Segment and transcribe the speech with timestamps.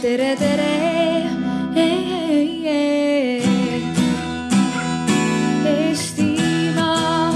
[0.00, 0.68] tere, tere.
[5.64, 7.32] Eestimaa.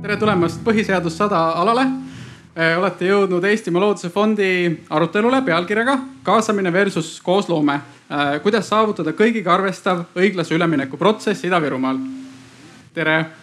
[0.00, 1.84] tere tulemast Põhiseadus sada alale.
[2.78, 7.80] olete jõudnud Eestimaa Looduse Fondi arutelule pealkirjaga kaasamine versus koosloome.
[8.42, 12.00] kuidas saavutada kõigiga arvestav õiglase ülemineku protsess Ida-Virumaal.
[12.94, 13.39] tere.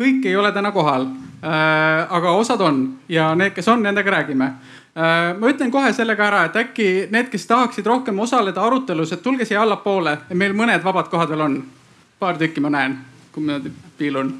[0.00, 1.06] Kõik ei ole täna kohal,
[1.40, 4.48] aga osad on ja need, kes on, nendega räägime
[4.94, 9.46] ma ütlen kohe sellega ära, et äkki need, kes tahaksid rohkem osaleda arutelus, et tulge
[9.48, 11.62] siia allapoole, meil mõned vabad kohad veel on.
[12.18, 12.98] paar tükki ma näen,
[13.32, 13.60] kui ma
[13.98, 14.34] piilun.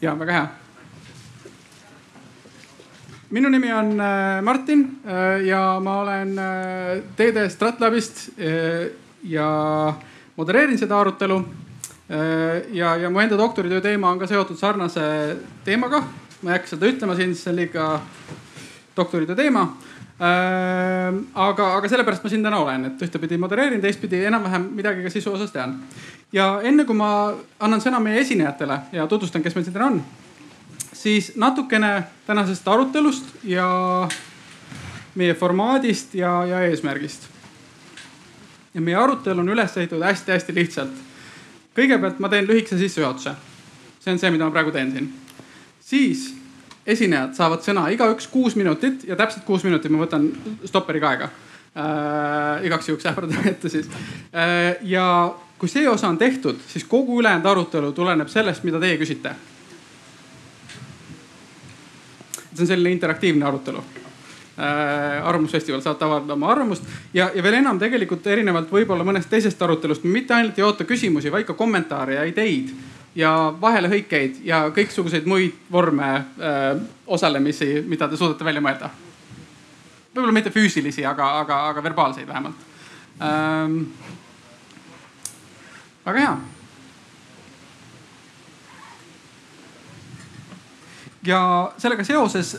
[0.00, 0.46] ja väga hea.
[3.34, 8.28] minu nimi on äh, Martin äh, ja ma olen äh, TD Stratlabist
[9.22, 9.48] ja
[10.36, 11.40] modereerin seda arutelu.
[12.08, 15.04] Ja, ja mu enda doktoritöö teema on ka seotud sarnase
[15.64, 16.02] teemaga
[16.44, 17.84] ma ei hakka seda ütlema siin, see on liiga
[18.96, 19.62] doktoritöö teema
[20.20, 21.14] äh,.
[21.34, 25.32] aga, aga sellepärast ma siin täna olen, et ühtepidi modereerin, teistpidi enam-vähem midagi ka sisu
[25.34, 25.78] osas tean.
[26.32, 30.02] ja enne kui ma annan sõna meie esinejatele ja tutvustan, kes meil siin täna on,
[30.92, 31.94] siis natukene
[32.26, 33.68] tänasest arutelust ja
[35.14, 37.28] meie formaadist ja, ja eesmärgist.
[38.74, 41.02] ja meie arutelu on üles ehitatud hästi-hästi lihtsalt.
[41.74, 43.34] Kõigepealt ma teen lühikese sissejuhatuse.
[44.00, 45.12] see on see, mida ma praegu teen siin
[45.84, 46.28] siis
[46.86, 50.28] esinejad saavad sõna igaüks kuus minutit ja täpselt kuus minutit ma võtan
[50.68, 51.30] stopperiga aega
[51.76, 52.66] äh,.
[52.68, 53.88] igaks juhuks ähvardan ette siis
[54.32, 54.76] äh,.
[54.82, 55.06] ja
[55.58, 59.34] kui see osa on tehtud, siis kogu ülejäänud arutelu tuleneb sellest, mida teie küsite.
[62.54, 63.84] see on selline interaktiivne arutelu.
[64.56, 70.04] Arvamusfestival, saate avaldada oma arvamust ja, ja veel enam tegelikult erinevalt võib-olla mõnest teisest arutelust,
[70.06, 72.70] mitte ainult ei oota küsimusi, vaid ka kommentaare ja ideid
[73.18, 78.90] ja vahelehõikeid ja kõiksuguseid muid vorme öö, osalemisi, mida te suudate välja mõelda.
[80.14, 82.56] võib-olla mitte füüsilisi, aga, aga, aga verbaalseid vähemalt
[83.22, 83.80] ähm,.
[86.06, 86.36] väga hea.
[91.24, 92.56] ja sellega seoses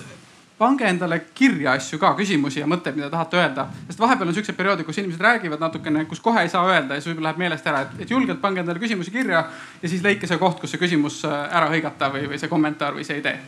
[0.57, 3.67] pange endale kirja asju ka, küsimusi ja mõtteid, mida tahate öelda.
[3.87, 7.01] sest vahepeal on siuksed perioodid, kus inimesed räägivad natukene, kus kohe ei saa öelda ja
[7.01, 9.43] siis võib-olla läheb meelest ära, et, et julgelt pange endale küsimusi kirja
[9.81, 12.95] ja siis leidke see koht, kus see küsimus äh, ära hõigata või, või see kommentaar
[12.95, 13.39] või see idee.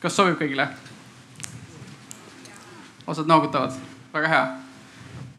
[0.00, 0.68] kas sobib kõigile?
[3.06, 3.76] osad noogutavad,
[4.14, 4.46] väga hea.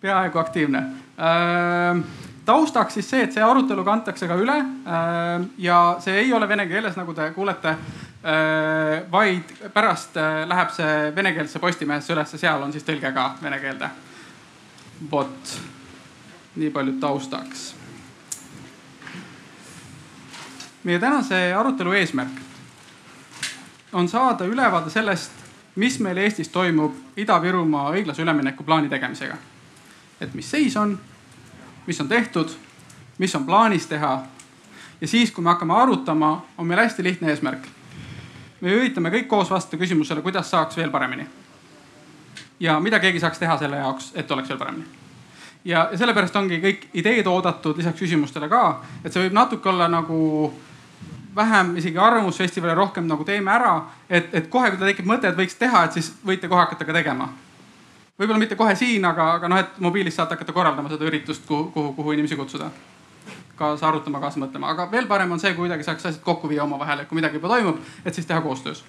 [0.02, 0.84] peaaegu aktiivne
[1.18, 2.04] äh,
[2.46, 6.68] taustaks siis see, et see arutelu kantakse ka üle äh, ja see ei ole vene
[6.70, 7.74] keeles, nagu te kuulete
[9.12, 13.90] vaid pärast äh, läheb see venekeelse Postimehesse ülesse, seal on siis tõlge ka vene keelde.
[15.12, 15.54] vot,
[16.56, 17.76] nii palju taustaks.
[20.84, 22.42] meie tänase arutelu eesmärk
[23.94, 25.32] on saada ülevaade sellest,
[25.76, 29.38] mis meil Eestis toimub Ida-Virumaa õiglase ülemineku plaani tegemisega.
[30.22, 31.00] et mis seis on,
[31.88, 32.52] mis on tehtud,
[33.18, 34.22] mis on plaanis teha.
[35.02, 37.77] ja siis, kui me hakkame arutama, on meil hästi lihtne eesmärk
[38.62, 41.28] me üritame kõik koos vastata küsimusele, kuidas saaks veel paremini.
[42.60, 44.86] ja mida keegi saaks teha selle jaoks, et oleks veel paremini.
[45.66, 49.88] ja, ja sellepärast ongi kõik ideed oodatud lisaks küsimustele ka, et see võib natuke olla
[49.88, 50.54] nagu
[51.36, 55.38] vähem isegi arvamusfestivali, rohkem nagu teeme ära, et, et kohe, kui teil tekib mõte, et
[55.38, 57.30] võiks teha, et siis võite kohe hakata ka tegema.
[58.20, 61.70] võib-olla mitte kohe siin, aga, aga noh, et mobiilis saate hakata korraldama seda üritust, kuhu,
[61.72, 62.72] kuhu, kuhu inimesi kutsuda
[63.58, 66.64] kaasa arutama, kaasa mõtlema, aga veel parem on see, kui kuidagi saaks asjad kokku viia
[66.64, 68.84] omavahel, et kui midagi juba toimub, et siis teha koostöös.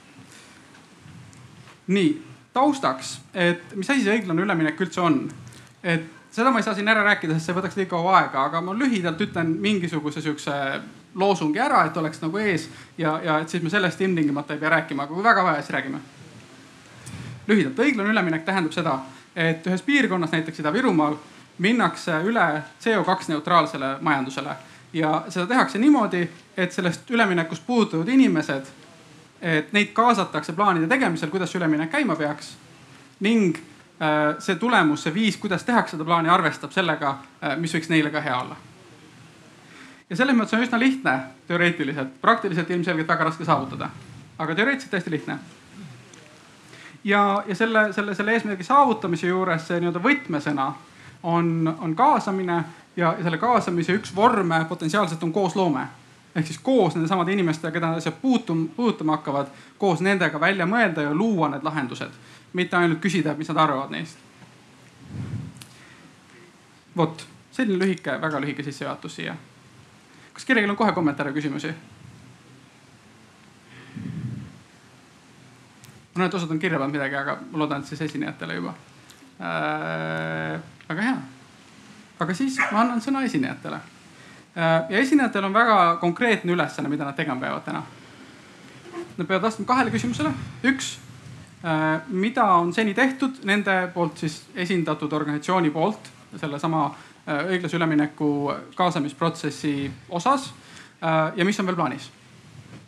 [1.89, 5.23] nii, taustaks, et mis asi see õiglane üleminek üldse on?
[5.83, 8.61] et seda ma ei saa siin ära rääkida, sest see võtaks liiga kaua aega, aga
[8.65, 10.53] ma lühidalt ütlen mingisuguse siukse
[11.19, 12.69] loosungi ära, et oleks nagu ees
[12.99, 15.75] ja, ja et siis me sellest ilmtingimata ei pea rääkima, aga kui väga vaja, siis
[15.75, 16.01] räägime.
[17.49, 18.99] lühidalt, õiglane üleminek tähendab seda,
[19.35, 21.17] et ühes piirkonnas, näiteks Ida-Virumaal
[21.59, 24.57] minnakse üle CO2 neutraalsele majandusele
[24.93, 28.71] ja seda tehakse niimoodi, et sellest üleminekust puudutatud inimesed,
[29.43, 32.57] et neid kaasatakse plaanide tegemisel, kuidas see üleminek käima peaks.
[33.21, 33.57] ning
[34.03, 38.11] äh, see tulemus, see viis, kuidas tehakse seda plaani, arvestab sellega, äh, mis võiks neile
[38.11, 38.57] ka hea olla.
[40.11, 43.91] ja selles mõttes on üsna lihtne teoreetiliselt, praktiliselt ilmselgelt väga raske saavutada,
[44.39, 45.39] aga teoreetiliselt hästi lihtne
[47.05, 50.73] ja, ja selle, selle, selle eesmärgi saavutamise juures see nii-öelda võtmesõna
[51.23, 52.65] on, on kaasamine
[52.97, 55.87] ja selle kaasamise üks vorme potentsiaalselt on koosloome.
[56.37, 59.47] ehk siis koos nende samade inimestega, keda asjad puutum, puudutama hakkavad,
[59.79, 62.11] koos nendega välja mõelda ja luua need lahendused.
[62.53, 64.19] mitte ainult küsida, mis nad arvavad neist.
[66.97, 69.37] vot, selline lühike, väga lühike sissejuhatus siia.
[70.33, 71.75] kas kellelgi on kohe kommentaare, küsimusi?
[76.27, 78.75] et osad on kirja pannud midagi, aga ma loodan, et siis esinejatele juba
[79.41, 80.78] äh,.
[80.89, 81.17] Väga hea.
[82.19, 84.91] aga siis ma annan sõna esinejatele äh,.
[84.91, 87.83] ja esinejatel on väga konkreetne ülesanne, mida nad tegema peavad täna.
[89.19, 90.33] Nad peavad vastama kahele küsimusele.
[90.65, 90.99] üks
[91.65, 98.53] äh,, mida on seni tehtud nende poolt siis esindatud organisatsiooni poolt sellesama äh, õiglase ülemineku
[98.77, 100.53] kaasamisprotsessi osas
[101.37, 102.09] ja mis on veel plaanis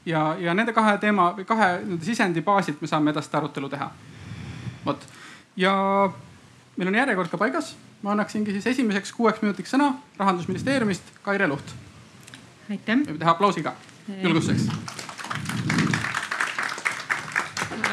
[0.07, 1.69] ja, ja nende kahe teema või kahe
[2.03, 3.91] sisendi baasilt me saame edasist arutelu teha.
[4.85, 5.07] vot
[5.57, 5.75] ja
[6.77, 7.75] meil on järjekord ka paigas.
[8.03, 11.75] Ma annaksingi siis esimeseks kuueks minutiks sõna rahandusministeeriumist Kaire Luht.
[12.71, 13.05] aitäh.
[13.07, 13.75] võime teha aplausi ka
[14.23, 14.71] julgustuseks.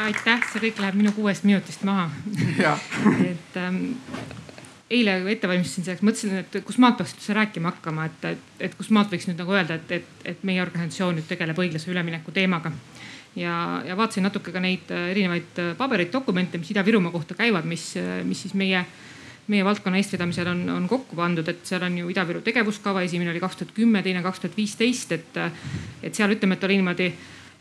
[0.08, 2.10] aitäh, see kõik läheb minu kuuest minutist maha
[3.32, 3.84] et ähm,
[4.92, 8.78] eile ette valmistasin selleks, mõtlesin, et kus maalt peaks üldse rääkima hakkama, et, et, et
[8.78, 12.32] kus maalt võiks nüüd nagu öelda, et, et, et meie organisatsioon nüüd tegeleb õiglase ülemineku
[12.36, 12.72] teemaga.
[13.36, 17.68] ja, ja vaatasin natuke ka neid äh, erinevaid äh, pabereid, dokumente, mis Ida-Virumaa kohta käivad,
[17.68, 18.86] mis, äh, mis siis meie
[19.48, 23.42] meie valdkonna eestvedamisel on, on kokku pandud, et seal on ju Ida-Viru tegevuskava, esimene oli
[23.44, 25.42] kaks tuhat kümme, teine kaks tuhat viisteist, et,
[26.04, 27.12] et seal ütleme, et oli niimoodi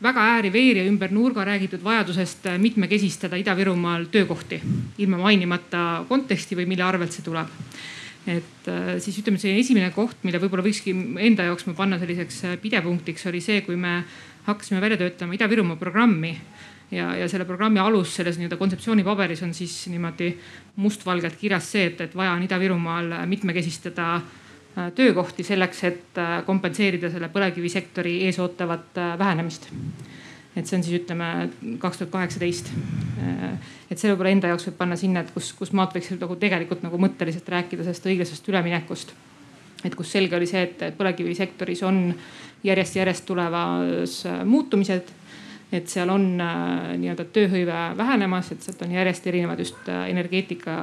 [0.02, 4.60] väga ääri-veeri ümber nurga räägitud vajadusest mitmekesistada Ida-Virumaal töökohti
[4.98, 7.48] ilma mainimata konteksti või mille arvelt see tuleb.
[8.26, 10.90] et äh, siis ütleme, see esimene koht, mille võib-olla võikski
[11.22, 14.00] enda jaoks ma panna selliseks äh, pidepunktiks, oli see, kui me
[14.48, 16.34] hakkasime välja töötama Ida-Virumaa programmi
[16.90, 20.32] ja, ja selle programmi alus selles nii-öelda kontseptsioonipaberis on siis niimoodi
[20.76, 24.20] mustvalgelt kirjas see, et, et vaja on Ida-Virumaal mitmekesistada
[24.78, 29.70] Äh, töökohti selleks, et äh, kompenseerida selle põlevkivisektori ees ootavat äh, vähenemist.
[30.56, 31.48] et see on siis ütleme
[31.80, 32.68] kaks tuhat kaheksateist.
[33.90, 36.84] et see võib-olla enda jaoks võib panna sinna, et kus, kus maalt võiks nagu tegelikult
[36.84, 39.14] nagu mõtteliselt rääkida sellest õiglasest üleminekust.
[39.84, 42.14] et kus selge oli see, et põlevkivisektoris on
[42.64, 45.12] järjest-järjest tulemas muutumised
[45.72, 50.76] et seal on äh, nii-öelda tööhõive vähenemas, et sealt on järjest erinevad just äh, energeetika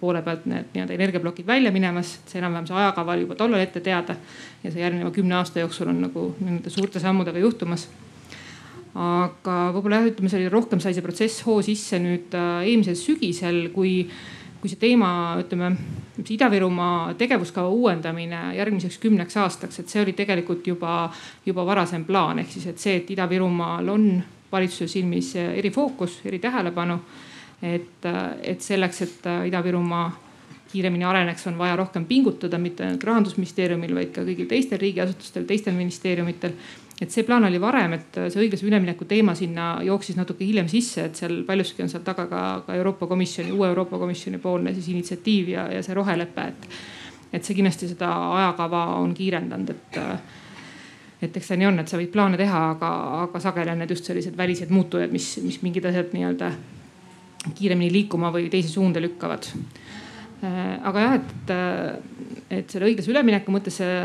[0.00, 3.60] poole pealt need nii-öelda energiaplokid välja minemas, et see enam-vähem see ajakava oli juba tollal
[3.60, 4.16] ette teada.
[4.62, 7.88] ja see järgneva kümne aasta jooksul on nagu nende suurte sammudega juhtumas.
[8.94, 12.96] aga võib-olla jah, ütleme, see oli rohkem sai see protsess hoo sisse nüüd äh, eelmisel
[12.96, 14.08] sügisel, kui
[14.60, 15.10] kui see teema,
[15.40, 15.70] ütleme,
[16.20, 21.06] Ida-Virumaa tegevuskava uuendamine järgmiseks kümneks aastaks, et see oli tegelikult juba,
[21.46, 24.06] juba varasem plaan, ehk siis, et see, et Ida-Virumaal on
[24.52, 27.00] valitsuse silmis erifookus, eritähelepanu.
[27.62, 28.06] et,
[28.42, 30.10] et selleks, et Ida-Virumaa
[30.72, 35.74] kiiremini areneks, on vaja rohkem pingutada, mitte ainult rahandusministeeriumil, vaid ka kõigil teistel riigiasutustel, teistel
[35.74, 36.54] ministeeriumitel
[37.00, 41.06] et see plaan oli varem, et see õiglase ülemineku teema sinna jooksis natuke hiljem sisse,
[41.08, 44.90] et seal paljuski on seal taga ka, ka Euroopa Komisjoni, uue Euroopa Komisjoni poolne siis
[44.92, 46.68] initsiatiiv ja, ja see rohelepe, et.
[47.32, 50.00] et see kindlasti seda ajakava on kiirendanud, et
[51.20, 52.90] et eks see nii on, et sa võid plaane teha, aga,
[53.26, 56.48] aga sageli on need just sellised välised muutujad, mis, mis mingid asjad nii-öelda
[57.56, 59.50] kiiremini liikuma või teise suunda lükkavad.
[60.40, 61.50] Aga jah, et,
[62.60, 63.96] et selle õiglase ülemineku mõttes see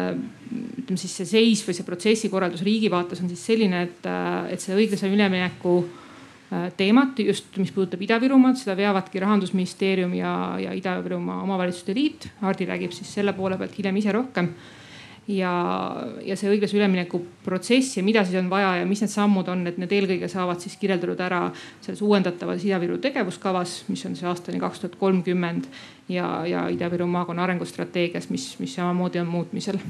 [0.86, 4.62] ütleme siis see seis või see protsessikorraldus riigi vaates on siis selline, et, äh, et
[4.62, 11.42] see õiglase ülemineku äh, teemat just, mis puudutab Ida-Virumaad, seda veavadki rahandusministeerium ja, ja Ida-Virumaa
[11.44, 12.30] omavalitsuste liit.
[12.44, 14.52] Hardi räägib siis selle poole pealt hiljem ise rohkem
[15.28, 15.52] ja,
[16.22, 19.64] ja see õiglase ülemineku protsess ja mida siis on vaja ja mis need sammud on,
[19.70, 21.42] et need eelkõige saavad siis kirjeldatud ära
[21.82, 25.66] selles uuendatavas Ida-Viru tegevuskavas, mis on see aastani kaks tuhat kolmkümmend
[26.14, 29.82] ja, ja Ida-Viru maakonna arengustrateegias, mis, mis samamoodi on muutmisel.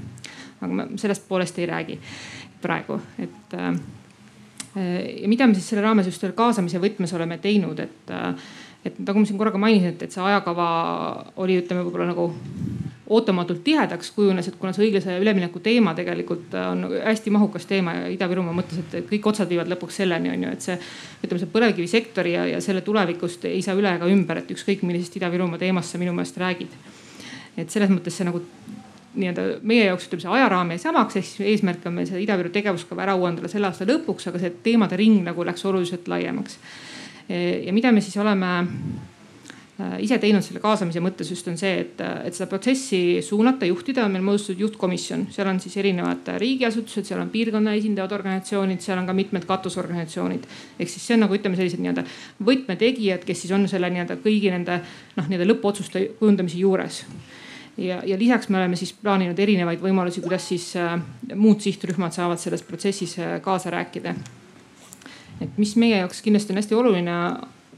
[0.62, 2.00] aga ma sellest poolest ei räägi
[2.64, 3.76] praegu, et äh,
[5.22, 8.16] ja mida me siis selle raames just selle kaasamise võtmes oleme teinud, et,
[8.88, 10.68] et nagu ma siin korraga mainisin, et, et see ajakava
[11.44, 12.30] oli, ütleme võib-olla nagu
[13.10, 18.56] ootamatult tihedaks kujunes, et kuna see õiglase ülemineku teema tegelikult on hästi mahukas teema Ida-Virumaa
[18.58, 20.78] mõttes, et kõik otsad viivad lõpuks selleni on ju, et see
[21.22, 25.20] ütleme, see põlevkivisektori ja, ja selle tulevikust ei saa üle ega ümber, et ükskõik millisest
[25.22, 26.74] Ida-Virumaa teemast sa minu meelest räägid.
[27.58, 28.42] et selles mõttes see nagu
[29.16, 32.50] nii-öelda meie jaoks ütleme see ajaraam jäi samaks, ehk siis eesmärk on meil see Ida-Viru
[32.52, 36.58] tegevuskava ära uuendada selle aasta lõpuks, aga see teemade ring nagu läks oluliselt laiemaks.
[37.30, 39.15] ja mida me siis oleme Äh,
[39.76, 44.14] ise teinud selle kaasamise mõttes just on see, et, et seda protsessi suunata, juhtida, on
[44.14, 49.10] meil moodustatud juhtkomisjon, seal on siis erinevad riigiasutused, seal on piirkonna esindavad organisatsioonid, seal on
[49.10, 50.48] ka mitmed katusorganisatsioonid.
[50.80, 52.06] ehk siis see on nagu ütleme, sellised nii-öelda
[52.48, 54.80] võtmetegijad, kes siis on selle nii-öelda kõigi nende
[55.18, 57.04] noh, nii-öelda lõppotsuste kujundamise juures
[57.78, 60.96] ja, ja lisaks me oleme siis plaaninud erinevaid võimalusi, kuidas siis äh,
[61.36, 64.16] muud sihtrühmad saavad selles protsessis äh, kaasa rääkida.
[65.42, 67.16] et mis meie jaoks kindlasti on hästi oluline,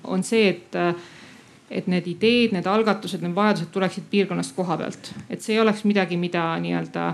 [0.03, 0.93] on see, et äh,
[1.69, 5.83] et need ideed, need algatused, need vajadused tuleksid piirkonnast koha pealt, et see ei oleks
[5.87, 7.11] midagi, mida nii-öelda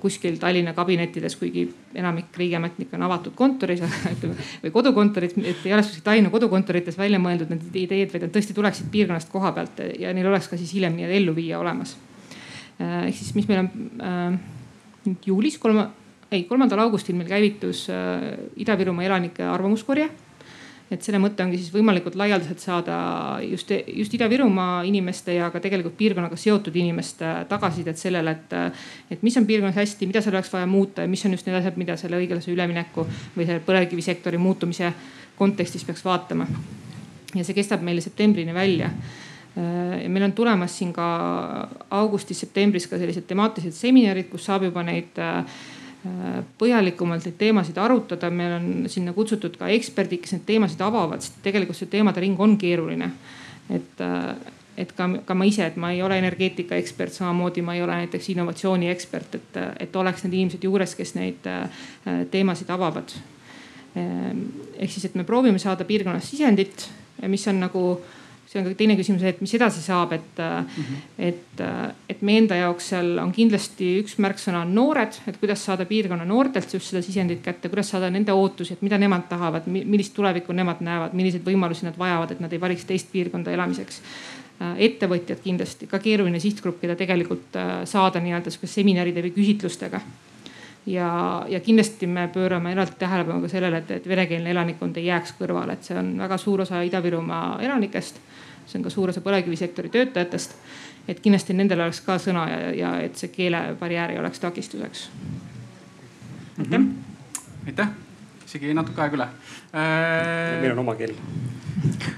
[0.00, 1.66] kuskil Tallinna kabinettides, kuigi
[1.98, 3.82] enamik riigiametnikke on avatud kontoris
[4.62, 8.56] või kodukontorid, et ei oleks kuskil Tallinna kodukontorites välja mõeldud need ideed, vaid nad tõesti
[8.56, 11.96] tuleksid piirkonnast koha pealt ja neil oleks ka siis hiljem nii-öelda elluviija olemas.
[12.78, 14.38] ehk siis, mis meil on
[15.04, 15.88] nüüd juulis kolma,
[16.32, 17.86] ei kolmandal augustil meil käivitus
[18.56, 20.08] Ida-Virumaa elanike arvamuskorje
[20.90, 22.96] et selle mõte ongi siis võimalikult laialdaselt saada
[23.44, 28.56] just, just Ida-Virumaa inimeste ja ka tegelikult piirkonnaga seotud inimeste tagasisidet sellele, et,
[29.12, 31.60] et mis on piirkonnas hästi, mida seal oleks vaja muuta ja mis on just need
[31.60, 34.92] asjad, mida selle õiglase ülemineku või selle põlevkivisektori muutumise
[35.38, 36.48] kontekstis peaks vaatama.
[37.34, 38.88] ja see kestab meile septembrini välja
[40.02, 41.06] ja meil on tulemas siin ka
[41.90, 45.42] augustis-septembris ka sellised temaatilised seminarid, kus saab juba neid äh,
[46.58, 48.30] põhjalikumalt neid teemasid arutada.
[48.30, 52.38] meil on sinna kutsutud ka eksperdid, kes neid teemasid avavad, sest tegelikult see teemade ring
[52.40, 53.10] on keeruline.
[53.70, 54.04] et,
[54.76, 57.96] et ka, ka ma ise, et ma ei ole energeetika ekspert, samamoodi ma ei ole
[58.04, 61.50] näiteks innovatsiooni ekspert, et, et oleks need inimesed juures, kes neid
[62.30, 63.12] teemasid avavad.
[64.78, 66.88] ehk siis, et me proovime saada piirkonnas sisendit,
[67.26, 67.84] mis on nagu
[68.48, 71.00] see on ka teine küsimus, et mis edasi saab, et mm, -hmm.
[71.28, 71.62] et,
[72.08, 76.24] et meie enda jaoks seal on kindlasti üks märksõna on noored, et kuidas saada piirkonna
[76.24, 80.56] noortelt just seda sisendit kätte, kuidas saada nende ootusi, et mida nemad tahavad, millist tulevikku
[80.56, 84.02] nemad näevad, milliseid võimalusi nad vajavad, et nad ei valiks teist piirkonda elamiseks
[84.58, 87.54] ettevõtjad kindlasti ka keeruline sihtgrupp, keda tegelikult
[87.86, 90.00] saada nii-öelda sihuke seminaride või küsitlustega
[90.88, 91.10] ja,
[91.48, 95.76] ja kindlasti me pöörame eraldi tähelepanu ka sellele, et, et venekeelne elanikkond ei jääks kõrvale,
[95.76, 98.22] et see on väga suur osa Ida-Virumaa elanikest
[98.68, 100.54] see on ka suur osa põlevkivisektori töötajatest.
[101.08, 105.08] et kindlasti nendel oleks ka sõna ja, ja et see keelebarjäär ei oleks takistuseks.
[106.58, 106.84] aitäh mm.
[106.84, 107.66] -hmm.
[107.66, 107.88] aitäh,
[108.46, 109.28] isegi natuke aega üle
[109.72, 110.60] äh,.
[110.60, 111.14] meil on oma keel.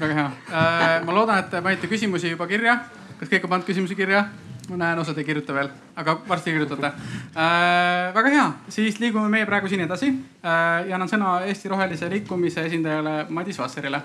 [0.01, 2.79] väga hea äh,, ma loodan, et panite küsimusi juba kirja.
[3.21, 4.25] kas kõik on pannud küsimusi kirja?
[4.71, 8.15] Ma näen, osad ei kirjuta veel, aga varsti kirjutate äh,.
[8.15, 12.67] väga hea, siis liigume meie praegu siin edasi äh, ja annan sõna Eesti Rohelise Liikumise
[12.71, 14.03] esindajale Madis Vasserile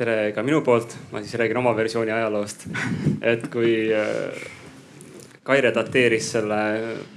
[0.00, 2.66] tere ka minu poolt, ma siis räägin oma versiooni ajaloost.
[3.20, 4.48] et kui äh,
[5.44, 6.56] Kaire dateeris selle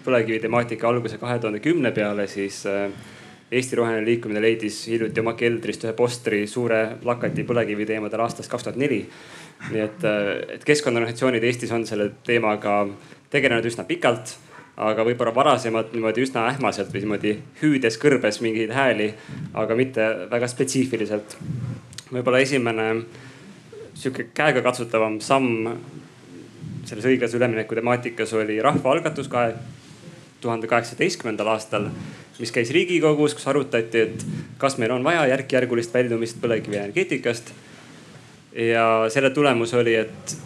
[0.05, 2.89] põlevkivi temaatika alguse kahe tuhande kümne peale, siis äh,
[3.53, 8.65] Eesti Roheline Liikumine leidis hiljuti oma keldrist ühe postri suure plakati põlevkivi teemadel aastast kaks
[8.65, 9.03] tuhat neli.
[9.71, 12.81] Nii et, äh, et keskkonnaorganisatsioonid Eestis on selle teemaga
[13.33, 14.37] tegelenud üsna pikalt
[14.77, 19.11] aga võib-olla varasemalt niimoodi üsna ähmaselt või niimoodi hüüdes kõrbes mingeid hääli,
[19.53, 21.37] aga mitte väga spetsiifiliselt
[22.09, 22.87] võib-olla esimene
[23.93, 25.69] sihuke käegakatsutavam samm
[26.87, 29.53] selles õiglase ülemineku temaatikas oli rahvaalgatus kahe
[30.43, 31.87] tuhande kaheksateistkümnendal aastal,
[32.39, 34.25] mis käis Riigikogus, kus arutati, et
[34.59, 37.53] kas meil on vaja järk-järgulist väljumist põlevkivienergeetikast.
[38.55, 40.37] Ja selle tulemus oli, et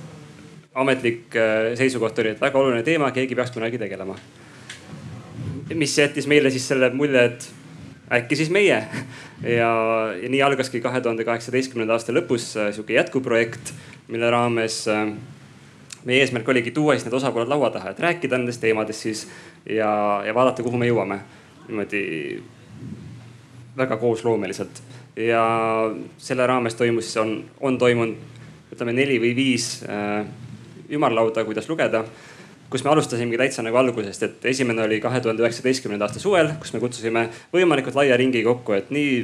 [0.77, 4.15] ametlik äh, seisukoht oli, et väga oluline teema, keegi peaks kunagi tegelema.
[5.75, 7.47] mis jättis meile siis selle mulje, et
[8.11, 8.83] äkki siis meie.
[9.59, 9.71] ja,
[10.21, 13.73] ja nii algaski kahe tuhande kaheksateistkümnenda aasta lõpus äh, sihuke jätkuprojekt,
[14.07, 15.09] mille raames äh,
[16.05, 19.25] meie eesmärk oligi tuua siis need osapooled laua taha, et rääkida nendest teemadest siis
[19.65, 19.89] ja,
[20.25, 21.19] ja vaadata, kuhu me jõuame.
[21.67, 22.03] niimoodi
[23.77, 24.81] väga koosloomeliselt
[25.17, 25.43] ja
[26.17, 30.25] selle raames toimus on, on toimunud ütleme neli või viis äh,
[30.93, 32.03] ümarlauda, kuidas lugeda
[32.69, 36.73] kus me alustasimegi täitsa nagu algusest, et esimene oli kahe tuhande üheksateistkümnenda aasta suvel, kus
[36.75, 39.21] me kutsusime võimalikult laia ringi kokku, et nii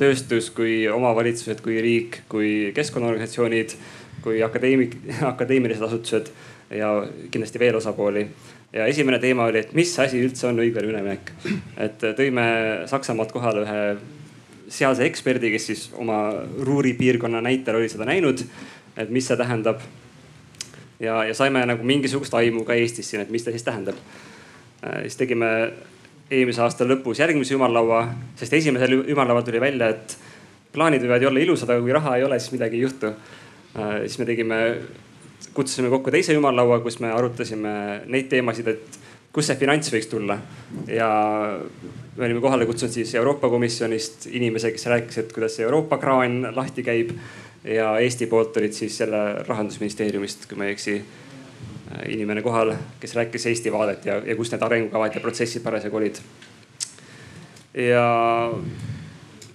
[0.00, 3.76] tööstus kui omavalitsused, kui riik, kui keskkonnaorganisatsioonid,
[4.24, 4.96] kui akadeemik,
[5.32, 6.32] akadeemilised asutused
[6.72, 6.92] ja
[7.30, 8.26] kindlasti veel osapooli.
[8.72, 11.32] ja esimene teema oli, et mis asi üldse on õiglane üleminek.
[11.76, 12.46] et tõime
[12.88, 13.82] Saksamaalt kohale ühe
[14.68, 16.18] sealse eksperdi, kes siis oma
[16.66, 18.42] Ruhri piirkonna näitel oli seda näinud,
[18.96, 19.82] et mis see tähendab
[21.00, 23.98] ja, ja saime nagu mingisugust aimu ka Eestis siin, et mis ta siis tähendab.
[24.82, 25.50] Äh, siis tegime
[26.30, 28.06] eelmise aasta lõpus järgmise ümarlaua,
[28.38, 30.16] sest esimesel ümarlaual tuli välja, et
[30.74, 33.12] plaanid võivad ju olla ilusad, aga kui raha ei ole, siis midagi ei juhtu.
[33.76, 34.62] Äh, siis me tegime,
[35.54, 37.76] kutsusime kokku teise ümarlaua, kus me arutasime
[38.10, 39.02] neid teemasid, et
[39.36, 40.38] kust see finants võiks tulla
[40.88, 41.08] ja
[42.16, 46.48] me olime kohale kutsunud siis Euroopa Komisjonist inimese, kes rääkis, et kuidas see Euroopa kraan
[46.56, 47.12] lahti käib
[47.64, 50.96] ja Eesti poolt olid siis jälle rahandusministeeriumist, kui ma ei eksi,
[52.08, 56.20] inimene kohal, kes rääkis Eesti vaadet ja, ja kus need arengukavad ja protsessid parasjagu olid.
[57.74, 58.06] ja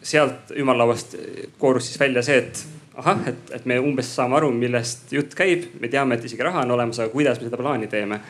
[0.03, 1.15] sealt ümarlauast
[1.57, 2.65] koorus siis välja see, et
[2.95, 6.65] ahah, et, et me umbes saame aru, millest jutt käib, me teame, et isegi raha
[6.65, 8.21] on olemas, aga kuidas me seda plaani teeme.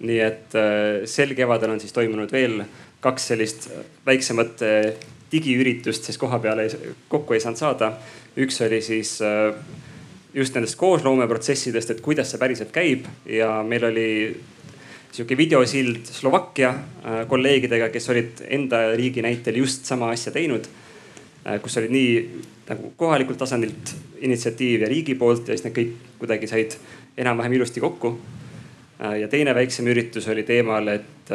[0.00, 2.62] nii et äh, sel kevadel on siis toimunud veel
[3.00, 3.70] kaks sellist
[4.06, 4.92] väiksemat äh,
[5.32, 6.66] digiüritust, sest koha peale
[7.08, 7.94] kokku ei saanud saada
[8.38, 9.54] üks oli siis äh,
[10.34, 14.08] just nendest koosloomeprotsessidest, et kuidas see päriselt käib ja meil oli
[15.10, 16.70] sihuke videosild Slovakkia
[17.28, 20.68] kolleegidega, kes olid enda riigi näitel just sama asja teinud.
[21.62, 22.10] kus olid nii
[22.68, 26.76] nagu kohalikult tasandilt initsiatiiv ja riigi poolt ja siis need kõik kuidagi said
[27.16, 28.18] enam-vähem ilusti kokku.
[29.20, 31.32] ja teine väiksem üritus oli teemal, et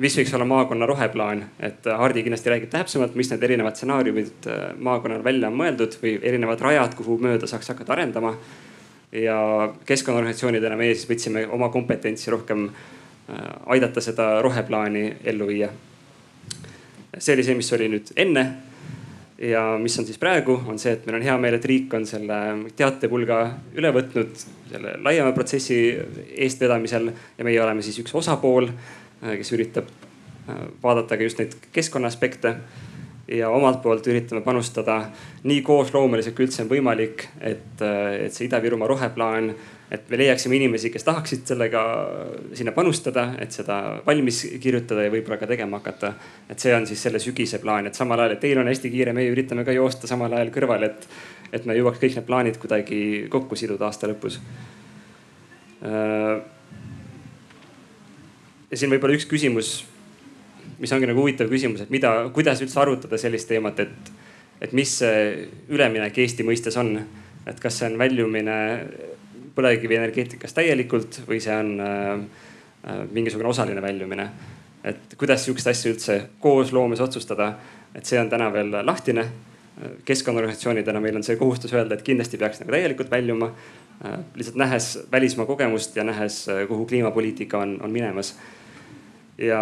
[0.00, 4.62] mis võiks olla maakonna roheplaan, et Hardi kindlasti räägib täpsemalt, mis need erinevad stsenaariumid äh,
[4.80, 8.34] maakonnal välja on mõeldud või erinevad rajad, kuhu mööda saaks hakata arendama.
[9.12, 9.36] ja
[9.86, 13.38] keskkonnaorganisatsioonidena meie siis võtsime oma kompetentsi rohkem äh,
[13.74, 15.68] aidata seda roheplaani ellu viia.
[17.18, 18.46] see oli see, mis oli nüüd enne.
[19.38, 22.06] ja mis on siis praegu, on see, et meil on hea meel, et riik on
[22.06, 22.40] selle
[22.76, 23.42] teatepulga
[23.74, 24.32] üle võtnud
[24.70, 25.98] selle laiema protsessi
[26.36, 28.70] eestvedamisel ja meie oleme siis üks osapool
[29.20, 29.90] kes üritab
[30.48, 32.56] äh, vaadata ka just neid keskkonna aspekte.
[33.30, 35.04] ja omalt poolt üritame panustada
[35.46, 39.52] nii koosloomuliselt kui üldse on võimalik, et, äh, et see Ida-Virumaa roheplaan,
[39.90, 41.82] et me leiaksime inimesi, kes tahaksid sellega
[42.58, 46.14] sinna panustada, et seda valmis kirjutada ja võib-olla ka tegema hakata.
[46.50, 49.12] et see on siis selle sügise plaan, et samal ajal, et teil on hästi kiire,
[49.12, 51.08] meie üritame ka joosta samal ajal kõrval, et,
[51.52, 54.40] et me jõuaks kõik need plaanid kuidagi kokku siduda aasta lõpus
[58.70, 59.72] ja siin võib-olla üks küsimus,
[60.80, 64.12] mis ongi nagu huvitav küsimus, et mida, kuidas üldse arutada sellist teemat, et,
[64.64, 66.94] et mis see üleminek Eesti mõistes on,
[67.48, 68.56] et kas see on väljumine
[69.56, 72.08] põlevkivienergeetikast täielikult või see on äh,
[72.86, 74.30] äh, mingisugune osaline väljumine.
[74.84, 77.50] et kuidas sihukest asja üldse koosloomes otsustada,
[77.94, 79.26] et see on täna veel lahtine.
[80.04, 83.50] keskkonnaorganisatsioonidena meil on see kohustus öelda, et kindlasti peaks nagu täielikult väljuma
[84.04, 84.18] äh,.
[84.34, 88.34] lihtsalt nähes välismaa kogemust ja nähes, äh, kuhu kliimapoliitika on, on minemas
[89.40, 89.60] ja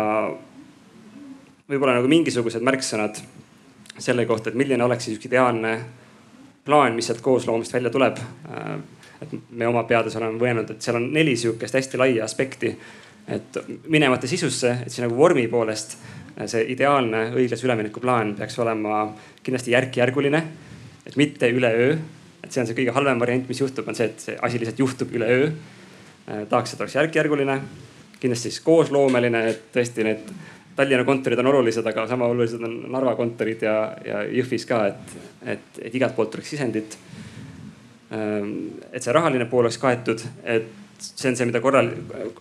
[1.69, 3.21] võib-olla nagu mingisugused märksõnad
[3.99, 5.75] selle kohta, et milline oleks siis üks ideaalne
[6.67, 8.21] plaan, mis sealt koosloomist välja tuleb.
[8.53, 8.79] Äh,
[9.23, 12.77] et me oma peades oleme mõelnud, et seal on neli sihukest hästi laia aspekti.
[13.29, 13.57] et
[13.93, 15.99] minemata sisusse, et siis nagu vormi poolest
[16.41, 19.03] äh, see ideaalne õiglase ülemineku plaan peaks olema
[19.43, 20.43] kindlasti järk-järguline,
[21.07, 21.99] et mitte üleöö.
[22.45, 24.79] et see on see kõige halvem variant, mis juhtub, on see, et see asi lihtsalt
[24.79, 25.51] juhtub üleöö.
[26.29, 27.61] Äh, tahaks, et oleks järk-järguline
[28.21, 30.33] kindlasti siis koosloomeline, et tõesti need
[30.79, 33.75] Tallinna kontorid on olulised, aga sama olulised on Narva kontorid ja,
[34.07, 35.17] ja Jõhvis ka, et,
[35.55, 36.95] et, et igalt poolt tuleks sisendit.
[38.15, 38.53] Ehm,
[38.93, 40.69] et see rahaline pool oleks kaetud, et
[41.03, 41.91] see on see, mida korral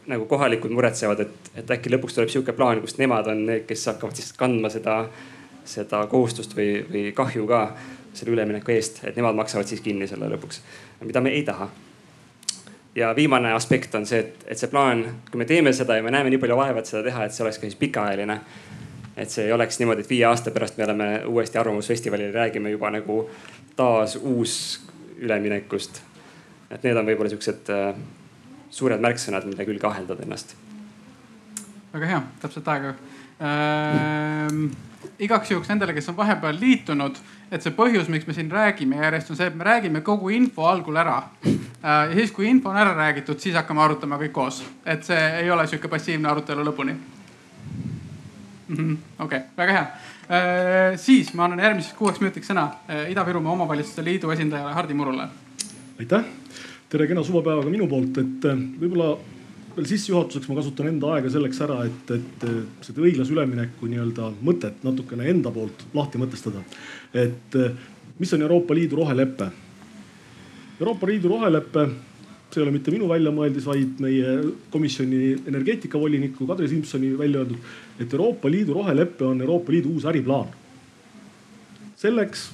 [0.05, 3.87] nagu kohalikud muretsevad, et, et äkki lõpuks tuleb sihuke plaan, kus nemad on need, kes
[3.89, 4.99] hakkavad siis kandma seda,
[5.65, 7.63] seda kohustust või, või kahju ka
[8.13, 10.61] selle ülemineku eest, et nemad maksavad siis kinni selle lõpuks,
[11.09, 11.71] mida me ei taha
[12.97, 16.11] ja viimane aspekt on see, et, et see plaan, kui me teeme seda ja me
[16.13, 18.39] näeme nii palju vaeva, et seda teha, et see oleks ka siis pikaajaline.
[19.17, 22.91] et see ei oleks niimoodi, et viie aasta pärast me oleme uuesti Arvamusfestivalil, räägime juba
[22.93, 23.29] nagu
[23.75, 24.81] taas uus
[25.17, 26.01] üleminekust.
[26.71, 27.93] et need on võib-olla siuksed äh,
[28.69, 30.55] suured märksõnad, mille külge aheldada ennast.
[31.93, 32.95] väga hea, täpselt aega
[33.41, 34.69] ähm,.
[35.19, 39.31] igaks juhuks nendele, kes on vahepeal liitunud et see põhjus, miks me siin räägime järjest
[39.31, 41.17] on see, et me räägime kogu info algul ära.
[41.45, 45.21] Äh, ja siis, kui info on ära räägitud, siis hakkame arutama kõik koos, et see
[45.43, 46.97] ei ole sihuke passiivne arutelu lõpuni.
[48.67, 49.85] Mhm, okei, väga hea.
[50.27, 55.29] Äh, siis ma annan järgmiseks kuueks minutiks sõna äh, Ida-Virumaa Omavalitsuste Liidu esindajale Hardi Murule.
[55.99, 56.25] aitäh,
[56.89, 58.43] tere kena suvepäeva ka minu poolt, et
[58.81, 59.15] võib-olla
[59.77, 62.45] veel sissejuhatuseks ma kasutan enda aega selleks ära, et, et
[62.85, 66.63] seda õiglase ülemineku nii-öelda mõtet natukene enda poolt lahti mõtestada.
[67.13, 67.57] Et
[68.19, 69.49] mis on Euroopa Liidu rohelepe?
[70.79, 71.87] Euroopa Liidu rohelepe,
[72.51, 74.35] see ei ole mitte minu väljamõeldis, vaid meie
[74.73, 77.57] komisjoni energeetikavoliniku Kadri Simsoni välja öeldud,
[77.99, 80.53] et Euroopa Liidu rohelepe on Euroopa Liidu uus äriplaan.
[81.97, 82.51] selleks,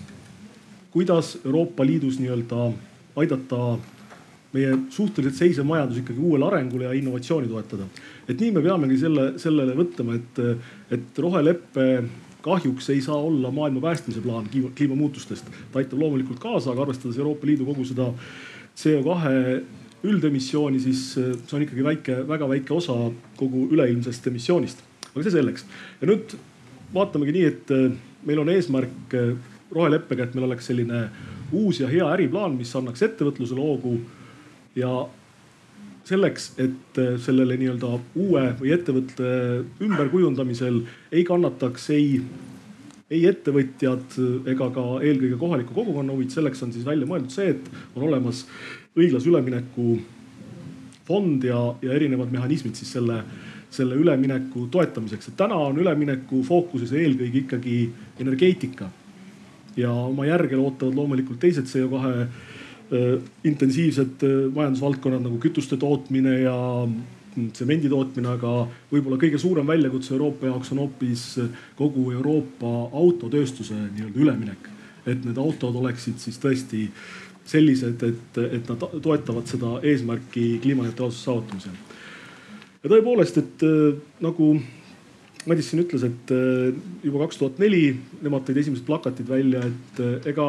[0.92, 2.72] kuidas Euroopa Liidus nii-öelda
[3.16, 3.78] aidata
[4.54, 7.88] meie suhteliselt seisev majandus ikkagi uuele arengule ja innovatsiooni toetada.
[8.30, 10.42] et nii me peamegi selle, sellele mõtlema, et,
[10.92, 11.88] et roheleppe
[12.44, 15.46] kahjuks ei saa olla maailma päästmise plaan kliimamuutustest.
[15.72, 18.10] ta aitab loomulikult kaasa, aga arvestades Euroopa Liidu kogu seda
[18.76, 19.62] CO2
[20.04, 22.96] üldemissiooni, siis see on ikkagi väike, väga väike osa
[23.40, 24.84] kogu üleilmsest emissioonist.
[25.14, 25.66] aga see selleks.
[26.02, 26.36] ja nüüd
[26.94, 27.72] vaatamegi nii, et
[28.28, 29.16] meil on eesmärk
[29.72, 31.08] roheleppega, et meil oleks selline
[31.54, 33.98] uus ja hea äriplaan, mis annaks ettevõtlusele hoogu
[34.76, 34.92] ja
[36.08, 39.28] selleks, et äh, sellele nii-öelda uue või ettevõtte
[39.84, 40.82] ümberkujundamisel
[41.16, 42.18] ei kannataks ei,
[43.14, 44.18] ei ettevõtjad
[44.52, 48.44] ega ka eelkõige kohaliku kogukonna huvid, selleks on siis välja mõeldud see, et on olemas
[48.98, 49.98] õiglase ülemineku
[51.08, 53.22] fond ja, ja erinevad mehhanismid siis selle,
[53.74, 55.32] selle ülemineku toetamiseks.
[55.32, 57.78] et täna on ülemineku fookuses eelkõige ikkagi
[58.20, 58.92] energeetika
[59.80, 62.28] ja oma järge ootavad loomulikult teised CO2 Äh,
[63.44, 66.56] intensiivsed äh, majandusvaldkonnad nagu kütuste tootmine ja,
[67.34, 68.52] tsemendi tootmine, aga
[68.92, 71.24] võib-olla kõige suurem väljakutse Euroopa jaoks on hoopis
[71.80, 74.70] kogu Euroopa autotööstuse nii-öelda üleminek.
[75.06, 76.86] et need autod oleksid siis tõesti
[77.46, 81.74] sellised, et, et nad toetavad seda eesmärki kliimaneutraalsuse saavutamisel.
[82.84, 83.68] ja tõepoolest, et
[84.22, 84.54] nagu
[85.50, 86.32] Madis siin ütles, et
[87.04, 90.46] juba kaks tuhat neli nemad tõid esimesed plakatid välja, et ega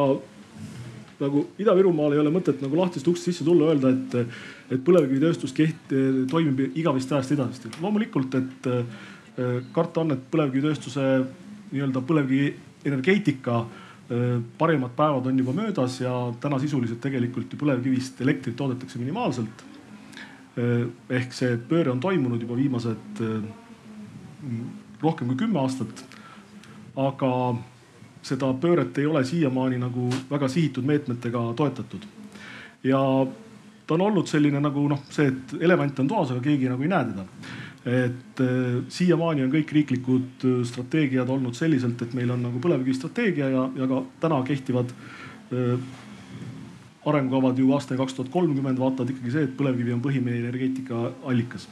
[1.19, 4.37] nagu Ida-Virumaal ei ole mõtet nagu lahtisest uksest sisse tulla, öelda, et,
[4.75, 5.93] et põlevkivitööstus keht-,
[6.31, 7.71] toimib igavest ajast edasi.
[7.81, 11.05] loomulikult, et äh, karta on, et põlevkivitööstuse
[11.71, 14.25] nii-öelda põlevkivienergeetika äh,
[14.57, 19.63] parimad päevad on juba möödas ja täna sisuliselt tegelikult ju põlevkivist elektrit toodetakse minimaalselt.
[20.59, 20.87] Äh,
[21.21, 23.23] ehk see pööre on toimunud juba viimased
[25.01, 26.03] rohkem kui kümme aastat.
[26.95, 27.29] aga
[28.25, 32.05] seda pööret ei ole siiamaani nagu väga sihitud meetmetega toetatud.
[32.83, 33.01] ja
[33.87, 36.91] ta on olnud selline nagu noh, see, et elevant on toas, aga keegi nagu ei
[36.91, 37.25] näe teda.
[37.85, 43.51] et äh, siiamaani on kõik riiklikud äh, strateegiad olnud selliselt, et meil on nagu põlevkivistrateegia
[43.53, 45.77] ja, ja ka täna kehtivad äh,
[47.05, 51.67] arengukavad ju aastani kaks tuhat kolmkümmend vaatavad ikkagi see, et põlevkivi on põhiline energeetika allikas.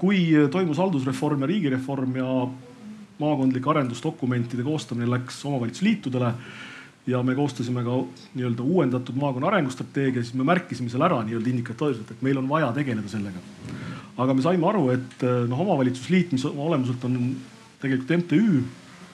[0.00, 0.18] kui
[0.50, 2.30] toimus haldusreform ja riigireform ja
[3.18, 6.32] maakondlike arendusdokumentide koostamine läks omavalitsusliitudele
[7.06, 7.98] ja me koostasime ka
[8.34, 12.72] nii-öelda uuendatud maakonna arengustrateegia, siis me märkisime seal ära nii-öelda indikatoorselt, et meil on vaja
[12.76, 13.42] tegeleda sellega.
[14.16, 17.36] aga me saime aru, et noh, omavalitsusliit, mis olemuselt on
[17.82, 18.62] tegelikult MTÜ,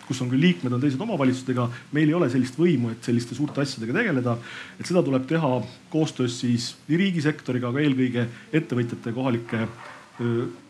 [0.07, 3.63] kus on küll liikmed, on teised omavalitsustega, meil ei ole sellist võimu, et selliste suurte
[3.63, 4.37] asjadega tegeleda.
[4.79, 5.53] et seda tuleb teha
[5.91, 9.69] koostöös siis nii riigisektoriga, aga eelkõige ettevõtjate ja kohalike,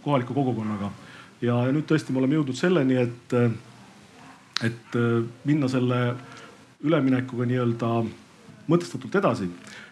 [0.02, 0.90] kohaliku kogukonnaga
[1.42, 3.36] ja, ja nüüd tõesti me oleme jõudnud selleni, et,
[4.68, 4.98] et
[5.48, 6.00] minna selle
[6.82, 7.92] üleminekuga nii-öelda
[8.70, 9.48] mõtestatult edasi.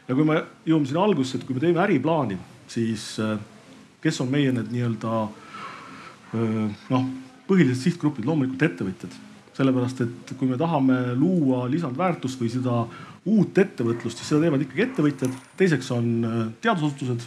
[0.09, 2.39] ja kui me jõuame sinna algusesse, et kui me teeme äriplaani,
[2.71, 3.13] siis
[4.03, 5.17] kes on meie need nii-öelda
[6.91, 7.11] noh,
[7.51, 9.19] põhilised sihtgrupid, loomulikult ettevõtjad.
[9.61, 12.85] sellepärast, et kui me tahame luua lisandväärtust või seda
[13.29, 15.35] uut ettevõtlust, siis seda teevad ikkagi ettevõtjad.
[15.57, 16.07] teiseks on
[16.63, 17.27] teadusasutused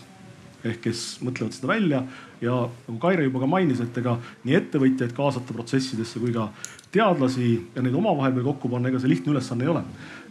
[0.63, 2.04] ehk kes mõtlevad seda välja
[2.41, 2.56] ja
[2.88, 4.15] nagu Kaire juba ka mainis, et ega
[4.47, 6.49] nii ettevõtjaid kaasata protsessidesse kui ka
[6.93, 9.84] teadlasi ja neid omavahel veel kokku panna, ega see lihtne ülesanne ei ole.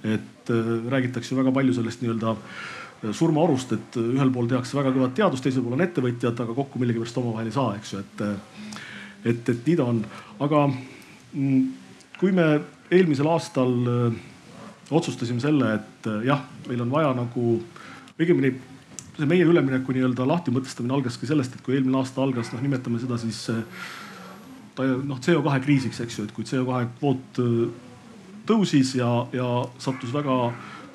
[0.02, 4.74] et äh, räägitakse ju väga palju sellest nii-öelda äh, surmaorust, et äh, ühel pool tehakse
[4.74, 8.02] väga kõvat teadust, teisel pool on ettevõtjad, aga kokku millegipärast omavahel ei saa, eks ju,
[8.02, 8.24] et,
[9.22, 10.02] et, et nii ta on.
[10.42, 11.62] aga mm,
[12.18, 12.48] kui me
[12.90, 13.72] eelmisel aastal
[14.90, 17.54] otsustasime selle, et jah, meil on vaja nagu
[18.18, 18.56] õigemini
[19.16, 23.18] see meie ülemineku nii-öelda lahtimõtestamine algaski sellest, et kui eelmine aasta algas, noh nimetame seda
[23.20, 23.44] siis
[24.76, 27.66] ta noh CO2 kriisiks, eks ju, et kui CO2 kvoot äh,
[28.48, 29.50] tõusis ja, ja
[29.82, 30.38] sattus väga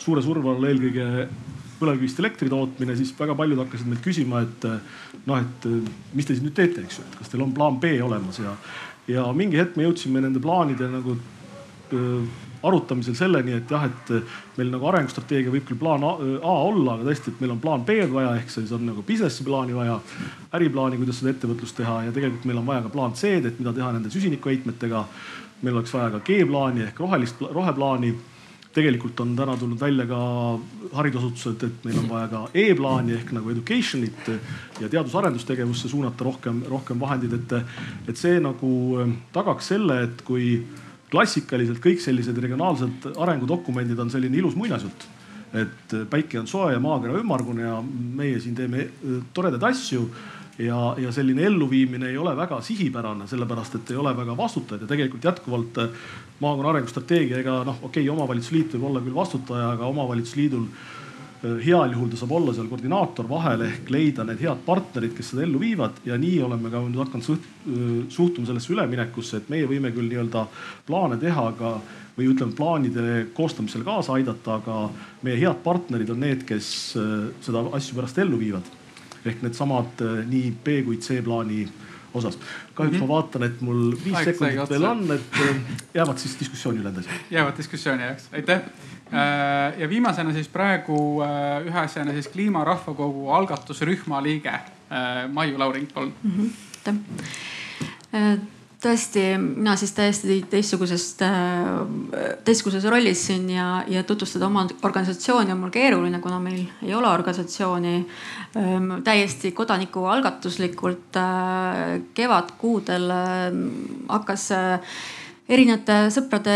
[0.01, 1.27] suure surve alla eelkõige
[1.77, 4.65] põlevkivist elektri tootmine, siis väga paljud hakkasid meilt küsima, et
[5.30, 5.67] noh, et
[6.17, 8.56] mis te siis nüüd teete, eks ju, et kas teil on plaan B olemas ja,
[9.10, 11.37] ja mingi hetk me jõudsime nende plaanide nagu äh,
[12.67, 14.12] arutamisel selleni, et jah, et
[14.58, 17.84] meil nagu arengustrateegia võib küll plaan A, A olla, aga tõesti, et meil on plaan
[17.88, 20.00] B-d vaja, ehk siis on nagu business'i plaani vaja,
[20.58, 23.76] äriplaani, kuidas seda ettevõtlust teha ja tegelikult meil on vaja ka plaan C-d, et mida
[23.78, 25.06] teha nende süsinikuheitmetega.
[25.62, 28.12] meil oleks vaja ka G-plaani ehk rohelist, roheplaani
[28.78, 30.19] tegelikult on täna tulnud välja ka
[30.93, 34.30] haridusasutused, et meil on vaja ka E-plaani ehk nagu education'it
[34.82, 37.56] ja teadus-arendustegevusse suunata rohkem, rohkem vahendeid, et,
[38.10, 38.69] et see nagu
[39.34, 40.60] tagaks selle, et kui
[41.11, 45.07] klassikaliselt kõik sellised regionaalsed arengudokumendid on selline ilus muinasjutt.
[45.53, 50.01] et päike on soe ja maakera ümmargune ja meie siin teeme äh, toredaid asju
[50.59, 54.89] ja, ja selline elluviimine ei ole väga sihipärane, sellepärast et ei ole väga vastutajaid ja
[54.91, 56.11] tegelikult jätkuvalt äh,
[56.43, 60.96] maakonna arengustrateegia, ega noh, okei okay,, omavalitsusliit võib olla küll vastutaja, aga omavalitsusliidul Äh,
[61.43, 65.43] heal juhul ta saab olla seal koordinaator vahel ehk leida need head partnerid, kes seda
[65.45, 69.67] ellu viivad ja nii oleme ka nüüd hakanud suht, äh, suhtuma sellesse üleminekusse, et meie
[69.69, 70.47] võime küll nii-öelda
[70.88, 71.76] plaane teha, aga
[72.17, 74.80] või ütleme, plaanide koostamisele kaasa aidata, aga
[75.28, 78.76] meie head partnerid on need, kes äh, seda asju pärast ellu viivad.
[79.28, 81.65] ehk needsamad nii B kui C plaani
[82.13, 82.38] osas.
[82.73, 83.08] kahjuks mm -hmm.
[83.08, 85.41] ma vaatan, et mul viis Aeg sekundit veel on, et
[85.93, 87.10] jäävad siis diskussioonile edasi.
[87.32, 88.96] jäävad diskussiooni jaoks, aitäh Äh,
[89.77, 96.13] ja viimasena siis praegu äh, ühe asjana siis kliimarahvakogu algatusrühma liige äh, Maiu Lauring, palun
[96.23, 96.49] mm.
[96.85, 98.39] -hmm.
[98.83, 101.21] tõesti, mina siis täiesti teistsugusest,
[102.45, 107.07] teistsuguses rollis siin ja, ja tutvustada oma organisatsiooni on mul keeruline, kuna meil ei ole
[107.07, 108.07] organisatsiooni.
[108.57, 111.17] Ähm, täiesti kodanikualgatuslikult
[112.13, 113.11] kevadkuudel
[114.07, 114.49] hakkas
[115.49, 116.55] erinevate sõprade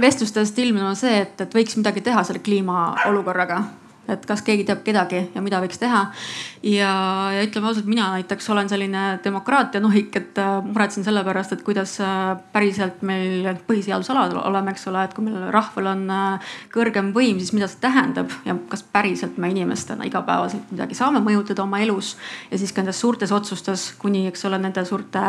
[0.00, 3.62] vestlustest ilmnema see, et, et võiks midagi teha selle kliimaolukorraga.
[4.08, 6.02] Et kas keegi teab kedagi ja mida võiks teha.
[6.62, 6.90] ja,
[7.34, 11.64] ja ütleme ausalt, mina näiteks olen selline demokraatia nohik, et äh, muretsen selle pärast, et
[11.64, 17.12] kuidas äh, päriselt meil põhiseadusalal oleme, eks ole, et kui meil rahval on äh, kõrgem
[17.16, 21.80] võim, siis mida see tähendab ja kas päriselt me inimestena igapäevaselt midagi saame mõjutada oma
[21.84, 22.14] elus
[22.50, 25.22] ja siis ka nendes suurtes otsustes kuni, eks ole, nende suurte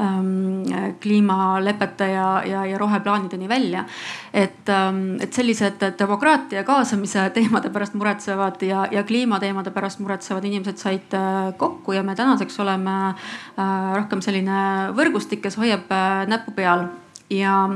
[0.00, 0.64] ähm,
[1.02, 3.84] kliimalepete ja, ja, ja roheplaanideni välja.
[4.32, 10.44] et ähm,, et sellised demokraatia kaasamise teemade pärast muretsen muretsevad ja, ja kliimateemade pärast muretsevad
[10.44, 13.14] inimesed said äh, kokku ja me tänaseks oleme
[13.58, 16.86] äh, rohkem selline võrgustik, kes hoiab äh, näppu peal
[17.30, 17.68] ja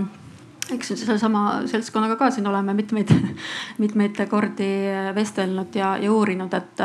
[0.70, 3.10] eks sellesama seltskonnaga ka siin oleme mitmeid,
[3.82, 4.70] mitmeid kordi
[5.14, 6.84] vestelnud ja, ja uurinud, et,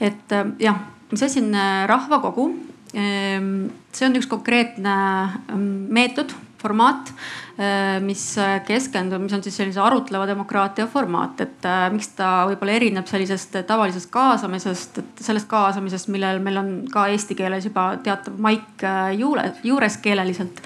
[0.00, 0.80] et jah,
[1.12, 1.52] asi on
[1.86, 2.48] rahvakogu?
[2.92, 4.94] Ehm, see on üks konkreetne
[5.48, 6.32] mm, meetod
[6.62, 7.10] formaat,
[7.58, 8.22] äh, mis
[8.66, 13.58] keskendub, mis on siis sellise arutleva demokraatia formaat, et äh, miks ta võib-olla erineb sellisest
[13.68, 19.12] tavalisest kaasamisest, et sellest kaasamisest, millel meil on ka eesti keeles juba teatav maik äh,
[19.18, 20.62] juure, juures keeleliselt.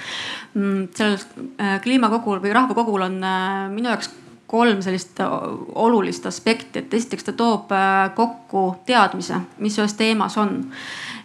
[0.56, 3.18] Mm, sellel kliimakogul või rahvakogul on
[3.74, 4.08] minu jaoks
[4.46, 7.72] kolm sellist olulist aspekti, et esiteks ta toob
[8.16, 10.60] kokku teadmise, mis ühes teemas on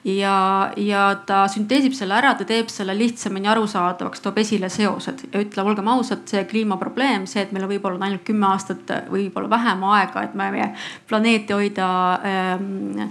[0.04, 5.44] ja, ja ta sünteesib selle ära, ta teeb selle lihtsamini arusaadavaks, toob esile seosed ja
[5.44, 9.86] ütleb, olgem ausad, see kliimaprobleem, see, et meil on võib-olla ainult kümme aastat, võib-olla vähem
[9.92, 10.72] aega, et me meie
[11.10, 11.92] planeeti hoida
[12.26, 13.06] ähm,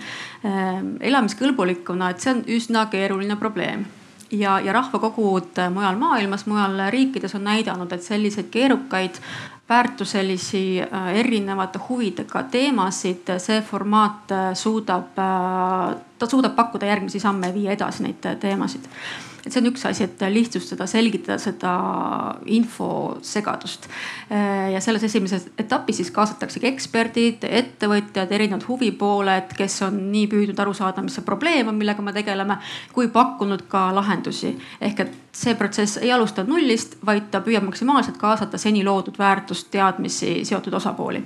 [0.44, 3.87] ähm, elamiskõlbulikuna, et see on üsna keeruline probleem.
[4.31, 9.18] Ja, ja rahvakogud mujal maailmas, mujal riikides on näidanud, et selliseid keerukaid
[9.70, 17.46] väärtuselisi äh, erinevate huvidega teemasid see formaat äh, suudab, äh, ta suudab pakkuda järgmisi samme
[17.52, 18.88] ja viia edasi neid teemasid
[19.44, 21.72] et see on üks asi, et lihtsustada, selgitada seda
[22.46, 23.88] infosegadust.
[24.72, 30.74] ja selles esimeses etapis siis kaasataksegi eksperdid, ettevõtjad, erinevad huvipooled, kes on nii püüdnud aru
[30.76, 32.59] saada, mis see probleem on, millega me tegeleme,
[32.92, 34.57] kui pakkunud ka lahendusi.
[34.81, 39.70] ehk et see protsess ei alusta nullist, vaid ta püüab maksimaalselt kaasata seni loodud väärtust,
[39.70, 41.24] teadmisi, seotud osapooli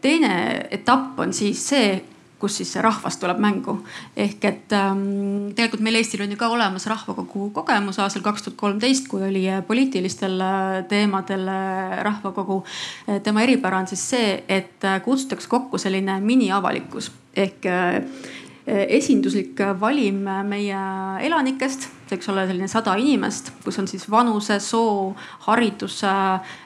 [0.00, 2.04] teine etapp on siis see,
[2.38, 3.78] kus siis see rahvas tuleb mängu.
[4.16, 8.58] ehk et ähm, tegelikult meil Eestil on ju ka olemas rahvakogu kogemus aastal kaks tuhat
[8.60, 12.62] kolmteist, kui oli äh, poliitilistel äh, teemadel äh, rahvakogu.
[13.22, 17.66] tema eripära on siis see, et kutsutakse kokku selline miniavalikkus ehk
[18.68, 20.80] esinduslik valim meie
[21.24, 25.14] elanikest, eks ole, selline sada inimest, kus on siis vanuse, soo,
[25.46, 26.12] hariduse,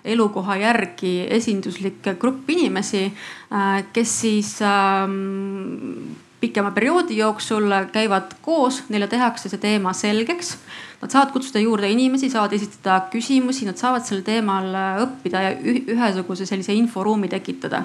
[0.04, 9.06] elukoha järgi esinduslik grupp inimesi, äh, kes siis ähm, pikema perioodi jooksul käivad koos, neile
[9.08, 10.56] tehakse see teema selgeks.
[11.02, 14.68] Nad saavad kutsuda juurde inimesi, saavad esitada küsimusi, nad saavad sel teemal
[15.06, 15.54] õppida ja
[15.94, 17.82] ühesuguse sellise inforuumi tekitada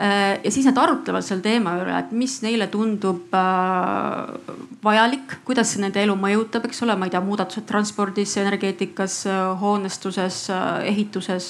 [0.00, 4.34] Äh, ja siis nad arutlevad selle teema üle, et mis neile tundub äh,
[4.84, 9.22] vajalik, kuidas see nende elu mõjutab, eks ole, ma ei tea, muudatused transpordis, energeetikas,
[9.62, 10.42] hoonestuses,
[10.84, 11.48] ehituses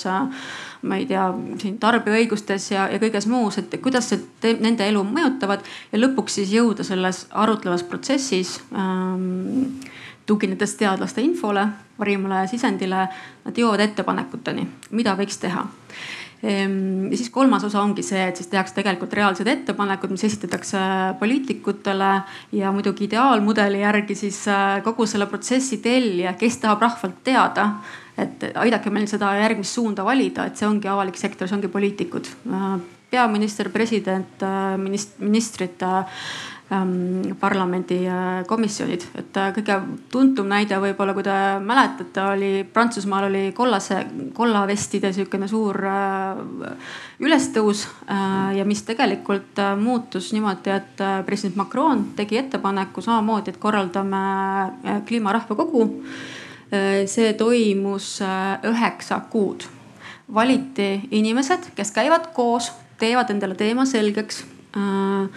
[0.82, 1.26] ma ei tea,
[1.62, 5.64] siin tarbijaõigustes ja, ja kõiges muus, et kuidas see te, nende elu mõjutavad.
[5.92, 9.78] Ja lõpuks siis jõuda selles arutlevas protsessis ähm,
[10.26, 13.06] tuginedes teadlaste infole, parimale sisendile,
[13.46, 14.66] nad jõuavad ettepanekuteni,
[14.98, 15.66] mida võiks teha.
[16.42, 20.78] Ehm, ja siis kolmas osa ongi see, et siis tehakse tegelikult reaalsed ettepanekud, mis esitatakse
[21.18, 22.10] poliitikutele
[22.58, 27.70] ja muidugi ideaalmudeli järgi siis äh, kogu selle protsessi tellija, kes tahab rahvalt teada
[28.16, 32.30] et aidake meil seda järgmist suunda valida, et see ongi avalik sektor, see ongi poliitikud.
[33.10, 34.42] Peaminister, president,
[34.80, 35.82] minist-, ministrid
[36.72, 39.04] ähm, parlamendi äh, komisjonid.
[39.14, 39.76] et äh, kõige
[40.10, 44.00] tuntum näide võib-olla, kui te mäletate, oli Prantsusmaal oli kollase,
[44.34, 46.40] kollavestide sihukene suur äh,
[47.20, 47.86] ülestõus
[48.56, 54.20] ja mis tegelikult muutus niimoodi, et president Macron tegi ettepaneku samamoodi, et korraldame
[55.08, 55.86] kliimarahvakogu.
[57.06, 59.68] See toimus äh, üheksa kuud
[60.34, 64.42] valiti inimesed, kes käivad koos, teevad endale teema selgeks
[64.74, 65.28] äh,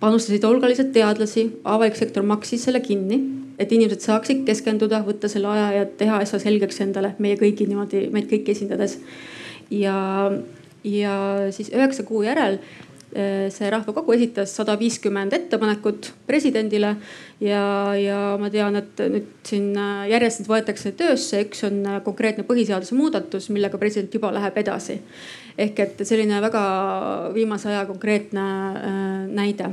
[0.00, 3.18] panustasid hulgaliselt teadlasi, avalik sektor maksis selle kinni,
[3.58, 8.06] et inimesed saaksid keskenduda, võtta selle aja ja teha asja selgeks endale meie kõigi niimoodi,
[8.14, 9.00] meid kõiki esindades.
[9.70, 9.96] ja,
[10.84, 11.14] ja
[11.50, 12.60] siis üheksa kuu järel
[13.08, 16.94] see rahvakogu esitas sada viiskümmend ettepanekut presidendile
[17.40, 17.62] ja,
[17.96, 22.44] ja ma tean, et nüüd siin eh, järjest need võetakse töösse, üks on eh, konkreetne
[22.48, 25.00] põhiseaduse muudatus, millega president juba läheb edasi.
[25.58, 26.64] ehk et selline väga
[27.34, 28.44] viimase aja konkreetne
[29.34, 29.72] näide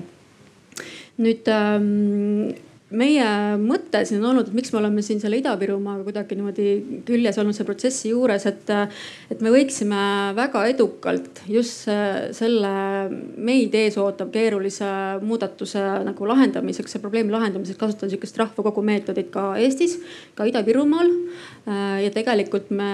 [1.21, 2.55] nüüd ähm,
[2.93, 3.25] meie
[3.57, 6.67] mõte siin on olnud, et miks me oleme siin selle Ida-Virumaaga kuidagi niimoodi
[7.07, 8.69] küljes olnud selle protsessi juures, et,
[9.33, 10.01] et me võiksime
[10.37, 11.89] väga edukalt just
[12.37, 12.73] selle
[13.41, 14.91] meid ees ootav keerulise
[15.25, 19.97] muudatuse nagu lahendamiseks ja probleemi lahendamiseks kasutada sihukest rahvakogu meetodit ka Eestis,
[20.37, 21.09] ka Ida-Virumaal.
[22.05, 22.91] ja tegelikult me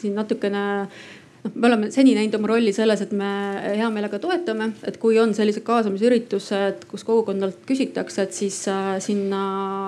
[0.00, 0.62] siin natukene
[1.42, 3.28] noh, me oleme seni näinud oma rolli selles, et me
[3.76, 9.42] hea meelega toetame, et kui on sellised kaasamisüritused, kus kogukonnalt küsitakse, et siis äh, sinna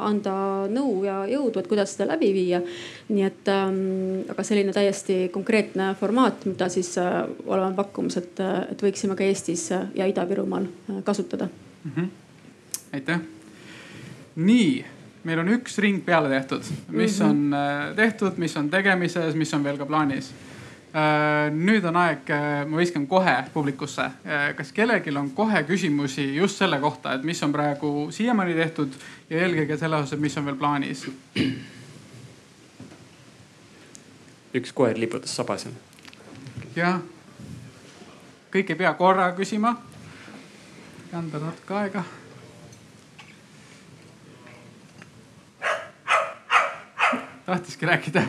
[0.08, 0.34] anda
[0.70, 2.62] nõu ja jõudu, et kuidas seda läbi viia.
[3.08, 8.40] nii et ähm, aga selline täiesti konkreetne formaat, mida siis äh, oleme pakkumas, et,
[8.72, 11.48] et võiksime ka Eestis ja Ida-Virumaal äh, kasutada
[11.84, 11.92] mm.
[11.96, 12.08] -hmm.
[12.92, 13.20] aitäh.
[14.36, 14.84] nii
[15.24, 17.30] meil on üks ring peale tehtud, mis mm -hmm.
[17.30, 20.53] on äh, tehtud, mis on tegemises, mis on veel ka plaanis Äh,
[21.50, 24.02] nüüd on aeg, äh, ma viskan kohe publikusse.
[24.02, 28.94] Äh, kas kellelgi on kohe küsimusi just selle kohta, et mis on praegu siiamaani tehtud
[29.30, 31.07] ja eelkõige selle osas, mis on veel plaanis?
[34.54, 35.66] üks koer liputas sabas.
[36.76, 37.00] jah,
[38.54, 39.74] kõik ei pea korra küsima.
[41.12, 42.04] anda natuke aega
[47.46, 48.22] tahtiski rääkida.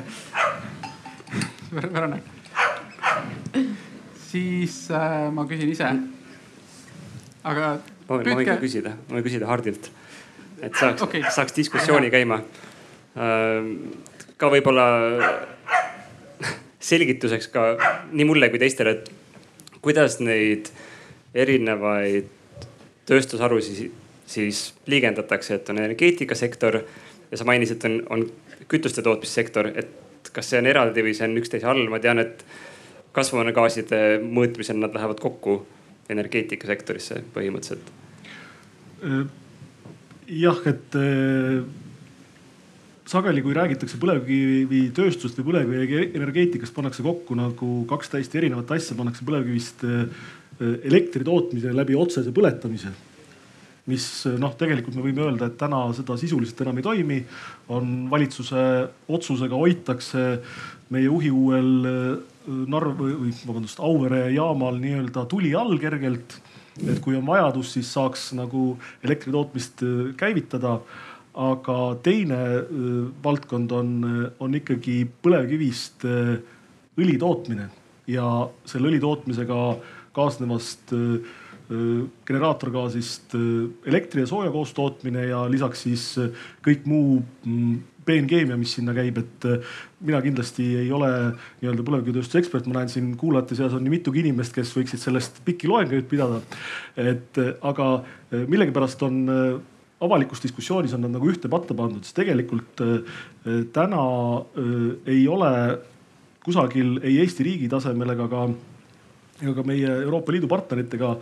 [1.76, 2.35] Verone
[4.32, 5.90] siis äh, ma küsin ise.
[7.44, 7.76] aga.
[8.08, 9.92] ma võin, ma võin ka küsida, ma võin küsida Hardilt,
[10.62, 12.42] et saaks okay., saaks diskussiooni käima
[13.16, 13.70] äh,.
[14.38, 14.88] ka võib-olla
[16.86, 17.68] selgituseks ka
[18.12, 20.70] nii mulle kui teistele, et kuidas neid
[21.36, 22.32] erinevaid
[23.06, 23.92] tööstusharusid
[24.26, 26.80] siis liigendatakse, et on energeetikasektor
[27.32, 28.26] ja sa mainisid, on, on
[28.72, 32.42] kütuste tootmissektor, et kas see on eraldi või see on üksteise all, ma tean, et
[33.16, 35.62] kasvuhoonegaaside mõõtmisel nad lähevad kokku
[36.12, 37.94] energeetikasektorisse põhimõtteliselt?
[40.26, 41.60] jah, et äh,
[43.06, 49.86] sageli, kui räägitakse põlevkivitööstust või põlevkivienergeetikast, pannakse kokku nagu kaks täiesti erinevat asja, pannakse põlevkivist
[49.86, 50.08] äh,
[50.88, 52.94] elektri tootmise läbi otsese põletamise
[53.86, 54.06] mis
[54.42, 57.20] noh, tegelikult me võime öelda, et täna seda sisuliselt enam ei toimi.
[57.70, 58.64] on valitsuse
[59.14, 60.24] otsusega hoitakse
[60.90, 61.70] meie uhiuuel
[62.48, 66.40] Narv või vabandust, Auvere jaamal nii-öelda tuli all kergelt.
[66.76, 70.80] et kui on vajadus, siis saaks nagu elektri tootmist äh, käivitada.
[71.36, 72.66] aga teine äh,
[73.24, 76.06] valdkond on, äh, on ikkagi põlevkivist
[76.96, 77.70] õli tootmine
[78.08, 79.76] ja selle õli tootmisega
[80.16, 80.94] kaasnevast
[81.66, 83.34] generaatorgaasist
[83.90, 86.04] elektri ja sooja koostootmine ja lisaks siis
[86.64, 91.10] kõik muu mm, peenkeemia, mis sinna käib, et äh, mina kindlasti ei ole
[91.62, 95.42] nii-öelda põlevkivitööstuse ekspert, ma näen siin kuulajate seas on nii mitugi inimest, kes võiksid sellest
[95.48, 96.42] pikki loenguid pidada.
[96.96, 99.24] et äh, aga äh, millegipärast on
[100.06, 102.82] avalikus diskussioonis on nad nagu ühte patta pandud, sest tegelikult
[103.74, 104.02] täna
[105.08, 105.52] ei ole
[106.44, 108.42] kusagil ei Eesti riigi tasemel ega ka,
[109.40, 111.14] ega ka meie Euroopa Liidu partneritega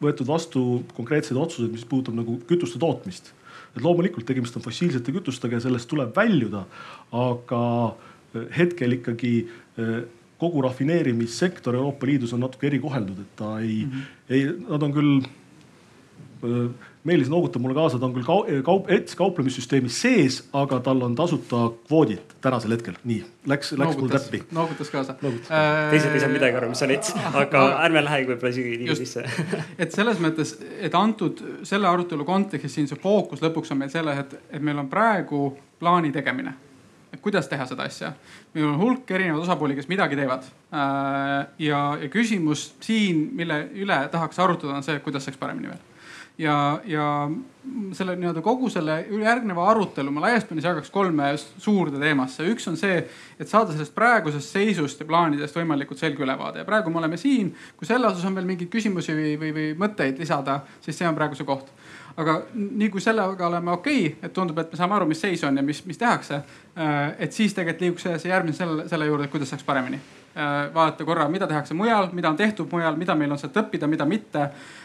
[0.00, 0.64] võetud vastu
[0.96, 3.28] konkreetseid otsuseid, mis puudutab nagu kütuste tootmist
[3.76, 6.64] et loomulikult tegemist on fossiilsete kütustega ja sellest tuleb väljuda,
[7.16, 7.64] aga
[8.34, 9.98] eh, hetkel ikkagi eh,
[10.40, 14.06] kogu rafineerimissektor Euroopa Liidus on natuke erikoheldud, et ta ei mm, -hmm.
[14.28, 19.16] ei, nad on küll eh, Meelis noogutab mulle kaasa, ta on küll kaup, kaup, ETS
[19.16, 22.98] kauplemissüsteemis sees, aga tal on tasuta kvoodid tänasel hetkel.
[23.08, 24.42] nii, läks, läks mul täppi.
[24.52, 25.14] noogutas kaasa.
[25.24, 28.96] Äh, teised ei saanud midagi aru, mis on ETS, aga ärme lähegi võib-olla isegi nii
[29.00, 29.24] sisse
[29.82, 34.20] et selles mõttes, et antud selle arutelu kontekstis siin see fookus lõpuks on meil selles,
[34.20, 35.46] et, et meil on praegu
[35.80, 36.52] plaani tegemine
[37.10, 38.12] et kuidas teha seda asja.
[38.52, 40.44] meil on hulk erinevaid osapooli, kes midagi teevad.
[40.68, 45.86] Äh, ja, ja küsimus siin, mille üle tahaks arutada, on see, kuidas saaks paremini veel
[46.40, 46.56] ja,
[46.88, 47.06] ja
[47.92, 52.46] selle nii-öelda kogu selle järgneva arutelu ma laias plaanis jagaks kolme suurde teemasse.
[52.50, 53.02] üks on see,
[53.38, 57.52] et saada sellest praegusest seisust ja plaanidest võimalikult selge ülevaade ja praegu me oleme siin.
[57.76, 61.18] kui selle osas on veel mingeid küsimusi või, või, või mõtteid lisada, siis see on
[61.18, 61.68] praegu see koht
[62.20, 65.44] aga nii kui sellega oleme okei okay,, et tundub, et me saame aru, mis seis
[65.46, 66.40] on ja mis, mis tehakse.
[66.76, 70.00] Äh, et siis tegelikult liiguks edasi järgmine selle, selle juurde, kuidas saaks paremini.
[70.30, 73.88] Äh, vaadata korra, mida tehakse mujal, mida on tehtud mujal, mida meil on sealt õppida,
[73.90, 74.44] mida mitte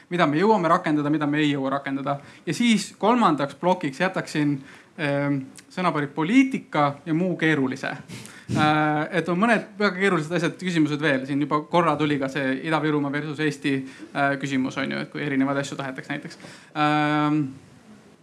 [0.09, 2.19] mida me jõuame rakendada, mida me ei jõua rakendada.
[2.45, 4.57] ja siis kolmandaks plokiks jätaksin
[4.99, 5.37] äh,
[5.69, 9.07] sõnapaari poliitika ja muu keerulise äh,.
[9.11, 13.11] et on mõned väga keerulised asjad, küsimused veel, siin juba korra tuli ka see Ida-Virumaa
[13.11, 16.39] versus Eesti äh, küsimus on ju, et kui erinevaid asju tahetakse näiteks
[16.73, 17.41] äh,.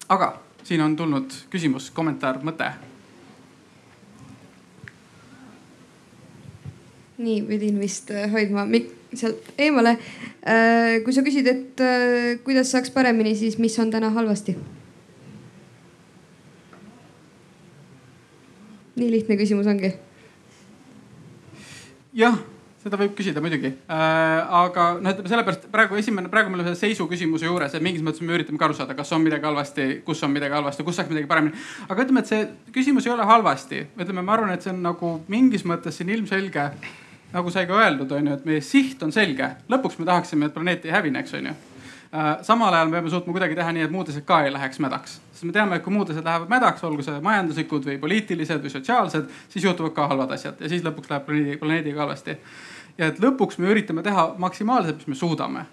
[0.09, 2.71] aga siin on tulnud küsimus, kommentaar, mõte
[7.19, 9.97] nii, pidin vist äh, hoidma mik-, sealt eemale.
[10.43, 14.57] Äh, kui sa küsid, et äh, kuidas saaks paremini, siis mis on täna halvasti?
[18.93, 19.89] nii lihtne küsimus ongi.
[22.13, 22.35] jah,
[22.83, 24.53] seda võib küsida muidugi äh,.
[24.59, 28.05] aga noh, ütleme sellepärast praegu esimene, praegu me oleme selle seisu küsimuse juures, et mingis
[28.05, 31.01] mõttes me üritame ka aru saada, kas on midagi halvasti, kus on midagi halvasti, kus
[31.01, 31.57] saaks midagi paremini.
[31.89, 32.45] aga ütleme, et see
[32.77, 36.69] küsimus ei ole halvasti, ütleme, ma arvan, et see on nagu mingis mõttes siin ilmselge
[37.33, 40.55] nagu sai ka öeldud, on ju, et meie siht on selge, lõpuks me tahaksime, et
[40.55, 41.55] planeet ei hävineks, on ju
[42.15, 44.77] Äh, samal ajal me peame suutma kuidagi teha nii, et muud asjad ka ei läheks
[44.85, 45.15] mädaks.
[45.33, 48.73] sest me teame, et kui muud asjad lähevad mädaks, olgu see majanduslikud või poliitilised või
[48.75, 52.37] sotsiaalsed, siis juhtuvad ka halvad asjad ja siis lõpuks läheb planeedi, planeediga halvasti.
[52.99, 55.65] ja et lõpuks me üritame teha maksimaalselt, mis me suudame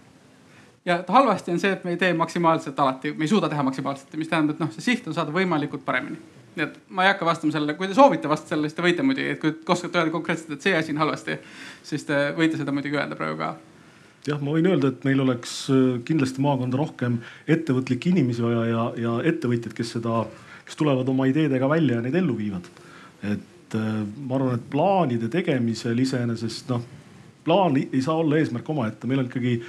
[0.86, 3.64] ja et halvasti on see, et me ei tee maksimaalselt alati, me ei suuda teha
[3.64, 6.24] maksimaalselt, mis tähendab, et noh, see siht on saada võimalikult paremini.
[6.57, 9.05] Nii et ma ei hakka vastama sellele, kui te soovite vastata sellele, siis te võite
[9.05, 11.37] muidugi, et kui oskate öelda konkreetselt, et see asi on halvasti,
[11.85, 13.53] siis te võite seda muidugi öelda praegu ka
[14.27, 17.19] jah, ma võin öelda, et meil oleks äh, kindlasti maakonda rohkem
[17.49, 20.23] ettevõtlikke inimesi vaja ja, ja ettevõtjaid, kes seda,
[20.67, 22.69] kes tulevad oma ideedega välja ja neid ellu viivad.
[23.23, 23.91] et äh,
[24.27, 26.85] ma arvan, et plaanide tegemisel iseenesest noh,
[27.43, 29.59] plaan ei saa olla eesmärk omaette, meil on ikkagi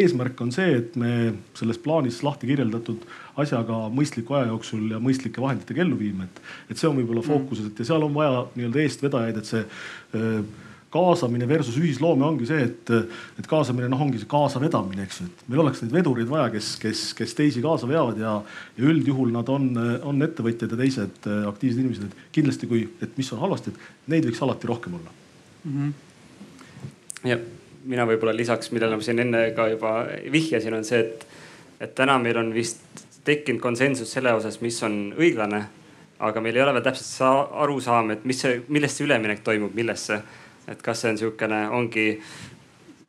[0.00, 3.06] eesmärk on see, et me selles plaanis lahti kirjeldatud
[3.42, 7.30] asjaga mõistliku aja jooksul ja mõistlike vahenditega ellu viime, et, et see on võib-olla mm.
[7.30, 12.48] fookuses, et ja seal on vaja nii-öelda eestvedajaid, et see äh, kaasamine versus ühisloome ongi
[12.48, 12.90] see, et,
[13.38, 16.72] et kaasamine noh, ongi see kaasavedamine, eks ju, et meil oleks neid vedureid vaja, kes,
[16.82, 18.34] kes, kes teisi kaasa veavad ja,
[18.78, 19.70] ja üldjuhul nad on,
[20.10, 24.10] on ettevõtjad ja teised äh, aktiivsed inimesed, et kindlasti kui, et mis on halvasti, et
[24.14, 25.76] neid võiks alati rohkem olla mm.
[25.76, 27.28] -hmm.
[27.30, 27.38] ja
[27.84, 29.94] mina võib-olla lisaks, millele ma siin enne ka juba
[30.32, 31.26] vihjasin, on see, et,
[31.86, 35.64] et täna meil on vist tekkinud konsensus selle osas, mis on õiglane
[36.20, 40.20] aga meil ei ole veel täpselt arusaam, et mis see, millest see üleminek toimub, millesse.
[40.68, 42.04] Et kas see on sihukene, ongi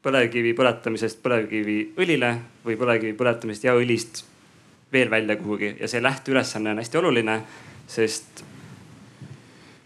[0.02, 2.32] põlevkivi põletamisest põlevkiviõlile
[2.66, 4.24] või põlevkivi põletamisest ja õlist
[4.94, 5.76] veel välja kuhugi.
[5.80, 7.38] Ja see lähteülesanne on hästi oluline,
[7.92, 8.42] sest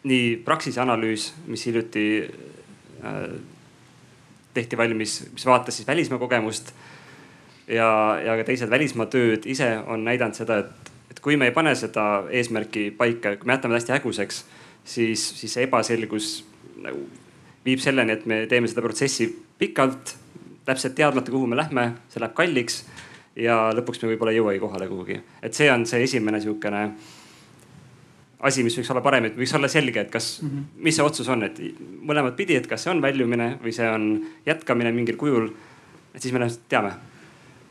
[0.05, 3.21] nii Praxise analüüs, mis hiljuti äh,
[4.53, 6.71] tehti valmis, mis vaatas siis välismaa kogemust
[7.67, 7.89] ja,
[8.25, 11.75] ja ka teised välismaa tööd ise on näidanud seda, et, et kui me ei pane
[11.77, 14.43] seda eesmärki paika, kui me jätame ta hästi häguseks,
[14.83, 16.35] siis, siis see ebaselgus
[16.83, 17.07] nagu
[17.65, 19.27] viib selleni, et me teeme seda protsessi
[19.59, 20.15] pikalt,
[20.65, 22.83] täpselt teadmata, kuhu me lähme, see läheb kalliks
[23.35, 25.19] ja lõpuks me võib-olla ei jõuagi kohale kuhugi.
[25.41, 26.81] et see on see esimene sihukene
[28.45, 30.83] asi, mis võiks olla parem, et võiks olla selge, et kas mm, -hmm.
[30.85, 31.59] mis see otsus on, et
[32.01, 35.49] mõlemat pidi, et kas see on väljumine või see on jätkamine mingil kujul.
[36.13, 36.93] et siis me teame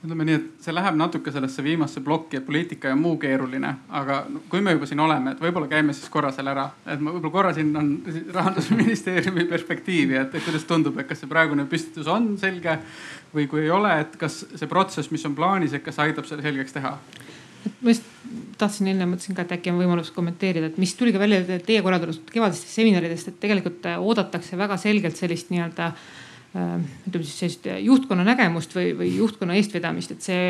[0.04, 4.20] ütleme nii, et see läheb natuke sellesse viimasse plokki, et poliitika ja muu keeruline, aga
[4.52, 7.32] kui me juba siin oleme, et võib-olla käime siis korra seal ära, et ma võib-olla
[7.32, 7.90] korra siin on
[8.34, 12.76] rahandusministeeriumi perspektiivi, et kuidas tundub, et kas see praegune püstitus on selge
[13.34, 16.44] või kui ei ole, et kas see protsess, mis on plaanis, et kas aitab selle
[16.44, 16.98] selgeks teha?
[17.80, 18.04] ma just
[18.60, 21.80] tahtsin enne mõtlesin ka, et äkki on võimalus kommenteerida, et mis tuli ka välja teie
[21.84, 26.23] korraldatud kevadistest seminaridest, et tegelikult oodatakse väga selgelt sellist nii-öelda Äh,
[26.54, 30.42] ütleme siis sellist juhtkonna nägemust või, või juhtkonna eestvedamist, et see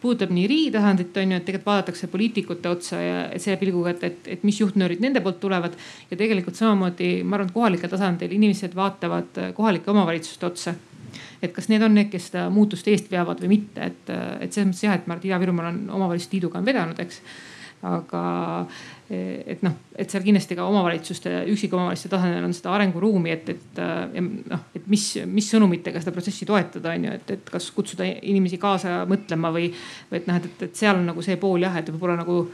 [0.00, 4.06] puudutab nii riigi tasandit on ju, et tegelikult vaadatakse poliitikute otsa ja selle pilguga, et,
[4.08, 5.76] et, et mis juhtnöörid nende poolt tulevad.
[6.10, 10.74] ja tegelikult samamoodi ma arvan, et kohalikul tasandil inimesed vaatavad kohalike omavalitsuste otsa
[11.42, 14.70] et kas need on need, kes seda muutust eest veavad või mitte, et, et selles
[14.70, 17.20] mõttes jah, et ma arvan, et Ida-Virumaal on omavalitsuste liiduga on vedanud, eks
[17.86, 18.22] aga
[19.10, 24.22] et noh, et seal kindlasti ka omavalitsuste, üksikomavalitsuste tasandil on seda arenguruumi, et, et ja
[24.22, 28.60] noh, et mis, mis sõnumitega seda protsessi toetada, on ju, et, et kas kutsuda inimesi
[28.60, 29.70] kaasa mõtlema või,
[30.10, 32.44] või et noh, et, et seal on nagu see pool jah, et võib-olla nagu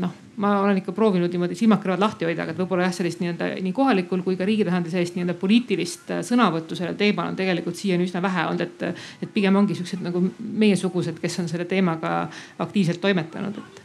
[0.00, 3.50] noh, ma olen ikka proovinud niimoodi silmad-kõrvad lahti hoida, aga et võib-olla jah, sellist nii-öelda
[3.64, 8.06] nii kohalikul kui ka riigi tasandil sellist nii-öelda poliitilist sõnavõttu sellel teemal on tegelikult siiani
[8.08, 12.22] üsna vähe olnud, et, et pigem ongi siuksed nagu meiesugused, kes on selle teemaga
[12.64, 13.81] aktiivselt toimetanud, et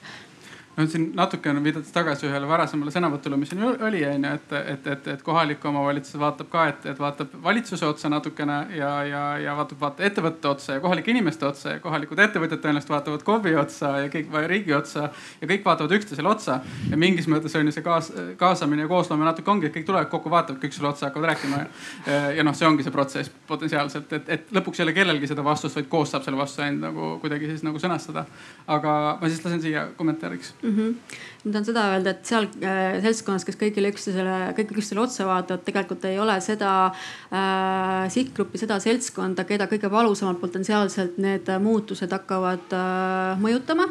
[0.78, 5.08] no siin natukene viidates tagasi ühele varasemale sõnavõtule, mis siin oli, onju, et, et, et,
[5.16, 9.80] et kohalik omavalitsus vaatab ka, et, et vaatab valitsuse otsa natukene ja, ja, ja vaatab,
[9.82, 14.12] vaatab ettevõtte otsa ja kohalike inimeste otsa ja kohalikud ettevõtjad tõenäoliselt vaatavad KOV-i otsa ja
[14.14, 15.08] kõik riigi otsa
[15.42, 16.60] ja kõik vaatavad üksteisele otsa.
[16.92, 20.14] ja mingis mõttes on ju see kaas, kaasamine ja koosloome natuke ongi, et kõik tulevad
[20.14, 21.64] kokku, vaatavadki üksteisele otsa, hakkavad rääkima.
[22.06, 25.42] ja, ja noh, see ongi see protsess potentsiaalselt, et, et lõpuks ei ole kellelgi seda
[25.46, 28.28] vastust, vaid koos saab selle vastuse ainult nagu kuidagi siis nagu sõnastada.
[28.68, 30.76] aga ma siis lasen siia kommentaariks mm.
[30.76, 31.18] -hmm.
[31.44, 35.64] ma tahan seda öelda, et seal äh, seltskonnas, kes kõigile üksteisele, kõik üksteisele otsa vaatavad,
[35.66, 42.72] tegelikult ei ole seda äh, sihtgruppi, seda seltskonda, keda kõige valusamalt potentsiaalselt need muutused hakkavad
[42.74, 43.90] äh, mõjutama.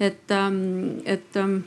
[0.00, 1.62] et ähm,, et ähm,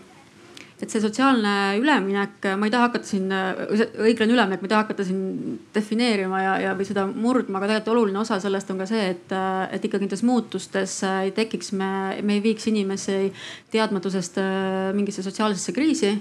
[0.80, 5.08] et see sotsiaalne üleminek, ma ei taha hakata siin, õiglane üleminek, ma ei taha hakata
[5.08, 9.10] siin defineerima ja, ja või seda murdma, aga tegelikult oluline osa sellest on ka see,
[9.16, 9.36] et,
[9.76, 11.92] et ikkagi nendes muutustes ei tekiks, me,
[12.24, 13.28] me ei viiks inimesi
[13.74, 16.16] teadmatusest äh, mingisse sotsiaalsesse kriisi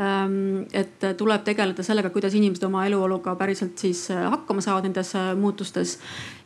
[0.00, 5.10] Ähm, et tuleb tegeleda sellega, kuidas inimesed oma eluoluga päriselt siis äh, hakkama saavad nendes
[5.18, 5.98] äh, muutustes.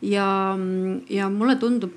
[0.02, 0.26] ja,
[1.10, 1.92] ja mulle tundub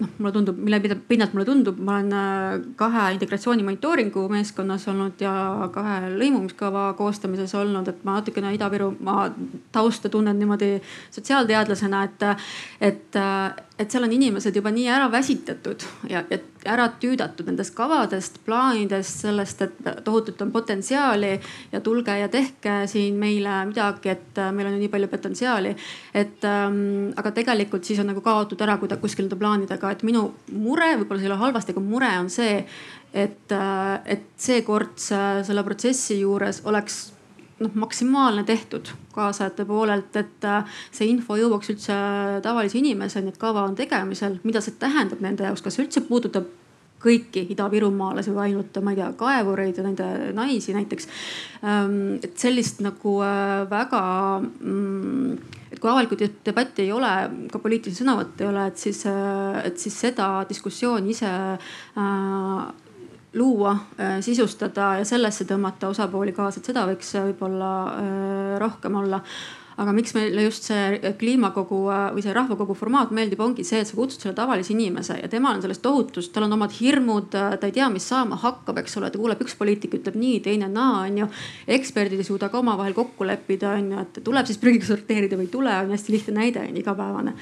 [0.00, 5.22] noh, mulle tundub, mille pinnalt mulle tundub, ma olen äh, kahe integratsiooni monitooringu meeskonnas olnud
[5.22, 5.34] ja
[5.74, 9.28] kahe lõimumiskava koostamises olnud, et ma natukene Ida-Virumaa
[9.74, 10.76] tausta tunnen niimoodi
[11.14, 12.28] sotsiaalteadlasena, et,
[12.90, 13.22] et,
[13.78, 16.38] et seal on inimesed juba nii ära väsitatud ja, ja
[16.70, 21.32] ära tüüdatud nendest kavadest, plaanidest, sellest, et tohutult on potentsiaali
[21.72, 25.74] ja tulge ja tehke siin meile midagi, et meil on ju nii palju potentsiaali.
[26.14, 30.28] et ähm, aga tegelikult siis on nagu kaotud ära kuidagi kuskil nende plaanidega, et minu
[30.52, 32.62] mure, võib-olla see ei ole halvasti, aga mure on see,
[33.12, 37.13] et, äh, et seekord selle protsessi juures oleks
[37.62, 41.96] noh maksimaalne tehtud kaasajate poolelt, et äh, see info jõuaks üldse
[42.42, 46.50] tavalise inimeseni, et kava on tegemisel, mida see tähendab nende jaoks, kas see üldse puudutab
[47.04, 51.10] kõiki idavirumaalasi või ainult, ma ei tea, kaevureid ja nende naisi näiteks.
[51.62, 54.00] Ähm, et sellist nagu äh, väga
[54.40, 55.36] mm,
[55.74, 57.10] et kui avalikku debatti ei ole,
[57.52, 61.34] ka poliitilisi sõnavõtte ei ole, et siis, äh, et siis seda diskussiooni ise
[63.34, 69.02] luua, äh, sisustada ja sellesse tõmmata osapooli kaasa, et seda võiks äh, võib-olla äh, rohkem
[69.02, 69.20] olla.
[69.74, 71.80] Aga miks meile just see kliimakogu
[72.14, 75.56] või see rahvakogu formaat meeldib, ongi see, et sa kutsud selle tavalise inimese ja temal
[75.56, 79.10] on sellest tohutust, tal on omad hirmud, ta ei tea, mis saama hakkab, eks ole,
[79.10, 81.26] ta kuuleb, üks poliitik ütleb nii, teine naa, onju.
[81.74, 85.54] eksperdid ei suuda ka omavahel kokku leppida, onju, et tuleb siis prügiga sorteerida või ei
[85.56, 87.34] tule, on hästi lihtne näide, on igapäevane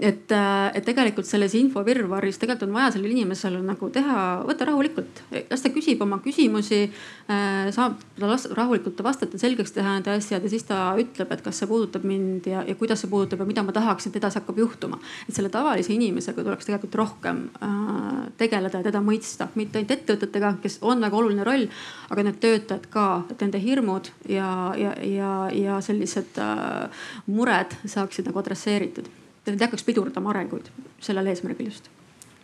[0.00, 4.18] et, äh, et tegelikult selles infovirvarris tegelikult on vaja sellel inimesel nagu teha,
[4.48, 5.20] võtta rahulikult,
[5.50, 6.86] las ta küsib oma küsimusi.
[7.28, 11.60] Äh, saab ta rahulikult vastata, selgeks teha need asjad ja siis ta ütleb, et kas
[11.60, 14.62] see puudutab mind ja, ja kuidas see puudutab ja mida ma tahaksin, et edasi hakkab
[14.64, 15.00] juhtuma.
[15.28, 20.56] et selle tavalise inimesega tuleks tegelikult rohkem äh, tegeleda ja teda mõista, mitte ainult ettevõtetega,
[20.64, 21.68] kes on väga oluline roll,
[22.10, 28.30] aga need töötajad ka, et nende hirmud ja, ja, ja, ja sellised äh, mured saaksid
[28.30, 30.70] nagu adresseeritud et need ei hakkaks pidurdama arenguid
[31.00, 31.90] sellel eesmärgil just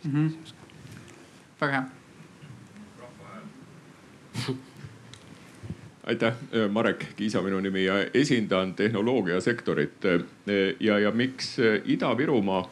[0.03, 0.11] mm.
[0.11, 0.53] -hmm.
[1.61, 1.83] väga hea.
[6.09, 6.33] aitäh,
[6.71, 10.03] Marek Kiisa minu nimi ja esindan tehnoloogiasektorit
[10.79, 12.69] ja, ja miks Ida-Virumaa?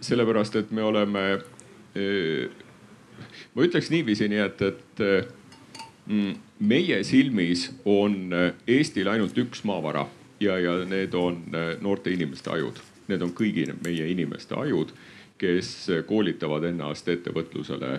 [0.00, 1.40] sellepärast, et me oleme,
[3.54, 5.02] ma ütleks niiviisi, nii et, et
[6.06, 8.30] mm, meie silmis on
[8.68, 10.06] Eestil ainult üks maavara
[10.40, 11.42] ja, ja need on
[11.80, 14.92] noorte inimeste ajud need on kõigi meie inimeste ajud,
[15.38, 17.92] kes koolitavad ennast ettevõtlusele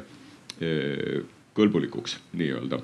[0.61, 1.21] eh,
[1.55, 2.81] kõlbulikuks nii-öelda.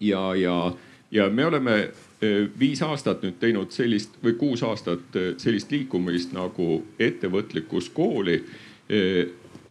[0.00, 0.72] ja, ja,
[1.10, 6.32] ja me oleme eh, viis aastat nüüd teinud sellist või kuus aastat eh, sellist liikumist
[6.32, 8.42] nagu ettevõtlikkuskooli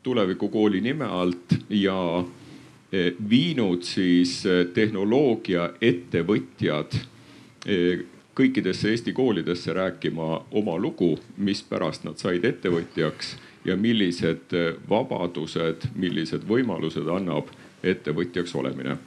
[0.03, 2.23] tulevikukooli nime alt ja
[3.29, 4.43] viinud siis
[4.73, 6.93] tehnoloogia ettevõtjad
[8.37, 13.35] kõikidesse Eesti koolidesse rääkima oma lugu, mispärast nad said ettevõtjaks
[13.65, 14.53] ja millised
[14.89, 17.49] vabadused, millised võimalused annab
[17.83, 18.97] ettevõtjaks olemine.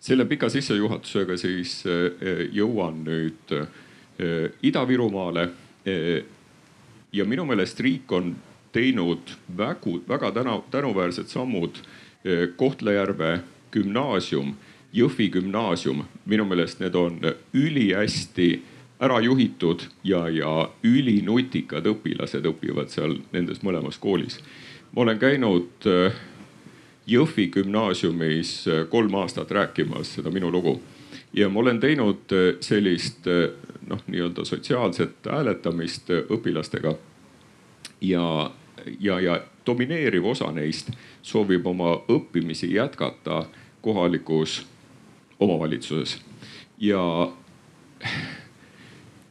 [0.00, 5.48] selle pika sissejuhatusega siis eh, jõuan nüüd eh, Ida-Virumaale.
[5.86, 6.24] Eh,
[7.12, 8.36] ja minu meelest riik on
[8.72, 11.80] teinud väga, väga tänu, tänuväärsed sammud
[12.56, 13.40] Kohtla-Järve
[13.72, 14.54] gümnaasium
[14.96, 17.18] Jõhvi gümnaasium, minu meelest need on
[17.52, 18.62] ülihästi
[19.00, 24.40] ära juhitud ja, ja ülinutikad õpilased õpivad seal nendes mõlemas koolis.
[24.92, 26.14] ma olen käinud äh,
[27.06, 30.80] Jõhvi gümnaasiumis äh, kolm aastat rääkimas seda minu lugu
[31.32, 33.28] ja ma olen teinud äh, sellist
[33.86, 36.96] noh, nii-öelda sotsiaalset hääletamist õpilastega.
[38.00, 38.50] ja,
[39.00, 40.90] ja, ja domineeriv osa neist
[41.22, 43.44] soovib oma õppimisi jätkata
[43.80, 44.64] kohalikus
[45.40, 46.18] omavalitsuses
[46.78, 47.02] ja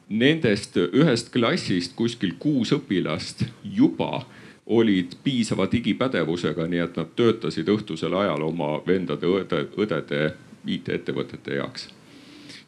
[0.09, 4.25] nendest ühest klassist kuskil kuus õpilast juba
[4.65, 10.21] olid piisava digipädevusega, nii et nad töötasid õhtusel ajal oma vendade, õde, õdede
[10.65, 11.89] IT-ettevõtete heaks.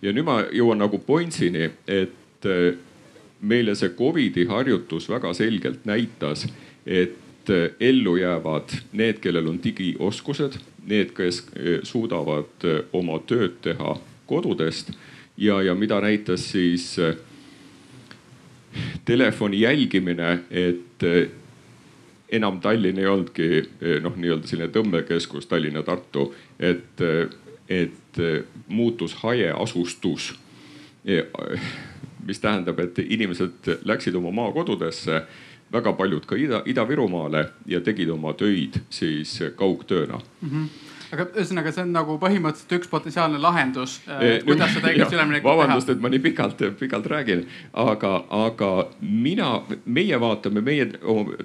[0.02, 2.76] ja nüüd ma jõuan nagu pointsini, et eh,
[3.42, 6.46] meile see Covidi harjutus väga selgelt näitas,
[6.86, 13.60] et eh, ellu jäävad need, kellel on digioskused need, kes eh, suudavad eh, oma tööd
[13.64, 13.96] teha
[14.28, 14.94] kodudest
[15.38, 17.18] ja, ja mida näitas siis eh,
[19.06, 21.04] telefoni jälgimine, et
[22.30, 23.48] enam Tallinn ei olnudki
[24.04, 26.28] noh, nii-öelda selline tõmbekeskus Tallinna-Tartu,
[26.60, 27.02] et,
[27.72, 28.20] et
[28.68, 30.36] muutus hajeasustus.
[32.28, 35.24] mis tähendab, et inimesed läksid oma maakodudesse
[35.74, 40.50] väga paljud ka Ida, Ida-Virumaale ja tegid oma töid siis kaugtööna mm.
[40.50, 45.46] -hmm aga ühesõnaga, see on nagu põhimõtteliselt üks potentsiaalne lahendus äh,, kuidas seda õigesti üleminekut
[45.46, 45.56] teha.
[45.56, 47.46] vabandust, et ma nii pikalt, pikalt räägin,
[47.86, 48.14] aga,
[48.44, 49.52] aga mina,
[49.86, 50.90] meie vaatame, meie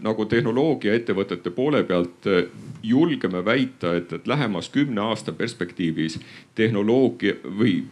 [0.03, 2.45] nagu tehnoloogiaettevõtete poole pealt äh,
[2.83, 6.19] julgeme väita, et, et lähemas kümne aasta perspektiivis
[6.59, 7.83] tehnoloogia või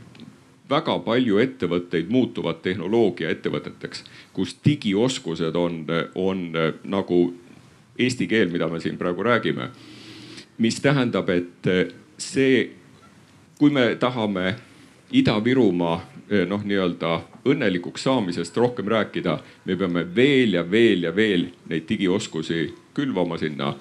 [0.71, 6.45] väga palju ettevõtteid muutuvad tehnoloogiaettevõteteks, kus digioskused on, on
[6.85, 7.21] nagu
[7.99, 9.71] eesti keel, mida me siin praegu räägime.
[10.59, 11.69] mis tähendab, et
[12.19, 12.71] see,
[13.59, 14.57] kui me tahame
[15.13, 16.01] Ida-Virumaa
[16.47, 22.69] noh, nii-öelda õnnelikuks saamisest rohkem rääkida, me peame veel ja veel ja veel neid digioskusi
[22.95, 23.75] külvama sinna,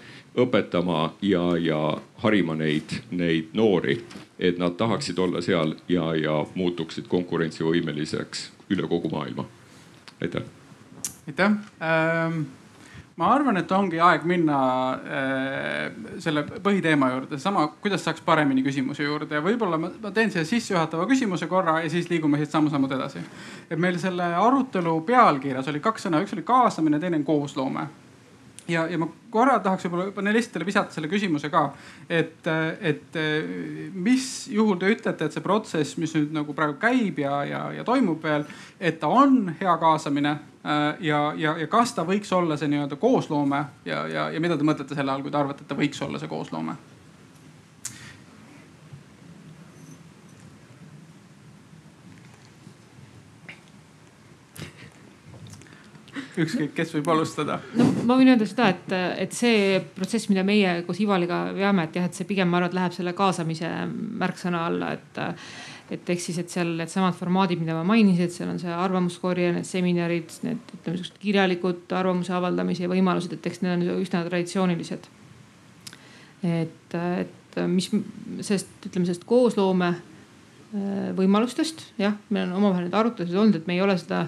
[0.45, 1.79] õpetama ja, ja
[2.23, 3.99] harima neid, neid noori
[4.39, 9.45] et nad tahaksid olla seal ja, ja muutuksid konkurentsivõimeliseks üle kogu maailma.
[10.21, 10.43] aitäh.
[11.27, 12.45] aitäh ähm
[13.19, 14.57] ma arvan, et ongi aeg minna
[14.93, 15.89] äh,
[16.23, 20.45] selle põhiteema juurde, sama, kuidas saaks paremini küsimuse juurde ja võib-olla ma, ma teen siia
[20.47, 23.19] sissejuhatava küsimuse korra ja siis liigume siit samm-sammult edasi.
[23.69, 27.89] et meil selle arutelu pealkirjas oli kaks sõna, üks oli kaasamine, teine on koosloome
[28.69, 31.63] ja, ja ma korra tahaks võib-olla panelistidele visata selle küsimuse ka,
[32.09, 32.47] et,
[32.81, 33.17] et
[33.93, 37.87] mis juhul te ütlete, et see protsess, mis nüüd nagu praegu käib ja, ja, ja
[37.87, 38.45] toimub veel,
[38.79, 40.37] et ta on hea kaasamine
[40.99, 44.67] ja, ja, ja kas ta võiks olla see nii-öelda koosloome ja, ja, ja mida te
[44.67, 46.77] mõtlete selle all, kui te arvate, et ta võiks olla see koosloome?
[56.45, 57.59] Ükskõik, kes võib alustada.
[57.77, 58.93] no ma võin öelda seda, et,
[59.25, 62.71] et see protsess, mida meie koos Ivaliga veame, et jah, et see pigem ma arvan,
[62.71, 63.73] et läheb selle kaasamise
[64.21, 65.21] märksõna alla, et
[65.89, 69.49] et ehk siis, et seal needsamad formaadid, mida ma mainisin, et seal on see arvamuskorje,
[69.55, 75.09] need seminarid, need ütleme siuksed kirjalikud arvamuse avaldamise võimalused, et eks need on üsna traditsioonilised.
[76.45, 83.35] et, et mis sellest, ütleme sellest koosloome äh, võimalustest, jah, meil on omavahel need arutlused
[83.35, 84.27] olnud, et me ei ole seda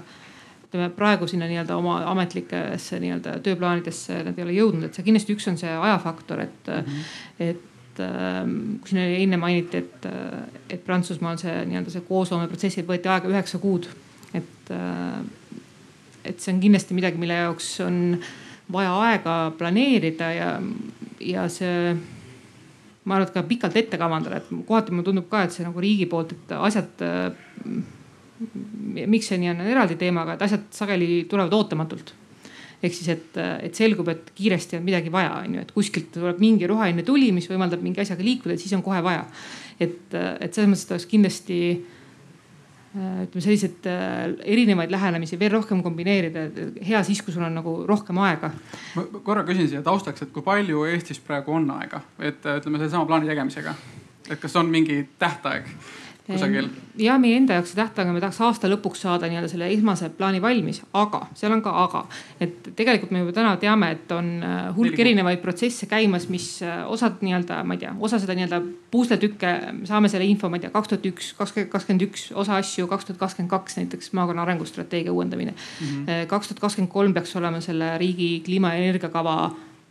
[0.71, 5.35] ütleme praegu sinna nii-öelda oma ametlikesse nii-öelda tööplaanidesse nad ei ole jõudnud, et see kindlasti
[5.35, 7.49] üks on see ajafaktor, et mm, -hmm.
[7.49, 10.07] et ähm, kui siin enne mainiti, et,
[10.69, 13.89] et Prantsusmaal see nii-öelda see koosloomeprotsessid võeti aega üheksa kuud.
[14.33, 15.19] et, äh,
[16.23, 18.17] et see on kindlasti midagi, mille jaoks on
[18.71, 20.61] vaja aega planeerida ja,
[21.19, 21.95] ja see
[23.03, 25.83] ma arvan, et ka pikalt ette kavandada, et kohati mulle tundub ka, et see nagu
[25.83, 27.03] riigi poolt, et asjad
[29.07, 32.13] miks see nii on, on eraldi teema, aga et asjad sageli tulevad ootamatult.
[32.81, 36.39] ehk siis, et, et selgub, et kiiresti on midagi vaja, on ju, et kuskilt tuleb
[36.41, 39.27] mingi roheline tuli, mis võimaldab mingi asjaga liikuda, et siis on kohe vaja.
[39.79, 41.59] et, et selles mõttes oleks kindlasti
[42.91, 43.85] ütleme selliseid
[44.43, 46.41] erinevaid lähenemisi veel rohkem kombineerida,
[46.83, 48.49] hea siis, kui sul on nagu rohkem aega.
[48.97, 53.07] ma korra küsin siia taustaks, et kui palju Eestis praegu on aega, et ütleme sellesama
[53.07, 53.75] plaani tegemisega,
[54.27, 55.71] et kas on mingi tähtaeg?
[56.27, 56.67] Kusagil?
[57.01, 60.09] ja meie enda jaoks see tähtaeg on, me tahaks aasta lõpuks saada nii-öelda selle esmase
[60.17, 62.03] plaani valmis, aga seal on ka aga.
[62.43, 66.83] et tegelikult me juba täna teame, et on äh, hulk erinevaid protsesse käimas, mis äh,
[66.91, 68.61] osad nii-öelda, ma ei tea, osa seda nii-öelda
[68.93, 69.55] puusletükke,
[69.89, 73.23] saame selle info, ma ei tea, kaks tuhat üks, kakskümmend üks, osa asju kaks tuhat
[73.25, 75.55] kakskümmend kaks, näiteks maakonna arengustrateegia uuendamine.
[75.55, 76.07] Mhm.
[76.07, 79.37] Äh, kaks tuhat kakskümmend kolm peaks olema selle riigi kliima ja energiakava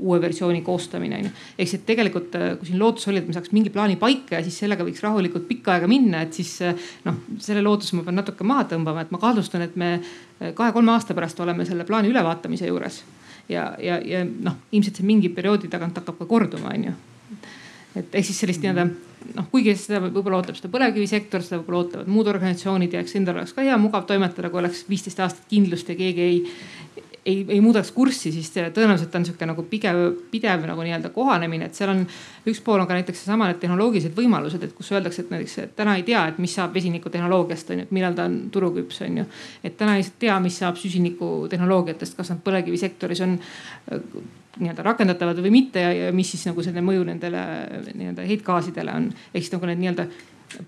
[0.01, 1.33] uue versiooni koostamine on ju.
[1.59, 4.43] ehk siis, tegelikult äh, kui siin lootus oli, et me saaks mingi plaani paika ja
[4.47, 8.21] siis sellega võiks rahulikult pikka aega minna, et siis äh, noh, selle lootuse ma pean
[8.21, 12.13] natuke maha tõmbama, et ma kahtlustan, et me äh, kahe-kolme aasta pärast oleme selle plaani
[12.13, 13.03] ülevaatamise juures.
[13.49, 16.99] ja, ja, ja noh, ilmselt see mingi perioodi tagant hakkab ka korduma, on ju.
[18.01, 18.89] et ehk siis sellist nii-öelda
[19.37, 23.41] noh, kuigi seda võib-olla ootab seda põlevkivisektor, seda võib-olla ootavad muud organisatsioonid ja eks endal
[23.41, 26.39] oleks ka hea mugav toimetada, kui oleks viisteist aastat kindlust ja keegi ei
[27.27, 29.99] ei, ei muudaks kurssi, siis tõenäoliselt on sihuke nagu pigev,
[30.33, 32.03] pidev nagu nii-öelda kohanemine, et seal on
[32.49, 35.77] üks pool on ka näiteks seesama need tehnoloogilised võimalused, et kus öeldakse, et näiteks et
[35.77, 39.23] täna ei tea, et mis saab vesinikutehnoloogiast on ju, et millal ta on turuküps on
[39.23, 39.29] ju.
[39.65, 44.03] et täna ei tea, mis saab süsinikutehnoloogiatest, kas nad põlevkivisektoris on äh,
[44.61, 47.47] nii-öelda rakendatavad või mitte ja, ja mis siis nagu selle mõju nendele
[47.95, 49.09] nii-öelda heitgaasidele on.
[49.35, 50.09] ehk siis nagu need nii-öelda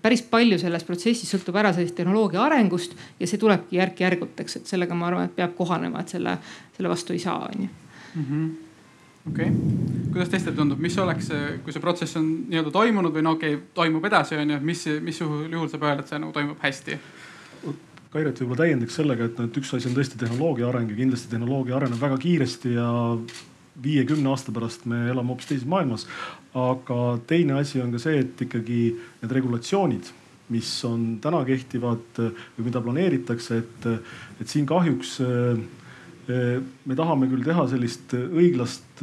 [0.01, 4.69] päris palju selles protsessis sõltub ära sellist tehnoloogia arengust ja see tulebki järk-järgult, eks, et
[4.69, 6.37] sellega ma arvan, et peab kohanema, et selle,
[6.77, 7.71] selle vastu ei saa, on ju.
[8.13, 8.45] Mhm.
[9.31, 11.31] okei okay., kuidas teistele tundub, mis oleks,
[11.63, 14.85] kui see protsess on nii-öelda toimunud või no okei okay,, toimub edasi, on ju, mis,
[15.01, 16.99] mis juhul, juhul saab öelda, et see nagu toimub hästi?
[18.13, 21.79] Kairet võib-olla täiendaks sellega, et, et üks asi on tõesti tehnoloogia areng ja kindlasti tehnoloogia
[21.79, 22.89] areneb väga kiiresti ja
[23.81, 26.07] viiekümne aasta pärast me elame hoopis teises maailmas.
[26.53, 28.81] aga teine asi on ka see, et ikkagi
[29.21, 30.11] need regulatsioonid,
[30.53, 33.87] mis on täna kehtivad või mida planeeritakse, et,
[34.41, 35.17] et siin kahjuks
[36.27, 39.01] me tahame küll teha sellist õiglast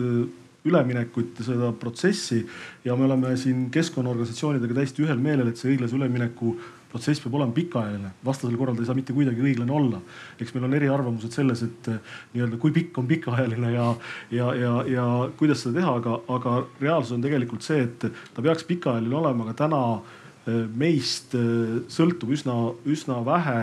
[0.64, 2.42] üleminekut ja seda protsessi
[2.84, 6.54] ja me oleme siin keskkonnaorganisatsioonidega täiesti ühel meelel, et see õiglase ülemineku
[6.90, 10.00] protsess peab olema pikaajaline, vastasel korral ta ei saa mitte kuidagi õiglane olla.
[10.40, 11.90] eks meil on eriarvamused selles, et
[12.34, 13.86] nii-öelda kui pikk on pikaajaline ja,
[14.34, 15.06] ja, ja, ja
[15.38, 19.56] kuidas seda teha, aga, aga reaalsus on tegelikult see, et ta peaks pikaajaline olema, aga
[19.62, 22.58] täna eh, meist eh, sõltub üsna,
[22.90, 23.58] üsna vähe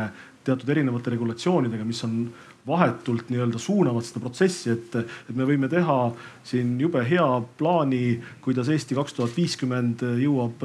[0.48, 2.22] teatud erinevate regulatsioonidega, mis on
[2.68, 5.98] vahetult nii-öelda suunavad seda protsessi, et, et me võime teha
[6.48, 7.28] siin jube hea
[7.60, 10.64] plaani, kuidas Eesti kaks tuhat viiskümmend jõuab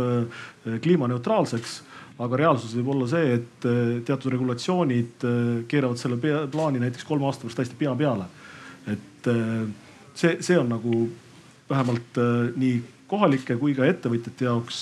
[0.82, 1.80] kliimaneutraalseks
[2.18, 7.06] aga reaalsus võib olla see, et äh, teatud regulatsioonid äh, keeravad selle pea, plaani näiteks
[7.08, 8.28] kolme aasta pärast täiesti pea peale.
[8.90, 9.28] et
[10.18, 11.04] see, see on nagu
[11.70, 12.18] vähemalt
[12.58, 14.80] nii kohalike kui ka ettevõtjate jaoks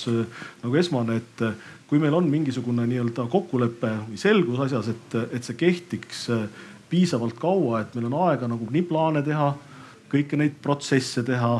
[0.63, 1.43] nagu esmane, et
[1.85, 6.23] kui meil on mingisugune nii-öelda kokkulepe või selgus asjas, et, et see kehtiks
[6.89, 9.51] piisavalt kaua, et meil on aega nagu nii plaane teha,
[10.11, 11.53] kõiki neid protsesse teha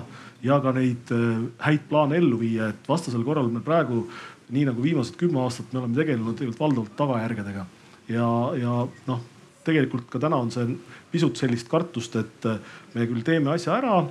[0.44, 4.06] ja ka neid äh, häid plaane ellu viia, et vastasel korral me praegu
[4.52, 7.66] nii nagu viimased kümme aastat me oleme tegelenud tegelikult valdavalt tagajärgedega.
[8.12, 8.28] Ja,
[8.60, 9.22] ja noh,
[9.66, 10.66] tegelikult ka täna on see
[11.12, 12.60] pisut sellist kartust, et äh,
[12.96, 14.02] me küll teeme asja ära,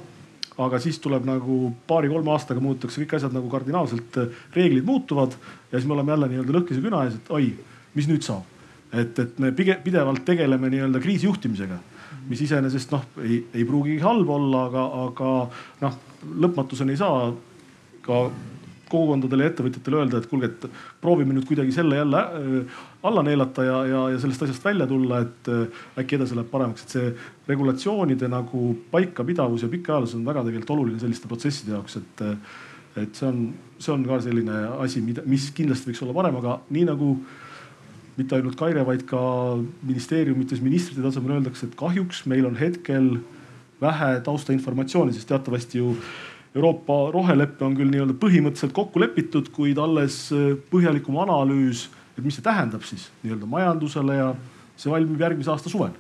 [0.60, 5.36] aga siis tuleb nagu paari-kolme aastaga muututakse kõik asjad nagu kardinaalselt, äh, reeglid muutuvad
[5.70, 7.52] ja siis me oleme jälle nii-öelda lõhkise küna ees, et oi,
[7.96, 8.46] mis nüüd saab?
[8.90, 11.76] Et, et me pidevalt tegeleme nii-öelda kriisijuhtimisega,
[12.26, 15.34] mis iseenesest noh, ei, ei pruugi halb olla, aga, aga
[15.84, 16.00] noh,
[16.42, 17.28] lõpmatuseni ei saa
[18.02, 18.24] ka
[18.90, 20.66] kogukondadele ja ettevõtjatele öelda, et kuulge, et
[21.02, 25.22] proovime nüüd kuidagi selle jälle äh, alla neelata ja, ja, ja sellest asjast välja tulla,
[25.26, 27.12] et äh, äkki edasi läheb paremaks, et see
[27.48, 33.14] regulatsioonide nagu paikapidavus ja pikaajalisus on väga tegelikult oluline selliste protsesside jaoks, et, äh, et
[33.14, 33.44] see on,
[33.78, 37.14] see on ka selline asi, mida, mis kindlasti võiks olla parem, aga nii nagu
[38.20, 39.20] mitte ainult Kaire, vaid ka
[39.86, 43.14] ministeeriumites ministrite tasemel öeldakse, et kahjuks meil on hetkel
[43.80, 45.94] vähe taustainformatsiooni, sest teatavasti ju
[46.54, 51.84] Euroopa rohelepe on küll nii-öelda põhimõtteliselt kokku lepitud, kuid alles äh, põhjalikum analüüs,
[52.16, 54.30] et mis see tähendab siis nii-öelda majandusele ja
[54.74, 55.94] see valmib järgmise aasta suvel.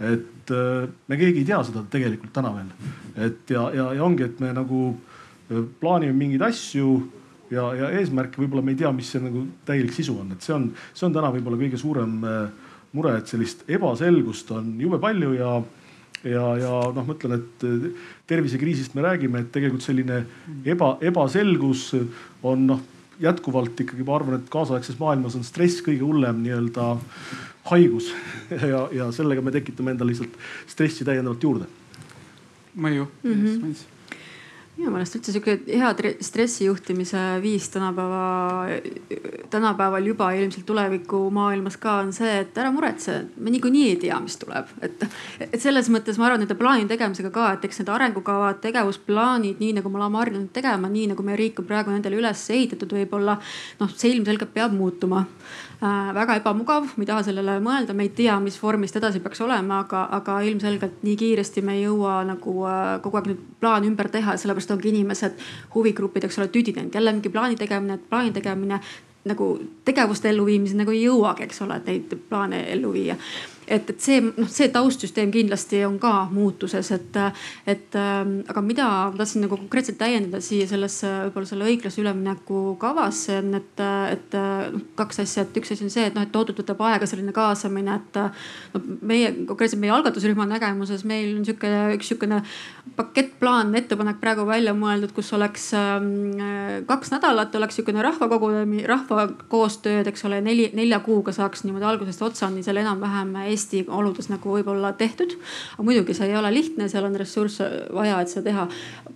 [0.00, 2.70] et äh, me keegi ei tea seda tegelikult täna veel.
[3.26, 6.96] et ja, ja, ja ongi, et me nagu äh, plaanime mingeid asju
[7.52, 10.56] ja, ja eesmärk võib-olla me ei tea, mis see nagu täielik sisu on, et see
[10.56, 12.16] on, see on täna võib-olla kõige suurem
[12.96, 15.58] mure, et sellist ebaselgust on jube palju ja
[16.24, 20.22] ja, ja noh, ma ütlen, et äh, tervisekriisist me räägime, et tegelikult selline
[20.64, 21.90] eba, ebaselgus
[22.46, 22.82] on noh,
[23.22, 26.88] jätkuvalt ikkagi ma arvan, et kaasaegses maailmas on stress kõige hullem nii-öelda
[27.70, 28.10] haigus
[28.72, 30.38] ja, ja sellega me tekitame endale lihtsalt
[30.70, 31.70] stressi täiendavalt juurde.
[32.74, 33.42] mõju mm.
[33.42, 33.91] -hmm
[34.82, 35.90] minu meelest üldse sihuke hea
[36.24, 38.66] stressi juhtimise viis tänapäeva,
[39.52, 44.34] tänapäeval juba ilmselt tulevikumaailmas ka on see, et ära muretse, me niikuinii ei tea, mis
[44.40, 44.72] tuleb.
[44.82, 45.06] et,
[45.46, 49.78] et selles mõttes ma arvan, nende plaani tegemisega ka, et eks need arengukavad, tegevusplaanid, nii
[49.78, 53.38] nagu me oleme harjunud tegema, nii nagu meie riik on praegu nendele üles ehitatud, võib-olla
[53.80, 55.22] noh, see ilmselgelt peab muutuma.
[55.82, 59.40] Väga ebamugav, me ei taha sellele mõelda, me ei tea, mis vormis ta edasi peaks
[59.42, 63.88] olema, aga, aga ilmselgelt nii kiiresti me ei jõua nagu äh, kogu aeg neid plaane
[63.90, 65.40] ümber teha, sellepärast ongi inimesed,
[65.74, 68.78] huvigrupid, eks ole, tüdinenud jälle mingi plaani tegemine, plaani tegemine
[69.26, 69.48] nagu
[69.86, 73.18] tegevuste elluviimisel nagu ei jõuagi, eks ole, et neid plaane ellu viia
[73.72, 77.18] et, et see noh, see taustsüsteem kindlasti on ka muutuses, et,
[77.66, 82.62] et ähm, aga mida ma tahtsin nagu konkreetselt täiendada siia sellesse võib-olla selle õiglase ülemineku
[82.82, 84.36] kavasse on, et, et
[84.72, 87.34] noh kaks asja, et üks asi on see, et noh, et tohutult võtab aega selline
[87.36, 88.20] kaasamine, et
[88.74, 92.42] no meie konkreetselt meie algatusrühma nägemuses meil on sihuke üks sihukene
[92.96, 96.10] pakettplaan, ettepanek praegu välja mõeldud, kus oleks ähm,
[96.88, 102.22] kaks nädalat oleks sihukene rahvakogunemine, rahva koostööd, eks ole, neli, nelja kuuga saaks niimoodi algusest
[102.26, 105.34] otsani selle enam-vähem Eesti oludes nagu võib-olla tehtud.
[105.74, 108.66] aga muidugi see ei ole lihtne, seal on ressursse vaja, et seda teha.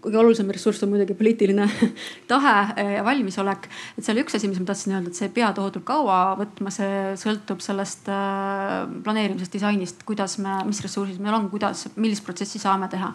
[0.04, 1.66] kõige olulisem ressurss on muidugi poliitiline
[2.30, 2.56] tahe
[2.96, 3.68] ja valmisolek.
[3.96, 6.20] et see oli üks asi, mis ma tahtsin öelda, et see ei pea tohutult kaua
[6.40, 12.24] võtma, see sõltub sellest äh, planeerimisest, disainist, kuidas me, mis ressursid meil on, kuidas, millist
[12.26, 13.12] protsessi saame teha.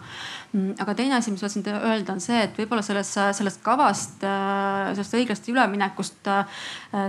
[0.52, 4.22] Mm, aga teine asi, mis ma tahtsin öelda, on see, et võib-olla selles, sellest kavast,
[4.26, 6.62] äh, sellest õiglast üleminekust äh,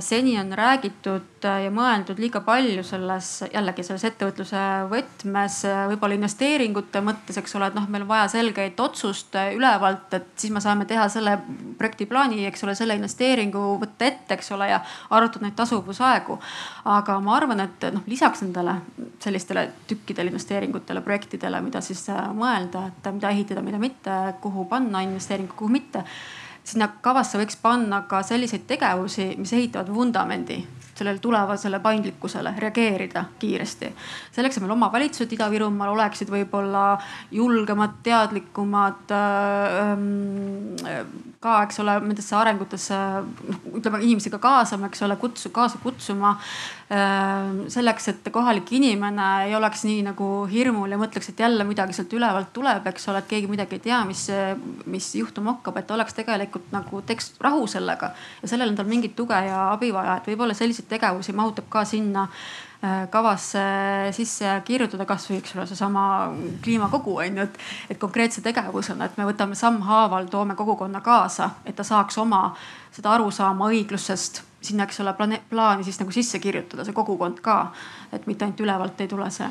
[0.03, 5.59] seni on räägitud ja mõeldud liiga palju selles jällegi selles ettevõtluse võtmes,
[5.91, 10.53] võib-olla investeeringute mõttes, eks ole, et noh, meil on vaja selgeid otsust ülevalt, et siis
[10.55, 11.37] me saame teha selle
[11.79, 14.81] projektiplaani, eks ole, selle investeeringu võtta ette, eks ole, ja
[15.13, 16.39] arutada neid tasuvusaegu.
[16.93, 18.77] aga ma arvan, et noh, lisaks nendele
[19.23, 25.55] sellistele tükkidele investeeringutele, projektidele, mida siis mõelda, et mida ehitada, mida mitte, kuhu panna investeeringu,
[25.57, 26.03] kuhu mitte
[26.63, 30.61] sinna kavasse võiks panna ka selliseid tegevusi, mis ehitavad vundamendi
[30.93, 33.93] sellele tulevasele paindlikkusele reageerida kiiresti.
[34.31, 36.97] selleks, et meil omavalitsused Ida-Virumaal oleksid võib-olla
[37.31, 39.97] julgemad, teadlikumad äh,
[41.43, 46.37] ka, eks ole, nendesse arengutesse noh, ütleme inimesi ka kaasama, eks ole, kutsu, kaasa kutsuma.
[46.93, 51.95] Äh, selleks, et kohalik inimene ei oleks nii nagu hirmul ja mõtleks, et jälle midagi
[51.97, 54.27] sealt ülevalt tuleb, eks ole, et keegi midagi ei tea, mis,
[54.89, 59.15] mis juhtuma hakkab, et oleks tegelikult nagu teeks rahu sellega ja sellel on tal mingit
[59.15, 62.27] tuge ja abi vaja, et võib-olla selliseid tegevusi mahutab ka sinna
[63.11, 63.61] kavasse
[64.11, 66.05] sisse kirjutada kasvõi eks ole seesama
[66.63, 67.59] kliimakogu on ju, et,
[67.93, 72.49] et konkreetse tegevusena, et me võtame sammhaaval, toome kogukonna kaasa, et ta saaks oma
[72.91, 75.15] seda arusaama õiglusest sinna, eks ole,
[75.49, 77.57] plaani siis nagu sisse kirjutada, see kogukond ka.
[78.11, 79.47] et mitte ainult ülevalt ei tule see,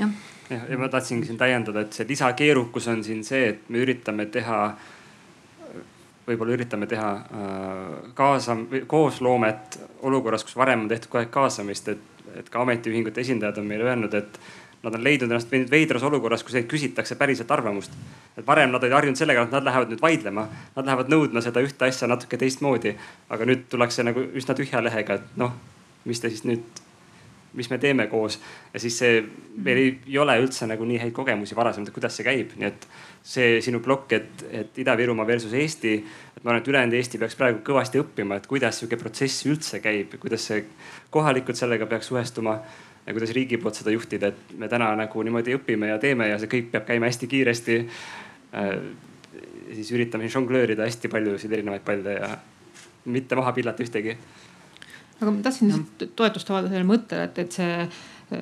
[0.00, 0.10] jah.
[0.50, 4.26] jah, ja ma tahtsingi siin täiendada, et see lisakeerukus on siin see, et me üritame
[4.32, 4.62] teha
[6.28, 8.56] võib-olla üritame teha äh, kaasa,
[8.86, 13.68] koosloomet olukorras, kus varem on tehtud kogu aeg kaasamist, et, et ka ametiühingute esindajad on
[13.68, 14.40] meile öelnud, et
[14.82, 17.92] nad on leidnud ennast veidras olukorras, kus neid küsitakse päriselt arvamust.
[18.36, 21.64] et varem nad olid harjunud sellega, et nad lähevad nüüd vaidlema, nad lähevad nõudma seda
[21.64, 22.94] ühte asja natuke teistmoodi.
[23.28, 25.56] aga nüüd tullakse nagu üsna tühja lehega, et noh,
[26.04, 26.84] mis te siis nüüd
[27.52, 28.40] mis me teeme koos.
[28.74, 29.22] ja siis see,
[29.56, 32.68] meil ei, ei ole üldse nagu nii häid kogemusi varasemalt, et kuidas see käib, nii
[32.68, 32.88] et
[33.24, 35.94] see sinu plokk, et, et Ida-Virumaa versus Eesti.
[36.36, 39.80] et ma arvan, et ülejäänud Eesti peaks praegu kõvasti õppima, et kuidas sihuke protsess üldse
[39.84, 40.64] käib, kuidas see
[41.10, 42.58] kohalikud sellega peaks suhestuma
[43.06, 46.38] ja kuidas riigi poolt seda juhtida, et me täna nagu niimoodi õpime ja teeme ja
[46.40, 47.78] see kõik peab käima hästi kiiresti
[48.54, 48.74] äh,.
[49.68, 52.28] siis üritame žonglöörida hästi paljusid erinevaid palle ja
[53.04, 54.14] mitte maha pillata ühtegi
[55.20, 57.98] aga ma tahtsin lihtsalt toetust avaldada sellele mõttele, et, et see äh,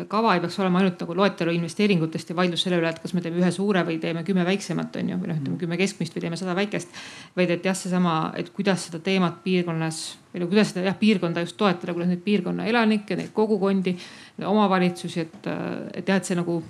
[0.08, 3.22] kava ei peaks olema ainult nagu loetelu investeeringutest ja vaidlus selle üle, et kas me
[3.22, 6.24] teeme ühe suure või teeme kümme väiksemat, on ju, või noh, ütleme kümme keskmist või
[6.26, 7.00] teeme sada väikest.
[7.36, 10.02] vaid et jah, seesama, et kuidas seda teemat piirkonnas
[10.34, 13.96] või no kuidas seda jah, piirkonda just toetada, kuidas neid piirkonna elanikke, neid kogukondi,
[14.42, 15.68] omavalitsusi, et, äh,
[16.02, 16.60] et jah, et see nagu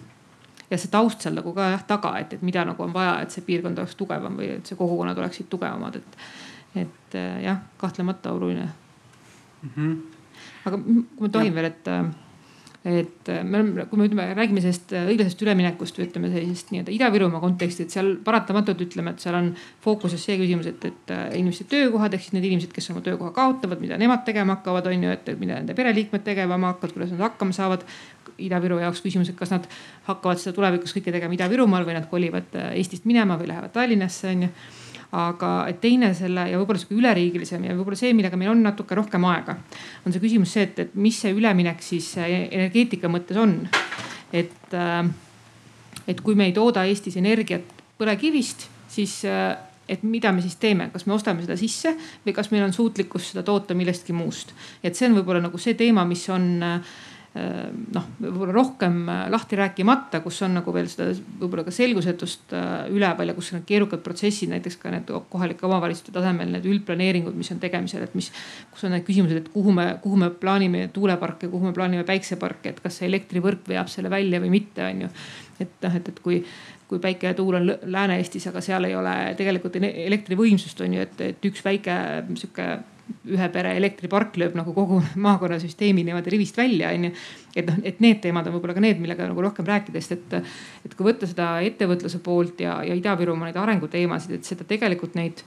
[0.70, 3.32] ja see taust seal nagu ka jah taga, et, et mida nagu on vaja, et
[3.32, 6.26] see piirkond oleks tugevam või et see kogukonnad oleksid tugevamad, et,
[6.84, 8.68] et äh, jah, kahtlemata oluline
[9.62, 9.70] mm.
[9.76, 9.96] -hmm.
[10.64, 11.56] aga kui ma tohin ja.
[11.56, 11.88] veel, et,
[12.86, 17.40] et me oleme, kui me ütleme, räägime sellest õiglasest üleminekust või ütleme sellisest nii-öelda Ida-Virumaa
[17.42, 19.52] konteksti, et seal paratamatult ütleme, et seal on
[19.84, 23.82] fookuses see küsimus, et, et inimeste töökohad ehk siis need inimesed, kes oma töökoha kaotavad,
[23.82, 27.56] mida nemad tegema hakkavad, on ju, et mida nende pereliikmed tegema hakkavad, kuidas nad hakkama
[27.56, 27.88] saavad.
[28.36, 29.64] Ida-Viru jaoks küsimus, et kas nad
[30.04, 34.42] hakkavad seda tulevikus kõike tegema Ida-Virumaal või nad kolivad Eestist minema või lähevad Tallinnasse on
[34.44, 34.50] ju
[35.14, 35.50] aga
[35.80, 39.56] teine selle ja võib-olla sihuke üleriigilisem ja võib-olla see, millega meil on natuke rohkem aega,
[40.04, 43.60] on see küsimus see, et, et mis see üleminek siis energeetika mõttes on.
[44.32, 45.06] et, äh,
[46.06, 47.66] et kui me ei tooda Eestis energiat
[47.98, 49.54] põlevkivist, siis äh,
[49.86, 51.92] et mida me siis teeme, kas me ostame seda sisse
[52.24, 54.50] või kas meil on suutlikkus seda toota millestki muust.
[54.82, 56.80] et see on võib-olla nagu see teema, mis on Äh,
[57.92, 61.08] noh, võib-olla rohkem äh, lahti rääkimata, kus on nagu veel seda
[61.40, 66.14] võib-olla ka selgusetust äh, üleval ja kus on keerukad protsessid, näiteks ka need kohalike omavalitsuste
[66.14, 68.30] tasemel need üldplaneeringud, mis on tegemisel, et mis,
[68.72, 72.72] kus on need küsimused, et kuhu me, kuhu me plaanime tuuleparke, kuhu me plaanime päikseparke,
[72.72, 75.12] et kas see elektrivõrk veab selle välja või mitte, on ju.
[75.60, 76.42] et noh, et, et kui
[76.86, 81.24] kui päike ja tuul on Lääne-Eestis, aga seal ei ole tegelikult elektrivõimsust on ju, et,
[81.32, 81.96] et üks väike
[82.38, 82.68] sihuke
[83.30, 87.12] ühe pere elektripark lööb nagu kogu maakonnasüsteemi niimoodi rivist välja, onju.
[87.56, 90.50] et noh, et need teemad on võib-olla ka need, millega nagu rohkem rääkida, sest et,
[90.86, 95.44] et kui võtta seda ettevõtluse poolt ja, ja Ida-Virumaa neid arenguteemasid, et seda tegelikult neid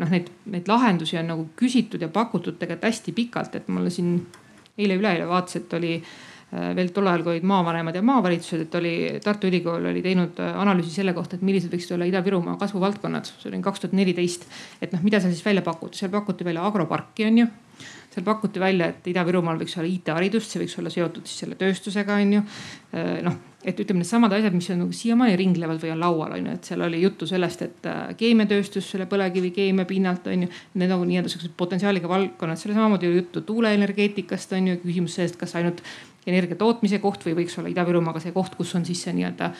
[0.00, 4.18] noh, neid, neid lahendusi on nagu küsitud ja pakutud tegelikult hästi pikalt, et mulle siin
[4.80, 8.92] eile-üleeile vaatas, et oli Äh, veel tol ajal, kui olid maavanemad ja maavalitsused, et oli
[9.24, 13.30] Tartu Ülikool oli teinud äh, analüüsi selle kohta, et millised võiksid olla Ida-Virumaa kasvuvaldkonnad.
[13.30, 14.44] see oli kaks tuhat neliteist,
[14.82, 17.46] et noh, mida seal siis välja pakuti, seal pakuti välja agroparki on ju
[18.12, 22.18] seal pakuti välja, et Ida-Virumaal võiks olla IT-haridust, see võiks olla seotud siis selle tööstusega,
[22.20, 22.42] on ju.
[22.92, 26.50] Äh, noh, et ütleme needsamad asjad, mis on nagu siiamaani ringlevad või on laual, on
[26.50, 27.90] ju, et seal oli juttu sellest, et
[28.20, 30.52] keemiatööstus selle põlevkivi keemia pinnalt on ju.
[30.74, 35.40] Need nagu nii-öelda siuksed potentsiaaliga valdkonnad, seal samamoodi oli juttu tuuleenergeetikast on ju, küsimus sellest,
[35.40, 35.80] kas ainult
[36.26, 39.52] energia tootmise koht või võiks olla Ida-Virumaa ka see koht, kus on siis see nii-öelda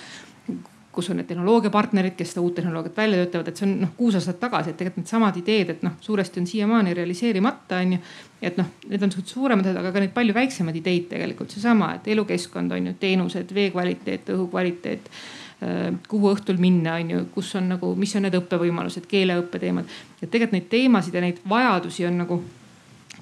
[0.92, 4.16] kus on need tehnoloogiapartnerid, kes seda uut tehnoloogiat välja töötavad, et see on noh kuus
[4.18, 8.00] aastat tagasi, et tegelikult needsamad ideed, et noh, suuresti on siiamaani realiseerimata, on ju.
[8.42, 12.10] et noh, need on siuksed suuremad, aga ka neid palju väiksemaid ideid tegelikult seesama, et
[12.12, 17.54] elukeskkond on ju, teenused, vee kvaliteet, õhu kvaliteet äh, kuhu õhtul minna, on ju, kus
[17.56, 19.88] on nagu, mis on need õppevõimalused, keeleõppe teemad.
[20.20, 22.42] et tegelikult neid teemasid ja neid vajadusi on nagu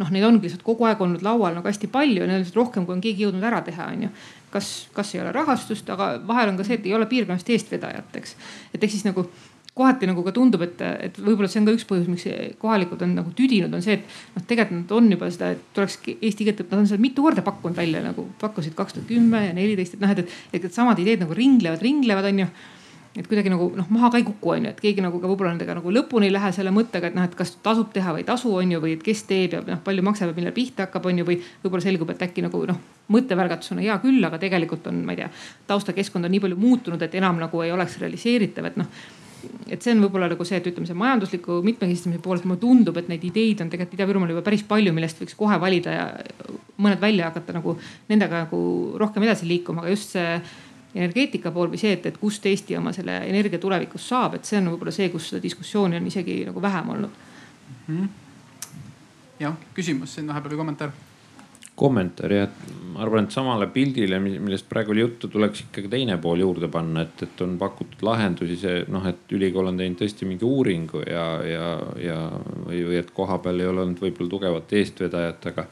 [0.01, 2.61] noh, neid ongi lihtsalt kogu aeg olnud laual nagu hästi palju ja neid on lihtsalt
[2.63, 4.11] rohkem, kui on keegi jõudnud ära teha, on ju.
[4.51, 8.17] kas, kas ei ole rahastust, aga vahel on ka see, et ei ole piirkonnast eestvedajat,
[8.19, 8.37] eks.
[8.75, 9.29] et ehk siis nagu
[9.81, 12.27] kohati nagu ka tundub, et, et võib-olla see on ka üks põhjus, miks
[12.61, 16.01] kohalikud on nagu tüdinud, on see, et noh, tegelikult nad on juba seda, et tuleks
[16.17, 19.45] eesti keelt õppida, nad on seda mitu korda pakkunud välja nagu pakkusid kaks tuhat kümme
[19.47, 22.51] ja neliteist, et noh, et, et, et samad ideed nagu ringlevad, ringlevad, onju
[23.21, 25.77] et kuidagi nagu noh, maha ka ei kuku, onju, et keegi nagu ka võib-olla nendega
[25.77, 28.53] nagu lõpuni ei lähe selle mõttega, et noh, et kas tasub teha või ei tasu,
[28.57, 31.39] onju, või et kes teeb ja noh, palju maksab ja millal pihta hakkab, onju, või
[31.63, 35.23] võib-olla selgub, et äkki nagu noh, mõttevälgatus on hea küll, aga tegelikult on, ma ei
[35.23, 35.31] tea,
[35.69, 39.01] taustakeskkond on nii palju muutunud, et enam nagu ei oleks realiseeritav, et noh
[39.71, 43.09] et see on võib-olla nagu see, et ütleme, see majandusliku mitmekesistamise poolelt mulle tundub, et
[43.11, 46.07] neid ideid on tegelikult Ida-Virumaal juba päris palju, millest võiks kohe valida ja
[46.81, 47.77] mõned välja hakata nagu
[48.11, 48.61] nendega nagu
[49.01, 50.35] rohkem edasi liikuma, aga just see
[50.95, 54.59] energeetika pool või see, et, et kust Eesti oma selle energia tulevikus saab, et see
[54.59, 57.21] on võib-olla see, kus seda diskussiooni on isegi nagu vähem olnud
[57.87, 57.95] mm.
[58.01, 58.09] -hmm.
[59.45, 60.99] jah, küsimus siin vahepeal või kommentaar?
[61.81, 66.19] kommentaar jah, et ma arvan, et samale pildile, millest praegu oli juttu, tuleks ikkagi teine
[66.21, 70.29] pool juurde panna, et, et on pakutud lahendusi, see noh, et ülikool on teinud tõesti
[70.29, 71.69] mingi uuringu ja, ja,
[72.03, 72.19] ja
[72.67, 75.67] või, või et kohapeal ei ole olnud võib-olla tugevat eestvedajat, aga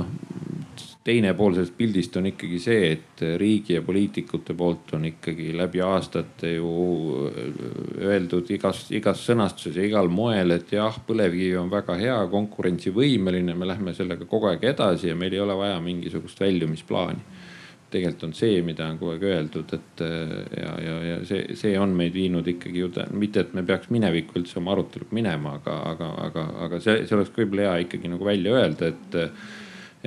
[0.00, 0.14] noh,
[1.08, 5.80] teine pool sellest pildist on ikkagi see, et riigi ja poliitikute poolt on ikkagi läbi
[5.84, 6.68] aastate ju
[8.04, 13.68] öeldud igas, igas sõnastuses ja igal moel, et jah, põlevkivi on väga hea, konkurentsivõimeline, me
[13.70, 17.46] lähme sellega kogu aeg edasi ja meil ei ole vaja mingisugust väljumisplaani.
[17.88, 20.02] tegelikult on see, mida on kogu aeg öeldud, et
[20.60, 24.36] ja, ja, ja see, see on meid viinud ikkagi ju, mitte et me peaks minevikku
[24.42, 28.28] üldse oma arutelud minema, aga, aga, aga, aga see, see oleks võib-olla hea ikkagi nagu
[28.28, 29.18] välja öelda, et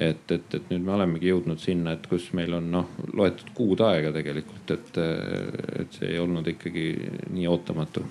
[0.02, 3.84] et, et, et nüüd me olemegi jõudnud sinna, et kus meil on noh, loetud kuud
[3.86, 4.98] aega tegelikult, et,
[5.84, 6.88] et see ei olnud ikkagi
[7.30, 8.06] nii ootamatu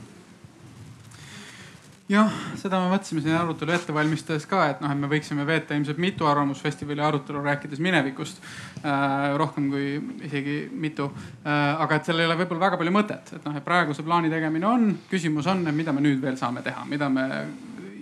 [2.11, 5.77] jah, seda me mõtlesime siin arutelu ette valmistades ka, et noh, et me võiksime veeta
[5.79, 8.41] ilmselt mitu arvamusfestivali arutelu rääkides minevikust
[8.83, 9.37] äh,.
[9.39, 9.93] rohkem kui
[10.27, 11.83] isegi mitu äh,.
[11.85, 14.33] aga et sellel ei ole võib-olla väga palju mõtet, et noh, et praegu see plaani
[14.33, 17.29] tegemine on, küsimus on, et mida me nüüd veel saame teha, mida me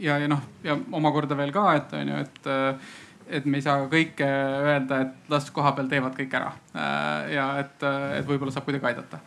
[0.01, 2.97] ja, ja noh, ja omakorda veel ka, et on ju, et äh,
[3.29, 6.53] et me ei saa kõike öelda, et las kohapeal teevad kõik ära.
[6.75, 7.85] Äh, ja et,
[8.19, 9.21] et võib-olla saab kuidagi aidata.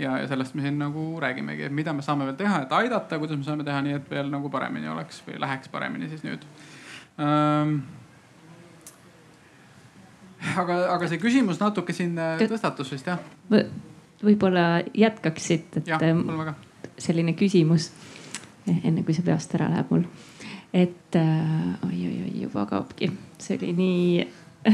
[0.00, 3.18] ja, ja sellest me siin nagu räägimegi, et mida me saame veel teha, et aidata,
[3.20, 6.46] kuidas me saame teha nii, et veel nagu paremini oleks või läheks paremini siis nüüd
[7.20, 7.74] ähm,
[10.62, 13.20] aga, aga see küsimus natuke siin äh, tõstatus vist jah?
[14.24, 16.24] võib-olla jätkaksid, et ja, ähm,
[17.00, 17.90] selline küsimus
[18.68, 20.04] enne kui see peast ära läheb mul
[20.72, 23.10] et oi-oi-oi äh, juba kaobki,
[23.42, 24.04] see oli nii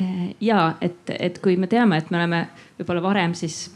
[0.00, 2.46] äh, ja et, et kui me teame, et me oleme
[2.78, 3.66] võib-olla varem siis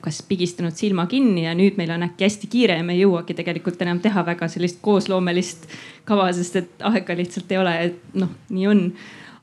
[0.00, 3.34] kas pigistanud silma kinni ja nüüd meil on äkki hästi kiire ja me ei jõuagi
[3.38, 5.66] tegelikult enam teha väga sellist koosloomelist
[6.08, 8.84] kava, sest et aega lihtsalt ei ole, et noh, nii on.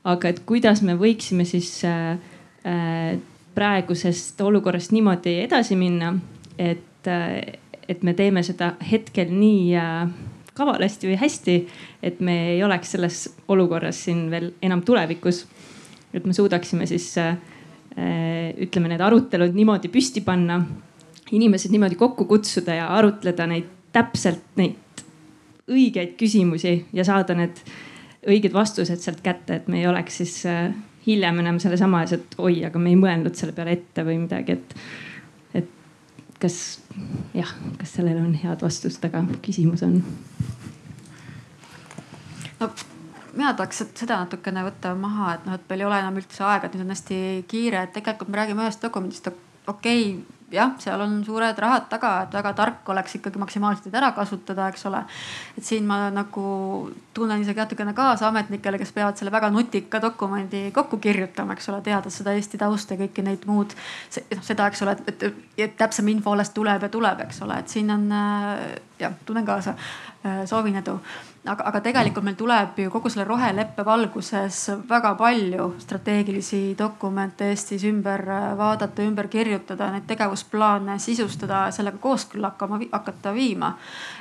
[0.06, 2.14] aga et kuidas me võiksime siis äh,
[2.62, 3.18] äh,
[3.54, 6.12] praegusest olukorrast niimoodi edasi minna,
[6.58, 7.40] et äh,
[7.88, 10.08] et me teeme seda hetkel nii äh,
[10.56, 11.56] kavalasti või hästi,
[12.02, 13.20] et me ei oleks selles
[13.52, 15.44] olukorras siin veel enam tulevikus.
[16.14, 17.36] et me suudaksime siis äh,
[17.98, 20.60] äh, ütleme, need arutelud niimoodi püsti panna,
[21.30, 25.04] inimesed niimoodi kokku kutsuda ja arutleda neid täpselt neid
[25.66, 27.58] õigeid küsimusi ja saada need
[28.26, 30.44] õiged vastused sealt kätte, et me ei oleks siis
[31.06, 34.56] hiljem enam sellesama ees, et oi, aga me ei mõelnud selle peale ette või midagi,
[34.56, 34.74] et
[36.42, 36.80] kas
[37.34, 40.00] jah, kas sellele on head vastust, aga küsimus on?
[42.60, 42.70] no
[43.36, 46.68] mina tahaks seda natukene võtta maha, et noh, et meil ei ole enam üldse aega,
[46.68, 47.18] et nüüd on hästi
[47.50, 49.28] kiire, et tegelikult me räägime ühest dokumendist,
[49.66, 54.12] okei okay, jah, seal on suured rahad taga, et väga tark oleks ikkagi maksimaalselt ära
[54.14, 55.02] kasutada, eks ole.
[55.58, 56.46] et siin ma nagu
[57.14, 61.80] tunnen isegi natukene kaasa ametnikele, kes peavad selle väga nutika dokumendi kokku kirjutama, eks ole,
[61.82, 63.74] teades seda Eesti tausta ja kõiki neid muud,
[64.36, 65.22] noh seda, eks ole, et,
[65.58, 68.06] et, täpsem info alles tuleb ja tuleb, eks ole, et siin on
[69.00, 69.74] jah, tunnen kaasa,
[70.46, 71.00] soovin edu
[71.46, 77.84] aga, aga tegelikult meil tuleb ju kogu selle roheleppe valguses väga palju strateegilisi dokumente Eestis
[77.88, 83.74] ümber äh, vaadata, ümber kirjutada, neid tegevusplaane sisustada, sellega kooskõlla hakkama, hakata viima.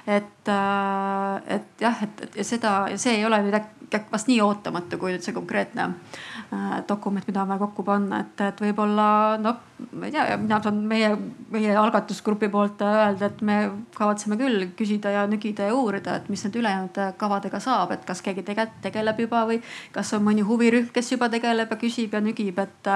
[0.08, 4.28] et, äh, et jah, et, et ja seda ja see ei ole nüüd äkki vast
[4.28, 8.62] nii ootamatu, kui nüüd see konkreetne äh, dokument, mida on vaja kokku panna, et, et
[8.62, 9.08] võib-olla
[9.42, 11.10] noh, ma ei tea, mina saan meie,
[11.52, 13.56] meie algatusgrupi poolt öelda, et me
[13.96, 18.24] kavatseme küll küsida ja nügida ja uurida, et mis need ülejäänud kavadega saab, et kas
[18.24, 19.60] keegi tegelikult tegeleb juba või
[19.96, 22.92] kas on mõni huvirühm, kes juba tegeleb ja küsib ja nügib, et,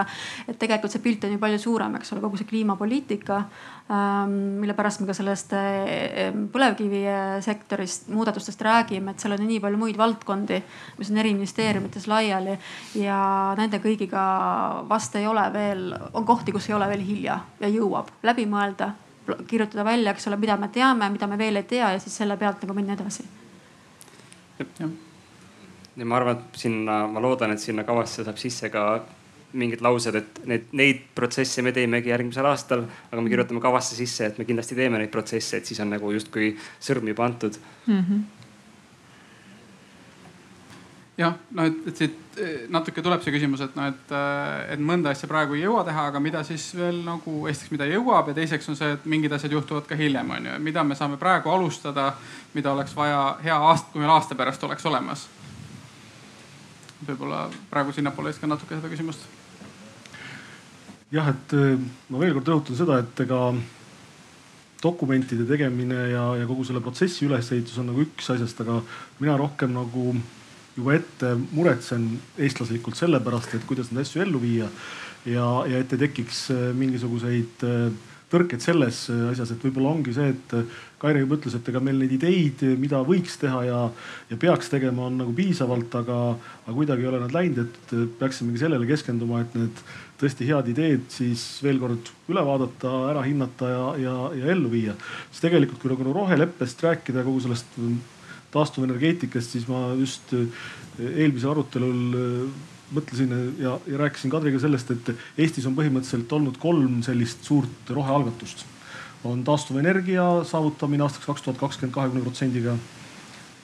[0.47, 3.41] et tegelikult see pilt on ju palju suurem, eks ole, kogu see kliimapoliitika
[3.91, 4.37] ähm,.
[4.59, 9.99] mille pärast me ka sellest äh, põlevkivisektorist muudatustest räägime, et seal on nii palju muid
[9.99, 10.61] valdkondi,
[10.99, 12.55] mis on eri ministeeriumites laiali
[13.01, 13.19] ja
[13.59, 14.23] nende kõigiga
[14.87, 18.93] vast ei ole veel, on kohti, kus ei ole veel hilja ja jõuab läbi mõelda
[19.47, 22.37] kirjutada välja, eks ole, mida me teame, mida me veel ei tea ja siis selle
[22.37, 23.25] pealt nagu minna edasi.
[24.79, 28.85] ja ma arvan, et sinna, ma loodan, et sinna kavasse saab sisse ka
[29.53, 34.27] mingid laused, et need, neid protsesse me teemegi järgmisel aastal, aga me kirjutame kavasse sisse,
[34.29, 37.57] et me kindlasti teeme neid protsesse, et siis on nagu justkui sõrm juba antud
[37.87, 38.03] mm.
[38.03, 38.38] -hmm
[41.19, 44.83] jah, no et, et siit eh, natuke tuleb see küsimus, et noh, et, eh, et
[44.83, 48.37] mõnda asja praegu ei jõua teha, aga mida siis veel nagu esiteks, mida jõuab ja
[48.37, 51.51] teiseks on see, et mingid asjad juhtuvad ka hiljem, on ju, mida me saame praegu
[51.51, 52.13] alustada,
[52.55, 55.27] mida oleks vaja hea aasta, kui meil aasta pärast oleks olemas.
[57.07, 59.27] võib-olla praegu sinnapoole viskan natuke seda küsimust.
[61.11, 61.75] jah, et eh,
[62.09, 63.43] ma veel kord rõhutan seda, et ega
[64.79, 68.79] dokumentide tegemine ja, ja kogu selle protsessi ülesehitus on nagu üks asjast, aga
[69.19, 70.13] mina rohkem nagu
[70.77, 74.69] juba ette muretsen eestlaslikult sellepärast, et kuidas neid asju ellu viia
[75.25, 77.89] ja, ja et ei tekiks äh, mingisuguseid äh,
[78.29, 81.95] tõrkeid selles äh, asjas, et võib-olla ongi see, et Kaire juba ütles, et ega meil
[82.01, 83.77] neid ideid, mida võiks teha ja,
[84.27, 86.17] ja peaks tegema, on nagu piisavalt, aga,
[86.65, 89.79] aga kuidagi ei ole nad läinud, et peaksimegi sellele keskenduma, et need
[90.19, 94.97] tõesti head ideed siis veel kord üle vaadata, ära hinnata ja, ja, ja ellu viia.
[95.29, 97.79] sest tegelikult, kui nagu roheleppest rääkida, kogu sellest
[98.53, 100.47] taastuvenergeetikast, siis ma just eh,
[101.09, 107.01] eelmisel arutelul eh, mõtlesin ja, ja rääkisin Kadriga sellest, et Eestis on põhimõtteliselt olnud kolm
[107.05, 108.65] sellist suurt rohealgatust.
[109.23, 112.77] on taastuvenergia saavutamine aastaks kaks tuhat kakskümmend kahekümne protsendiga,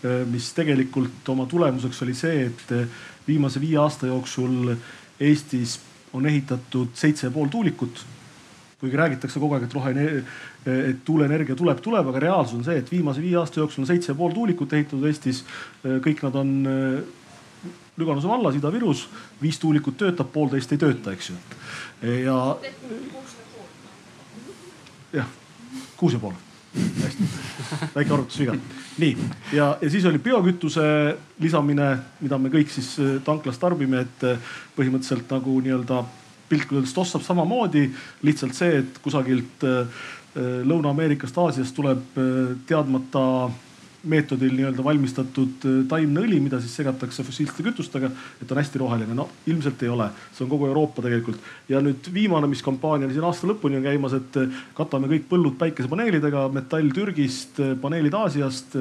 [0.03, 2.89] eh, mis tegelikult oma tulemuseks oli see, et
[3.27, 4.75] viimase viie aasta jooksul
[5.19, 5.79] Eestis
[6.13, 8.05] on ehitatud seitse ja pool tuulikut
[8.79, 9.93] kuigi räägitakse kogu aeg, et rohe,
[10.65, 14.15] et tuuleenergia tuleb, tuleb, aga reaalsus on see, et viimase viie aasta jooksul on seitse
[14.17, 15.43] pool tuulikut ehitatud Eestis.
[15.83, 17.03] kõik nad on äh,
[17.97, 19.05] Lüganuse vallas, Ida-Virus,
[19.41, 21.37] viis tuulikut töötab, poolteist ei tööta, eks ju.
[22.25, 22.39] ja.
[25.13, 25.29] jah,
[25.95, 26.35] kuus ja pool
[26.75, 27.23] hästi,
[27.95, 28.55] väike arvutusviga.
[28.97, 29.17] nii
[29.53, 30.83] ja, ja siis oli biokütuse
[31.39, 31.87] lisamine,
[32.19, 34.27] mida me kõik siis tanklas tarbime, et
[34.75, 36.03] põhimõtteliselt nagu nii-öelda
[36.49, 37.87] piltlikult öeldes tossab samamoodi,
[38.25, 40.03] lihtsalt see, et kusagilt äh,
[40.35, 43.21] Lõuna-Ameerikast, Aasiast tuleb äh, teadmata
[44.05, 48.11] meetodil nii-öelda valmistatud äh, taimne õli, mida siis segatakse fossiilsete kütustega,
[48.43, 49.15] et on hästi roheline.
[49.17, 51.39] no ilmselt ei ole, see on kogu Euroopa tegelikult.
[51.71, 54.39] ja nüüd viimane, mis kampaania siin aasta lõpuni on käimas, et
[54.77, 58.75] katame kõik põllud päikesepaneelidega, metall Türgist, paneelid Aasiast,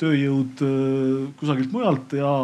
[0.00, 0.64] tööjõud
[1.40, 2.36] kusagilt mujalt ja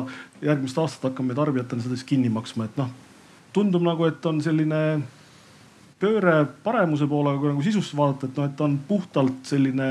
[0.44, 2.92] järgmist aastat hakkame tarbijatena seda siis kinni maksma, et noh
[3.52, 4.82] tundub nagu, et on selline
[6.00, 9.88] pööre paremuse poole, kui nagu sisusse vaadata, et noh, et ta on puhtalt selline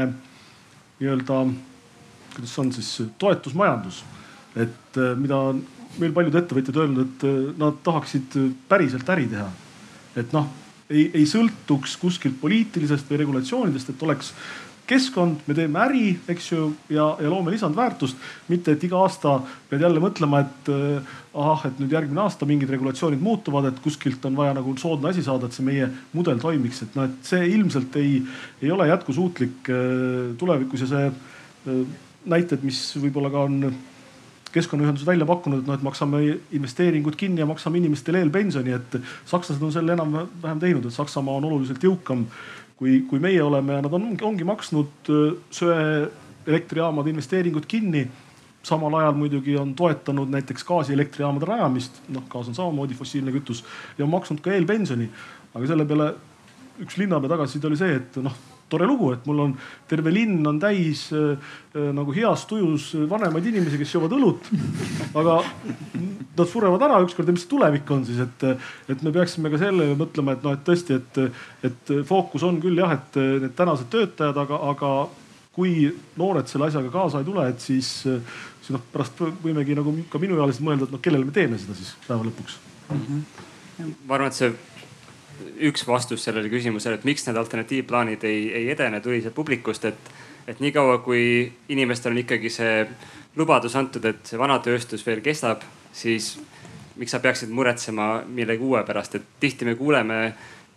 [1.00, 1.42] nii-öelda,
[2.36, 4.04] kuidas on siis toetusmajandus.
[4.56, 5.54] et äh, mida
[6.00, 9.50] meil paljud ettevõtjad öelnud, et äh, nad tahaksid päriselt äri teha.
[10.16, 10.50] et noh,
[10.90, 14.34] ei, ei sõltuks kuskilt poliitilisest või regulatsioonidest, et oleks
[14.90, 18.18] keskkond, me teeme äri, eks ju, ja, ja loome lisandväärtust.
[18.50, 19.40] mitte, et iga aasta
[19.70, 24.26] pead jälle mõtlema, et äh, ahah, et nüüd järgmine aasta mingid regulatsioonid muutuvad, et kuskilt
[24.28, 27.48] on vaja nagu soodne asi saada, et see meie mudel toimiks, et noh, et see
[27.56, 28.20] ilmselt ei,
[28.62, 31.84] ei ole jätkusuutlik äh, tulevikus ja see äh,
[32.30, 33.62] näited, mis võib-olla ka on
[34.54, 36.22] keskkonnaühendused välja pakkunud, et noh, et maksame
[36.58, 38.98] investeeringud kinni ja maksame inimestele eelpensioni, et
[39.30, 42.26] sakslased on selle enam-vähem teinud, et Saksamaa on oluliselt jõukam
[42.80, 48.08] kui, kui meie oleme ja nad on, ongi maksnud äh, söeelektrijaamade investeeringud kinni.
[48.64, 53.64] Samal ajal muidugi on toetanud näiteks gaasielektrijaamade rajamist, noh gaas on samamoodi fossiilne kütus
[53.98, 55.10] ja maksnud ka eelpensioni.
[55.54, 56.14] aga selle peale
[56.84, 58.36] üks linnapea tagasiside oli see, et noh
[58.70, 59.54] tore lugu, et mul on
[59.90, 61.32] terve linn on täis äh,
[61.74, 64.52] äh, nagu heas tujus vanemaid inimesi, kes joovad õlut.
[65.20, 65.40] aga
[66.40, 68.46] nad surevad ära ükskord ja mis tulevik on siis, et,
[68.94, 72.80] et me peaksime ka sellele mõtlema, et noh, et tõesti, et, et fookus on küll
[72.80, 74.94] jah, et need tänased töötajad, aga, aga
[75.60, 80.22] kui noored selle asjaga kaasa ei tule, et siis, siis noh, pärast võimegi nagu ka
[80.22, 82.56] minuealised mõelda, et noh, kellele me teeme seda siis päeva lõpuks
[82.88, 83.02] mm.
[83.02, 83.96] -hmm.
[84.08, 84.54] ma arvan, et see
[85.70, 90.12] üks vastus sellele küsimusele, et miks need alternatiivplaanid ei, ei edene, tuli sealt publikust, et,
[90.48, 92.86] et niikaua kui inimestel on ikkagi see
[93.40, 95.64] lubadus antud, et see vana tööstus veel kestab,
[95.96, 96.38] siis
[97.00, 100.20] miks sa peaksid muretsema millegi uue pärast, et tihti me kuuleme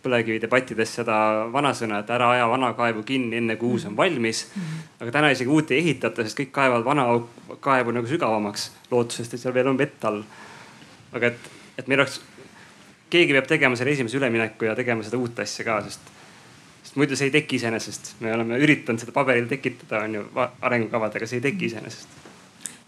[0.03, 1.15] põlevkividebattides seda
[1.53, 4.45] vanasõna, et ära aja vana kaevu kinni, enne kui uus on valmis.
[4.99, 7.05] aga täna isegi uut ei ehitata, sest kõik kaevavad vana
[7.63, 10.23] kaevu nagu sügavamaks lootusest, et seal veel on vett all.
[11.13, 12.19] aga et, et meil oleks
[13.13, 16.11] keegi peab tegema selle esimese ülemineku ja tegema seda uut asja ka, sest,
[16.83, 18.15] sest muidu see ei teki iseenesest.
[18.19, 20.27] me oleme üritanud seda paberil tekitada, on ju,
[20.61, 22.22] arengukavadega, see ei teki iseenesest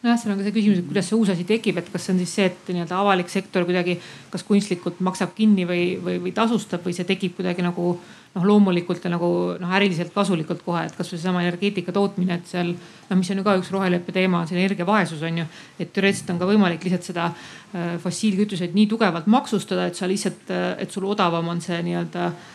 [0.05, 2.13] nojah, seal on ka see küsimus, et kuidas see uus asi tekib, et kas see
[2.13, 3.97] on siis see, et nii-öelda avalik sektor kuidagi
[4.33, 7.93] kas kunstlikult maksab kinni või, või, või tasustab või see tekib kuidagi nagu
[8.35, 9.29] noh, loomulikult ja nagu
[9.61, 13.47] noh, äriliselt kasulikult kohe, et kasvõi seesama energeetika tootmine, et seal noh, mis on ju
[13.47, 15.47] ka üks roheleppe teema, see energiavaesus on ju.
[15.79, 20.45] et teoreetiliselt on ka võimalik lihtsalt seda äh, fossiilkütuseid nii tugevalt maksustada, et sa lihtsalt,
[20.51, 22.53] äh, et sul odavam on see nii-öelda äh,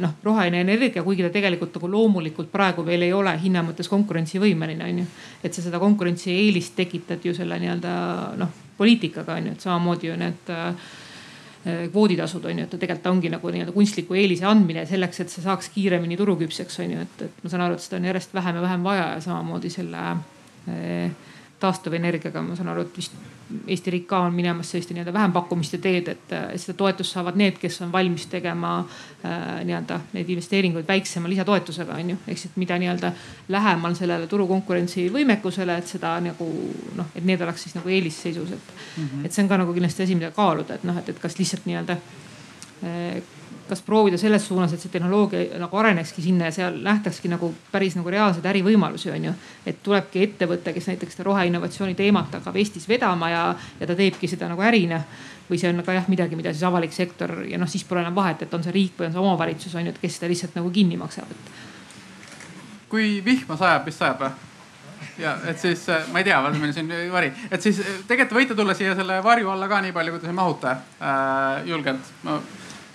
[0.00, 4.86] noh, roheline energia, kuigi ta tegelikult nagu loomulikult praegu veel ei ole hinna mõttes konkurentsivõimeline,
[4.86, 5.08] on ju.
[5.44, 7.96] et sa seda konkurentsieelist tekitad ju selle nii-öelda
[8.40, 10.88] noh, poliitikaga on ju, et samamoodi ju need äh,
[11.92, 15.44] kvooditasud on ju, et ta tegelikult ongi nagu nii-öelda kunstliku eelise andmine selleks, et see
[15.44, 18.60] saaks kiiremini turuküpseks on ju, et, et ma saan aru, et seda on järjest vähem
[18.60, 20.04] ja vähem vaja ja samamoodi selle
[21.60, 23.12] taastuvenergiaga, ma saan aru, et vist
[23.66, 27.78] Eesti riik ka on minemas selliste nii-öelda vähempakkumiste teed, et seda toetust saavad need, kes
[27.84, 32.16] on valmis tegema äh, nii-öelda neid investeeringuid väiksema lisatoetusega on ju.
[32.26, 33.12] ehk siis mida nii-öelda
[33.54, 36.50] lähemal sellele turukonkurentsi võimekusele, et seda nagu
[36.98, 39.26] noh, et need oleks siis nagu eelisseisus, et mm, -hmm.
[39.26, 41.70] et see on ka nagu kindlasti asi, mida kaaluda, et noh, et, et kas lihtsalt
[41.70, 41.98] nii-öelda
[42.82, 43.22] äh,
[43.68, 47.96] kas proovida selles suunas, et see tehnoloogia nagu arenekski sinna ja seal nähtakski nagu päris
[47.98, 49.32] nagu reaalseid ärivõimalusi, on ju.
[49.66, 53.42] et tulebki ettevõte, kes näiteks seda roheinnovatsiooni teemat hakkab Eestis vedama ja,
[53.80, 55.02] ja ta teebki seda nagu ärina.
[55.50, 58.14] või see on ka jah midagi, mida siis avalik sektor ja noh, siis pole enam
[58.14, 60.58] vahet, et on see riik või on see omavalitsus on ju, et kes seda lihtsalt
[60.58, 61.52] nagu kinni maksab, et.
[62.90, 64.32] kui vihma sajab, mis sajab või?
[65.18, 67.78] ja et siis ma ei tea, meil siin vari, et siis
[68.08, 72.10] tegelikult võite tulla siia selle varju alla ka nii palju, kui te mahute äh, julgelt
[72.26, 72.40] ma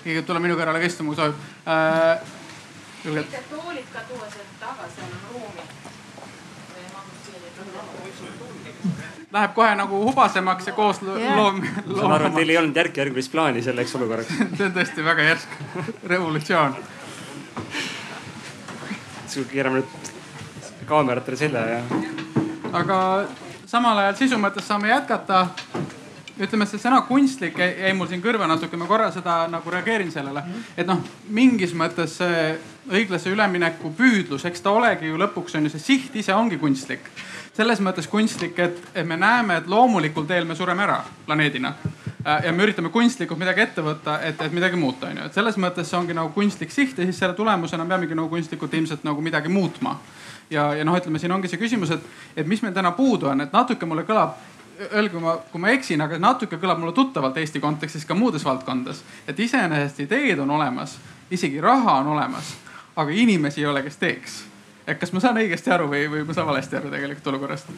[0.04, 1.36] keegi tuleb minu kõrvale ka istuma, kui soovib
[1.68, 2.32] äh,.
[3.06, 3.38] julgelt.
[3.50, 5.70] toolid ka tuua sealt taga, seal on ruumi.
[9.32, 11.38] Läheb kohe nagu hubasemaks ja koos yeah.
[11.38, 11.62] loom-.
[11.62, 15.28] ma saan aru, et teil ei olnud järk-järgulist plaani selleks olukorraks see on tõesti väga
[15.30, 15.54] järsk
[16.14, 16.76] revolutsioon.
[19.28, 20.12] siis keerame nüüd
[20.90, 21.80] kaameratele selja ja.
[22.74, 22.98] aga
[23.66, 25.46] samal ajal sisu mõttes saame jätkata
[26.46, 30.44] ütleme, see sõna kunstlik jäi mul siin kõrva natuke, ma korra seda nagu reageerin sellele.
[30.78, 32.56] et noh, mingis mõttes see
[32.90, 37.10] õiglase ülemineku püüdlus, eks ta olegi ju lõpuks on ju see siht ise ongi kunstlik.
[37.54, 41.74] selles mõttes kunstlik, et, et me näeme, et loomulikul teel me sureme ära planeedina.
[42.26, 45.34] Äh, ja me üritame kunstlikult midagi ette võtta, et, et midagi muuta, on ju, et
[45.34, 49.04] selles mõttes see ongi nagu kunstlik siht ja siis selle tulemusena peamegi nagu kunstlikult ilmselt
[49.04, 49.98] nagu midagi muutma
[50.52, 53.42] ja, ja noh, ütleme siin ongi see küsimus, et, et mis meil täna puudu on,
[53.46, 54.38] et natuke mulle kõlab
[54.90, 58.46] öelge, kui ma, kui ma eksin, aga natuke kõlab mulle tuttavalt Eesti kontekstis ka muudes
[58.46, 59.04] valdkondades.
[59.28, 60.98] et iseenesest ideed on olemas,
[61.32, 62.56] isegi raha on olemas,
[62.96, 64.44] aga inimesi ei ole, kes teeks.
[64.88, 67.74] et kas ma saan õigesti aru või, või ma saan valesti aru tegelikult olukorrast?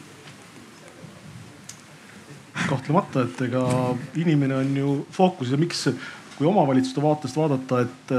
[2.68, 3.64] kahtlemata, et ega
[4.16, 5.88] inimene on ju fookuses ja miks,
[6.38, 8.14] kui omavalitsuste vaatest vaadata, et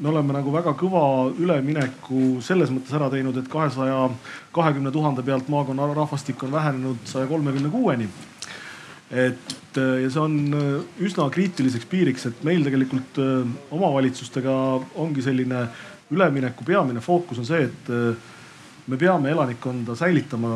[0.00, 1.04] me oleme nagu väga kõva
[1.36, 4.08] ülemineku selles mõttes ära teinud, et kahesaja
[4.54, 8.08] kahekümne tuhande pealt maakonna rahvastik on vähenenud saja kolmekümne kuueni.
[9.10, 10.34] et ja see on
[11.02, 14.54] üsna kriitiliseks piiriks, et meil tegelikult äh, omavalitsustega
[15.02, 15.64] ongi selline
[16.10, 18.14] ülemineku peamine fookus on see, et äh,
[18.86, 20.52] me peame elanikkonda säilitama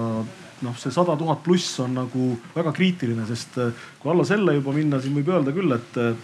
[0.62, 4.74] noh, see sada tuhat pluss on nagu väga kriitiline, sest äh, kui alla selle juba
[4.74, 6.14] minna, siis võib öelda küll, et Äh,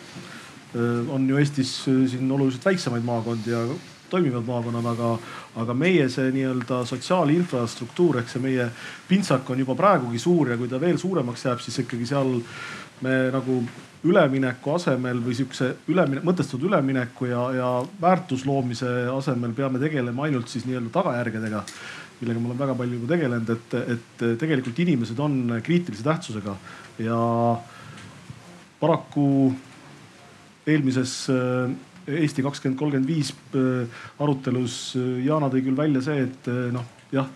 [1.10, 3.64] on ju Eestis äh, siin oluliselt väiksemaid maakondi ja
[4.10, 5.10] toimivad maakonnad, aga,
[5.62, 8.66] aga meie see nii-öelda sotsiaalinfrastruktuur ehk see meie
[9.08, 12.34] pintsak on juba praegugi suur ja kui ta veel suuremaks jääb, siis ikkagi seal
[13.06, 13.60] me nagu
[14.04, 17.70] ülemineku asemel või sihukese ülemine, mõtestatud ülemineku ja, ja
[18.00, 21.64] väärtusloomise asemel peame tegelema ainult siis nii-öelda tagajärgedega
[22.20, 26.56] millega ma olen väga palju juba tegelenud, et, et tegelikult inimesed on kriitilise tähtsusega
[27.00, 27.20] ja
[28.80, 29.26] paraku
[30.66, 31.70] eelmises äh,
[32.10, 37.28] Eesti kakskümmend kolmkümmend viis äh, arutelus äh, Yana tõi küll välja see, et noh, jah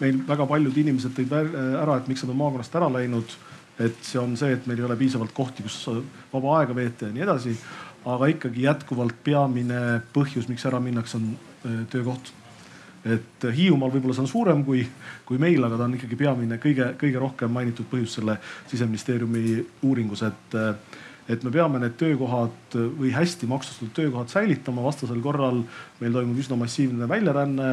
[0.00, 3.36] meil väga paljud inimesed tõid ära, et miks nad on maakonnast ära läinud.
[3.80, 5.88] et see on see, et meil ei ole piisavalt kohti, kus
[6.32, 7.54] vaba aega veeta ja nii edasi.
[8.04, 12.32] aga ikkagi jätkuvalt peamine põhjus, miks ära minnakse, on töökoht.
[13.04, 14.86] et Hiiumaal võib-olla see on suurem kui,
[15.28, 18.38] kui meil, aga ta on ikkagi peamine, kõige, kõige rohkem mainitud põhjus selle
[18.72, 20.58] siseministeeriumi uuringus, et
[21.30, 25.62] et me peame need töökohad või hästi maksustatud töökohad säilitama, vastasel korral
[26.00, 27.70] meil toimub üsna massiivne väljaränne.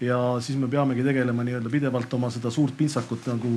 [0.00, 3.52] ja siis me peamegi tegelema nii-öelda pidevalt oma seda suurt pintsakut nagu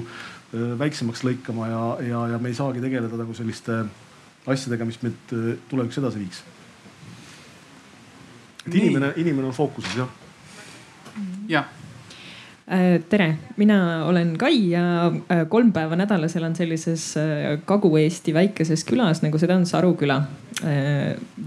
[0.80, 3.82] väiksemaks lõikama ja, ja, ja me ei saagi tegeleda nagu selliste
[4.48, 5.36] asjadega, mis meid
[5.70, 6.44] tulevikus edasi viiks.
[8.68, 10.16] et inimene, inimene on fookuses jah.
[11.48, 11.79] jah Äh,
[13.10, 19.24] tere, mina olen Kai ja äh, kolm päeva nädalas elan sellises äh, Kagu-Eesti väikeses külas,
[19.26, 20.22] nagu seda on Saru küla.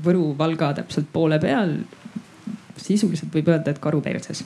[0.03, 1.75] Võru-Valga täpselt poole peal.
[2.81, 4.41] sisuliselt võib öelda, et karuperses.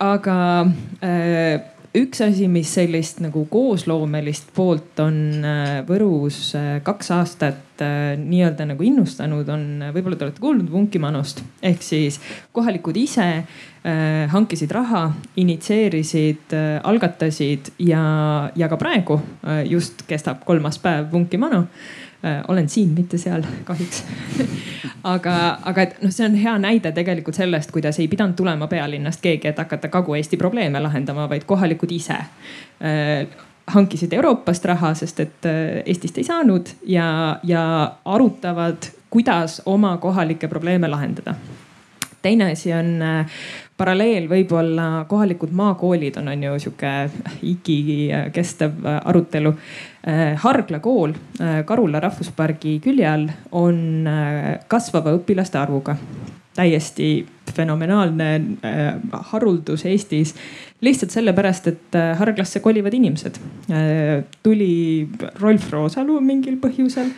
[0.00, 0.36] aga
[1.94, 8.66] üks asi, mis sellist nagu koosloomelist poolt on äh, Võrus äh, kaks aastat äh, nii-öelda
[8.72, 12.18] nagu innustanud, on, võib-olla te olete kuulnud Vunkimanust ehk siis
[12.54, 13.28] kohalikud ise
[13.84, 16.54] hankisid raha, initsieerisid,
[16.88, 18.00] algatasid ja,
[18.56, 19.18] ja ka praegu
[19.68, 21.66] just kestab kolmas päev Vunkimanu
[22.24, 24.04] Äh, olen siin, mitte seal kahjuks
[25.14, 29.20] aga, aga et noh, see on hea näide tegelikult sellest, kuidas ei pidanud tulema pealinnast
[29.20, 33.26] keegi, et hakata Kagu-Eesti probleeme lahendama, vaid kohalikud ise äh,
[33.74, 37.10] hankisid Euroopast raha, sest et äh, Eestist ei saanud ja,
[37.42, 37.66] ja
[38.04, 41.34] arutavad, kuidas oma kohalikke probleeme lahendada.
[42.22, 43.04] teine asi on
[43.76, 46.92] paralleel võib-olla kohalikud maakoolid on, on ju sihuke
[47.42, 49.54] igikestev arutelu
[50.06, 53.22] Äh, Hargla kool äh, Karula rahvuspargi külje all
[53.56, 55.96] on äh, kasvava õpilaste arvuga.
[56.54, 58.30] täiesti fenomenaalne
[59.32, 60.34] haruldus Eestis
[60.84, 63.38] lihtsalt sellepärast, et Harglasse kolivad inimesed.
[64.42, 65.08] tuli
[65.40, 67.08] Rolf Roosalu mingil põhjusel,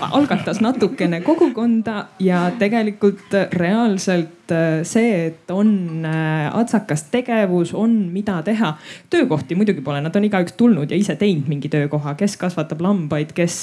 [0.00, 6.06] algatas natukene kogukonda ja tegelikult reaalselt see, et on
[6.52, 8.76] atsakas tegevus, on mida teha.
[9.10, 13.34] töökohti muidugi pole, nad on igaüks tulnud ja ise teinud mingi töökoha, kes kasvatab lambaid,
[13.34, 13.58] kes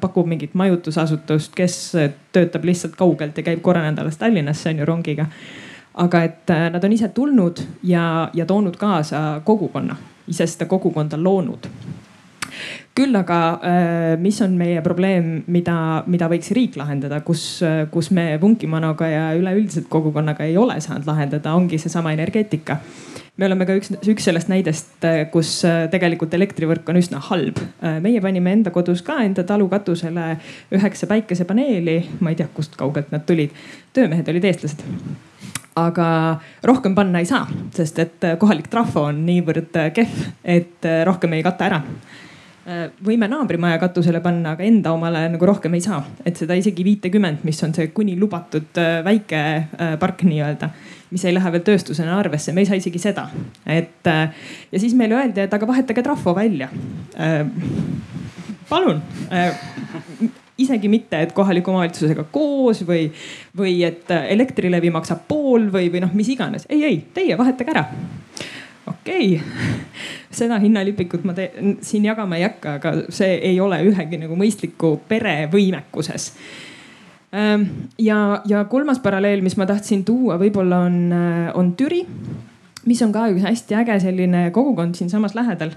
[0.00, 1.78] pakub mingit majutusasutust, kes
[2.32, 5.28] töötab lihtsalt kaugelt ja käib korra nädalas Tallinnasse on ju rongiga
[5.94, 9.96] aga et äh, nad on ise tulnud ja, ja toonud kaasa kogukonna,
[10.28, 11.68] ise seda kogukonda loonud
[12.92, 18.36] küll aga, äh, mis on meie probleem, mida, mida võiks riik lahendada, kus, kus me
[18.40, 22.76] Vunkimanoga ja üleüldiselt kogukonnaga ei ole saanud lahendada, ongi seesama energeetika.
[23.40, 25.54] Me oleme ka üks, üks sellest näidest, äh, kus
[25.92, 27.60] tegelikult elektrivõrk on üsna halb.
[28.04, 30.36] meie panime enda kodus ka enda talu katusele
[30.74, 33.50] üheksa päikesepaneeli, ma ei tea, kust kaugelt nad tulid.
[33.92, 34.84] töömehed olid eestlased.
[35.76, 36.06] Aga
[36.68, 41.64] rohkem panna ei saa, sest et kohalik trahvo on niivõrd kehv, et rohkem ei kata
[41.64, 41.80] ära.
[43.02, 47.40] Võime naabrimaja katusele panna, aga enda omale nagu rohkem ei saa, et seda isegi viitekümmet,
[47.48, 50.68] mis on see kuni lubatud äh, väike äh, park nii-öelda,
[51.12, 53.28] mis ei lähe veel tööstusena arvesse, me ei saa isegi seda,
[53.68, 56.68] et äh, ja siis meile öeldi, et aga vahetage trahvo välja.
[58.68, 59.02] palun
[60.58, 63.06] isegi mitte, et kohaliku omavalitsusega koos või,
[63.56, 66.66] või et Elektrilevi maksab pool või, või noh, mis iganes.
[66.68, 67.84] ei, ei, teie vahetage ära.
[68.86, 69.80] okei okay.,
[70.32, 71.34] seda hinnalipikut ma
[71.80, 76.32] siin jagama ei hakka, aga see ei ole ühegi nagu mõistliku pere võimekuses
[77.32, 80.96] ja, ja kolmas paralleel, mis ma tahtsin tuua, võib-olla on,
[81.56, 82.02] on Türi
[82.88, 85.70] mis on ka üks hästi äge selline kogukond siinsamas lähedal,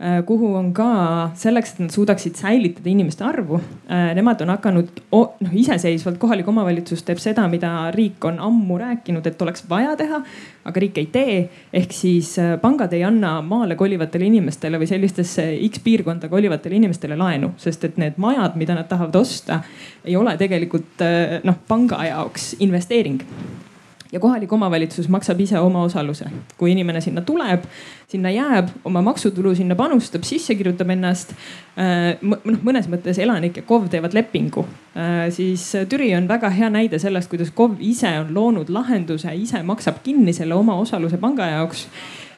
[0.00, 0.88] äh, kuhu on ka
[1.36, 3.60] selleks, et nad suudaksid säilitada inimeste arvu.
[3.90, 9.26] Äh, nemad on hakanud noh iseseisvalt, kohalik omavalitsus teeb seda, mida riik on ammu rääkinud,
[9.28, 10.22] et oleks vaja teha,
[10.64, 11.36] aga riik ei tee.
[11.72, 17.16] ehk siis äh, pangad ei anna maale kolivatele inimestele või sellistesse X piirkonda kolivatele inimestele
[17.16, 19.60] laenu, sest et need majad, mida nad tahavad osta,
[20.04, 21.04] ei ole tegelikult
[21.44, 23.20] noh panga jaoks investeering
[24.16, 26.24] ja kohalik omavalitsus maksab ise oma osaluse.
[26.56, 27.64] kui inimene sinna tuleb,
[28.08, 31.34] sinna jääb, oma maksutulu sinna panustab, sisse kirjutab ennast.
[31.76, 34.64] Äh, noh, mõnes mõttes elanik ja KOV teevad lepingu,
[34.96, 39.62] äh, siis Türi on väga hea näide sellest, kuidas KOV ise on loonud lahenduse, ise
[39.62, 41.86] maksab kinni selle oma osaluse panga jaoks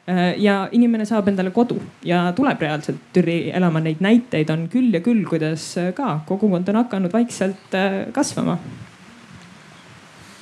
[0.09, 3.79] äh, ja inimene saab endale kodu ja tuleb reaalselt Türi elama.
[3.79, 7.79] Neid näiteid on küll ja küll, kuidas ka kogukond on hakanud vaikselt
[8.11, 8.57] kasvama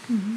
[0.10, 0.18] mm.
[0.18, 0.37] -hmm.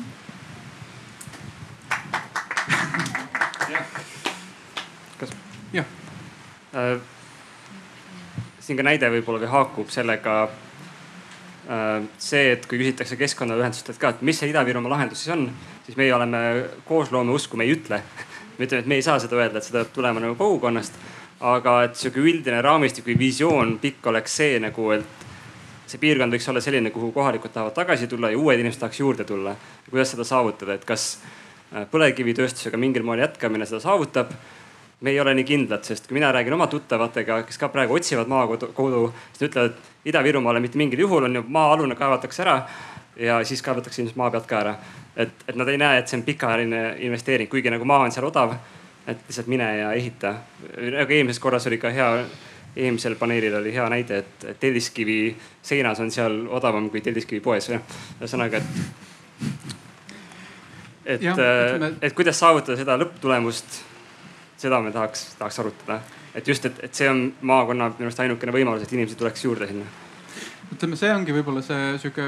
[8.70, 14.20] Siin ka näide võib-olla või haakub sellega äh, see, et kui küsitakse keskkonnaühendustelt ka, et
[14.26, 15.48] mis see Ida-Virumaa lahendus siis on,
[15.86, 16.42] siis meie oleme
[16.86, 17.98] koosloome usku, me ei ütle.
[18.58, 21.00] me ütleme, et me ei saa seda öelda, et seda peab tulema nagu kogukonnast.
[21.40, 25.26] aga et sihuke üldine raamistik või visioon pikk oleks see nagu, et
[25.88, 29.24] see piirkond võiks olla selline, kuhu kohalikud tahavad tagasi tulla ja uued inimesed tahaks juurde
[29.24, 29.56] tulla.
[29.90, 31.16] kuidas seda saavutada, et kas
[31.74, 34.36] äh, põlevkivitööstusega mingil moel jätkamine seda saavutab
[35.00, 38.28] me ei ole nii kindlad, sest kui mina räägin oma tuttavatega, kes ka praegu otsivad
[38.28, 38.68] maakodu,
[39.32, 42.58] siis nad ütlevad, et Ida-Virumaale mitte mingil juhul on ju maa-alune kaevatakse ära
[43.16, 44.74] ja siis kaevatakse ilmselt maa pealt ka ära.
[45.16, 48.28] et, et nad ei näe, et see on pikaajaline investeering, kuigi nagu maa on seal
[48.28, 48.54] odav.
[49.06, 50.34] et lihtsalt mine ja ehita.
[50.98, 52.24] nagu eelmises korras oli ka hea,
[52.76, 57.70] eelmisel paneelil oli hea näide, et telliskivi seinas on seal odavam kui telliskivi poes.
[57.70, 58.64] ühesõnaga, et,
[61.04, 63.89] et, et kuidas saavutada seda lõpptulemust
[64.60, 66.00] seda me tahaks, tahaks arutada.
[66.34, 69.68] et just, et, et see on maakonna minu arust ainukene võimalus, et inimesi tuleks juurde
[69.70, 69.86] sinna.
[70.74, 72.26] ütleme, see ongi võib-olla see sihuke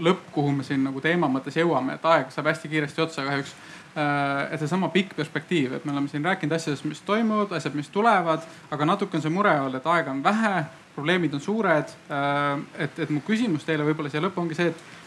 [0.00, 3.54] lõpp, kuhu me siin nagu teema mõttes jõuame, et aeg saab hästi kiiresti otsa kahjuks.
[4.50, 8.46] et seesama pikk perspektiiv, et me oleme siin rääkinud asjadest, mis toimuvad, asjad, mis tulevad,
[8.72, 10.62] aga natuke on see mure olnud, et aega on vähe,
[10.94, 11.92] probleemid on suured.
[12.78, 15.01] et, et mu küsimus teile võib-olla siia lõppu ongi see, et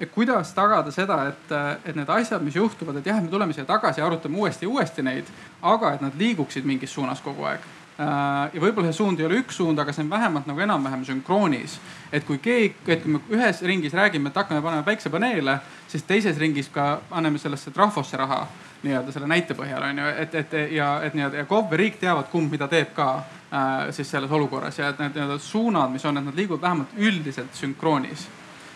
[0.00, 1.54] et kuidas tagada seda, et,
[1.84, 4.72] et need asjad, mis juhtuvad, et jah, me tuleme siia tagasi ja arutame uuesti ja
[4.72, 5.30] uuesti neid,
[5.62, 7.66] aga et nad liiguksid mingis suunas kogu aeg.
[7.94, 11.04] Äh, ja võib-olla see suund ei ole üks suund, aga see on vähemalt nagu enam-vähem
[11.06, 11.78] sünkroonis.
[12.12, 15.58] et kui keegi, et kui me ühes ringis räägime, et hakkame panema päiksepaneele,
[15.88, 18.46] siis teises ringis ka anname sellesse trahvosse raha
[18.82, 22.00] nii-öelda selle näite põhjal on ju, et, et ja et nii-öelda ja KOV ja riik
[22.02, 26.04] teavad, kumb mida teeb ka äh, siis selles olukorras ja et need nii-öelda suunad, mis
[26.04, 28.26] on, et nad liiguvad vähemalt üldiselt sünkroonis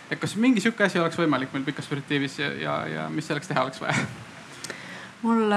[0.09, 3.49] et kas mingi sihuke asi oleks võimalik meil pikas perspektiivis ja, ja, ja mis selleks
[3.51, 4.05] teha oleks vaja?
[5.25, 5.51] mul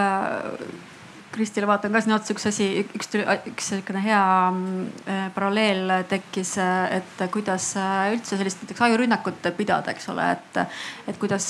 [1.32, 3.08] Kristile vaatan ka sinna otsa, üks asi, üks,
[3.48, 4.20] üks sihukene hea
[4.52, 10.60] äh, paralleel tekkis, äh, et kuidas äh, üldse sellist näiteks ajurünnakut pidada, eks ole, et.
[11.08, 11.48] et kuidas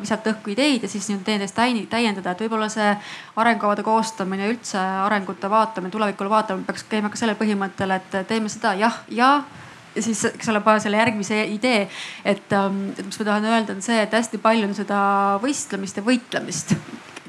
[0.00, 2.90] visata õhku ideid ja siis teineteist täiendada, et võib-olla see
[3.40, 8.76] arengukavade koostamine, üldse arengute vaatamine, tulevikule vaatamine peaks käima ka sellel põhimõttel, et teeme seda
[8.76, 9.65] jah ja ja
[10.00, 11.88] siis, eks ole, pane selle järgmise idee.
[12.24, 15.00] et, ähm, et mis ma tahan öelda, on see, et hästi palju on seda
[15.42, 16.76] võistlemist ja võitlemist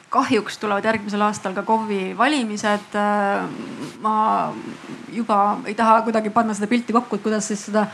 [0.10, 2.96] kahjuks tulevad järgmisel aastal ka KOV-i valimised.
[2.96, 3.48] Äh,
[4.02, 4.54] ma
[5.12, 7.88] juba ei taha kuidagi panna seda pilti kokku, et kuidas siis seda,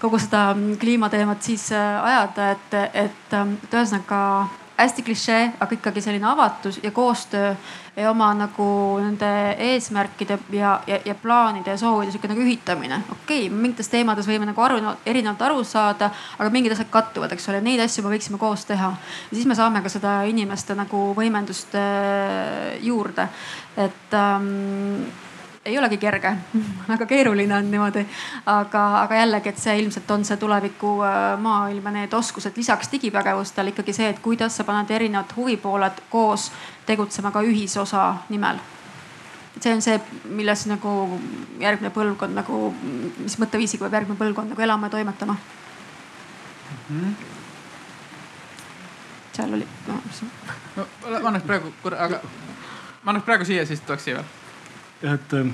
[0.00, 4.20] kogu seda kliimateemat siis äh, ajada, et, et, et ühesõnaga
[4.76, 7.54] hästi klišee, aga ikkagi selline avatus ja koostöö
[7.96, 8.66] ja oma nagu
[8.98, 9.28] nende
[9.58, 12.98] eesmärkide ja, ja, ja plaanide ja soovide sihuke nagu ühitamine.
[13.12, 17.48] okei okay,, mingites teemades võime nagu aru, erinevalt aru saada, aga mingid asjad kattuvad, eks
[17.52, 18.90] ole, neid asju me võiksime koos teha.
[19.30, 23.28] ja siis me saame ka seda inimeste nagu võimendust äh, juurde,
[23.76, 25.06] et ähm,
[25.64, 26.32] ei olegi kerge
[26.88, 28.06] väga keeruline on niimoodi.
[28.46, 32.92] aga, aga jällegi, et see ilmselt on see tuleviku äh, maailm ja need oskused lisaks
[32.92, 36.52] digipägevustele ikkagi see, et kuidas sa paned erinevad huvipooled koos
[36.86, 38.58] tegutsema ka ühisosa nimel.
[39.60, 41.20] see on see, milles nagu
[41.60, 42.74] järgmine põlvkond nagu,
[43.18, 45.36] mis mõtteviisiga peab järgmine põlvkond nagu elama ja toimetama
[46.88, 47.00] mm.
[47.00, 47.32] -hmm
[49.34, 50.00] seal oli no,.
[50.76, 50.86] no
[51.22, 52.20] ma annaks praegu korra, aga
[53.02, 54.43] ma annaks praegu siia, siis tuleks siia veel
[55.04, 55.52] et ähm,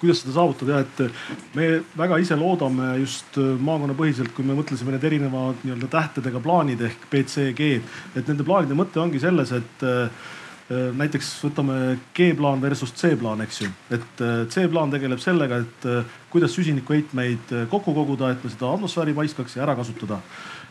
[0.00, 1.20] kuidas seda saavutada ja et äh,
[1.56, 1.68] me
[1.98, 7.06] väga ise loodame just äh, maakonnapõhiselt, kui me mõtlesime need erinevad nii-öelda tähtedega plaanid ehk
[7.10, 7.70] BCG,
[8.14, 10.28] et nende plaanide mõte ongi selles, et äh,
[10.68, 13.70] näiteks võtame G-plaan versus C-plaan, eks ju.
[13.96, 14.18] et
[14.52, 15.86] C-plaan tegeleb sellega, et
[16.28, 20.20] kuidas süsinikuheitmeid kokku koguda, et me seda atmosfääri paiskaks ja ära kasutada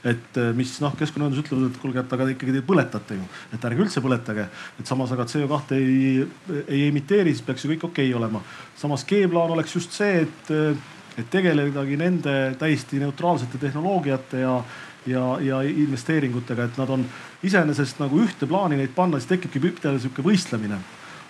[0.08, 3.70] et eh, mis noh, keskkonnaühendus ütlevad, et kuulge, et aga ikkagi te põletate ju, et
[3.70, 4.48] ärge üldse põletage.
[4.80, 6.28] et samas aga CO2 ei,
[6.68, 8.42] ei emiteeri, siis peaks ju kõik okei okay olema.
[8.78, 10.52] samas G-plaan oleks just see, et,
[11.18, 14.62] et tegeledagi nende täiesti neutraalsete tehnoloogiate ja
[15.08, 17.06] ja, ja investeeringutega, et nad on
[17.48, 20.80] iseenesest nagu ühte plaani neid panna, siis tekibki püpdele sihuke võistlemine.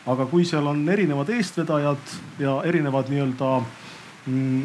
[0.08, 3.50] aga kui seal on erinevad eestvedajad ja erinevad nii-öelda
[4.26, 4.62] mm,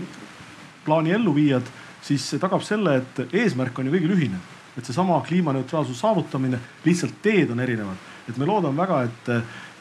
[0.85, 1.67] plaani elluviijad
[2.03, 4.41] siis see tagab selle, et eesmärk on ju kõigil ühine.
[4.73, 7.97] et seesama kliimaneutraalsuse saavutamine, lihtsalt teed on erinevad.
[8.29, 9.29] et me loodame väga, et,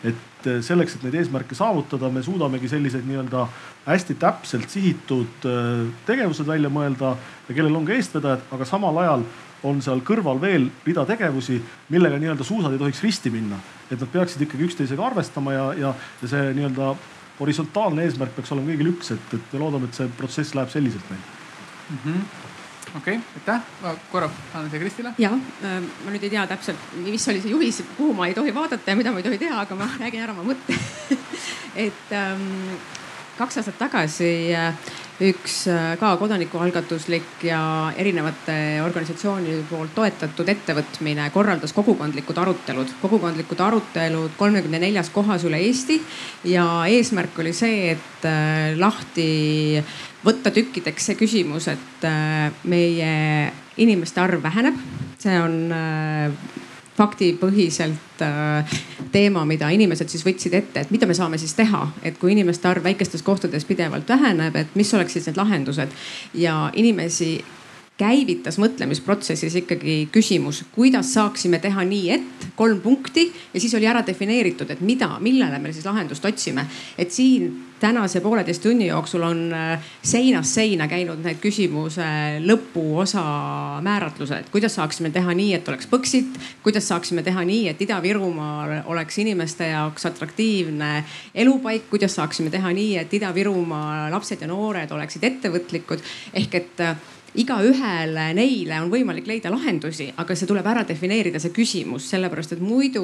[0.03, 3.45] et selleks, et neid eesmärke saavutada, me suudamegi sellised nii-öelda
[3.85, 7.15] hästi täpselt sihitud äh, tegevused välja mõelda
[7.47, 9.25] ja kellel on ka eestvedajad, aga samal ajal
[9.63, 11.59] on seal kõrval veel rida tegevusi,
[11.93, 13.59] millega nii-öelda suusad ei tohiks risti minna.
[13.91, 16.95] et nad peaksid ikkagi üksteisega arvestama ja, ja, ja see nii-öelda
[17.39, 21.13] horisontaalne eesmärk peaks olema kõigil üks, et, et me loodame, et see protsess läheb selliselt
[21.13, 21.40] meil
[21.91, 22.49] mm -hmm
[22.95, 23.61] okei okay,, aitäh,
[24.11, 25.13] korra annan siia Kristile.
[25.17, 25.31] ja
[25.63, 28.91] äh, ma nüüd ei tea täpselt, mis oli see juhis, kuhu ma ei tohi vaadata
[28.91, 30.75] ja mida ma ei tohi teha, aga ma räägin ära oma mõtte.
[31.85, 32.75] Et ähm,
[33.37, 34.91] kaks aastat tagasi äh,
[35.23, 37.61] üks äh, ka kodanikualgatuslik ja
[37.95, 46.01] erinevate organisatsioonide poolt toetatud ettevõtmine korraldas kogukondlikud arutelud, kogukondlikud arutelud kolmekümne neljas kohas üle Eesti
[46.51, 48.27] ja eesmärk oli see, et
[48.81, 49.79] lahti
[50.25, 53.13] võtta tükkideks see küsimus, et äh, meie
[53.81, 54.77] inimeste arv väheneb.
[55.21, 56.31] see on äh,
[56.97, 58.79] faktipõhiselt äh,
[59.11, 62.67] teema, mida inimesed siis võtsid ette, et mida me saame siis teha, et kui inimeste
[62.67, 65.93] arv väikestes kohtades pidevalt väheneb, et mis oleks siis need lahendused
[66.33, 67.33] ja inimesi
[68.01, 74.01] käivitas mõtlemisprotsessis ikkagi küsimus, kuidas saaksime teha nii, et kolm punkti ja siis oli ära
[74.05, 76.65] defineeritud, et mida, millele me siis lahendust otsime.
[76.97, 82.05] et siin tänase pooleteist tunni jooksul on äh, seinast seina käinud need küsimuse
[82.45, 83.23] lõpuosa
[83.81, 89.17] määratlused, kuidas saaksime teha nii, et oleks Põxit, kuidas saaksime teha nii, et Ida-Virumaal oleks
[89.23, 90.91] inimeste jaoks atraktiivne
[91.35, 96.05] elupaik, kuidas saaksime teha nii, et Ida-Virumaa lapsed ja noored oleksid ettevõtlikud?
[96.37, 96.85] Ehk et
[97.39, 102.63] igaühele neile on võimalik leida lahendusi, aga see tuleb ära defineerida, see küsimus, sellepärast et
[102.63, 103.03] muidu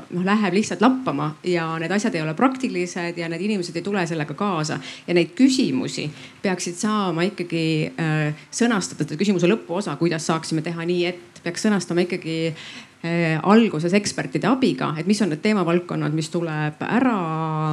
[0.00, 4.02] noh, läheb lihtsalt lappama ja need asjad ei ole praktilised ja need inimesed ei tule
[4.10, 4.80] sellega kaasa.
[5.06, 6.08] ja neid küsimusi
[6.42, 7.64] peaksid saama ikkagi
[7.94, 14.50] äh, sõnastada, küsimuse lõpuosa, kuidas saaksime teha nii, et peaks sõnastama ikkagi äh, alguses ekspertide
[14.50, 17.20] abiga, et mis on need teemavaldkonnad, mis tuleb ära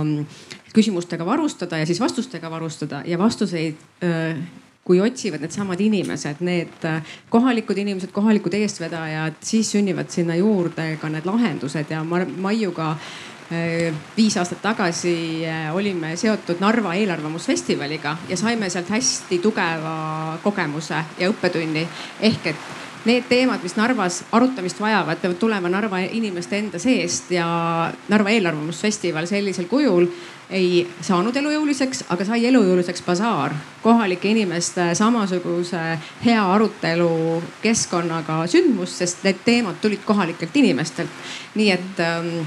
[0.04, 4.38] mm, küsimustega varustada ja siis vastustega varustada ja vastuseid äh,
[4.86, 11.10] kui otsivad needsamad inimesed, need äh, kohalikud inimesed, kohalikud eestvedajad, siis sünnivad sinna juurde ka
[11.10, 15.16] need lahendused ja Maiuga äh, viis aastat tagasi
[15.50, 21.88] äh, olime seotud Narva eelarvamusfestivaliga ja saime sealt hästi tugeva kogemuse ja õppetunni.
[22.22, 22.70] ehk et
[23.06, 27.48] need teemad, mis Narvas arutamist vajavad, peavad tulema Narva inimeste enda seest ja
[28.10, 30.10] Narva eelarvamusfestival sellisel kujul
[30.50, 33.54] ei saanud elujõuliseks, aga sai elujõuliseks basaar.
[33.84, 41.10] kohalike inimeste samasuguse hea arutelu keskkonnaga sündmus, sest need teemad tulid kohalikelt inimestelt.
[41.56, 42.46] nii et ähm,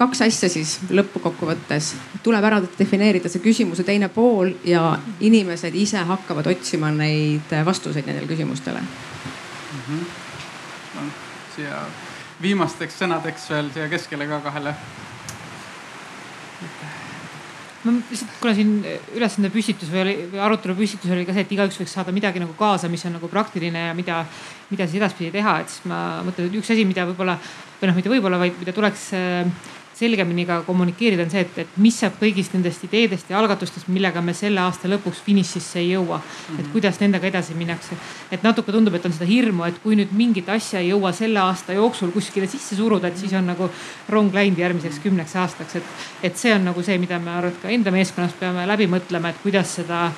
[0.00, 1.94] kaks asja siis lõppkokkuvõttes.
[2.22, 8.26] tuleb ära defineerida see küsimuse teine pool ja inimesed ise hakkavad otsima neid vastuseid nendele
[8.26, 9.82] küsimustele mm.
[9.88, 10.04] -hmm.
[10.94, 11.02] No,
[11.56, 11.84] siia
[12.42, 14.74] viimasteks sõnadeks veel siia keskele ka kahele
[17.84, 18.72] ma lihtsalt, kuna siin
[19.16, 22.52] ülesande püstitus või või arutelu püstitus oli ka see, et igaüks võiks saada midagi nagu
[22.58, 24.20] kaasa, mis on nagu praktiline ja mida,
[24.68, 27.38] mida siis edaspidi teha, et siis ma mõtlen, et üks asi, mida võib-olla
[27.80, 29.06] või noh, mitte võib-olla, vaid mida tuleks
[30.00, 34.22] selgemini ka kommunikeerida, on see, et, et mis saab kõigist nendest ideedest ja algatustest, millega
[34.24, 36.20] me selle aasta lõpuks finišisse ei jõua.
[36.56, 36.72] et mhm.
[36.72, 37.98] kuidas nendega edasi minnakse.
[38.30, 41.40] et natuke tundub, et on seda hirmu, et kui nüüd mingit asja ei jõua selle
[41.42, 43.70] aasta jooksul kuskile sisse suruda, et siis on nagu
[44.08, 47.62] rong läinud järgmiseks kümneks aastaks, et, et see on nagu see, mida me arvan, et
[47.62, 50.08] ka enda meeskonnas peame läbi mõtlema, et kuidas seda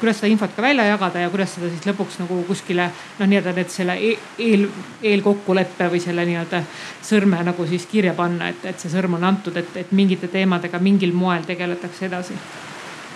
[0.00, 2.88] kuidas seda infot ka välja jagada ja kuidas seda siis lõpuks nagu kuskile
[3.18, 4.68] noh, nii-öelda need selle e-, eel,
[5.02, 6.62] eelkokkuleppe või selle nii-öelda
[7.10, 10.80] sõrme nagu siis kirja panna, et, et see sõrm on antud, et, et mingite teemadega
[10.82, 12.38] mingil moel tegeletakse edasi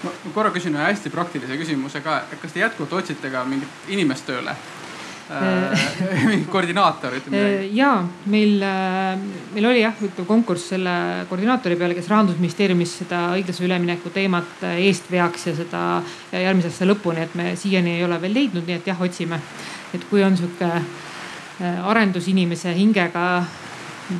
[0.02, 4.26] ma korra küsin ühe hästi praktilise küsimuse ka, kas te jätkuvalt otsite ka mingit inimest
[4.26, 4.56] tööle?
[5.30, 7.38] Äh, koordinaator, ütleme.
[7.38, 9.18] Äh, ja meil, äh,
[9.54, 9.94] meil oli jah,
[10.26, 10.94] konkurss selle
[11.30, 15.84] koordinaatori peale, kes rahandusministeeriumis seda õiglase ülemineku teemat eest veaks ja seda
[16.34, 19.40] järgmise aasta lõpuni, et me siiani ei ole veel leidnud, nii et jah, otsime.
[19.94, 20.68] et kui on sihuke
[21.62, 23.44] arendusinimese hingega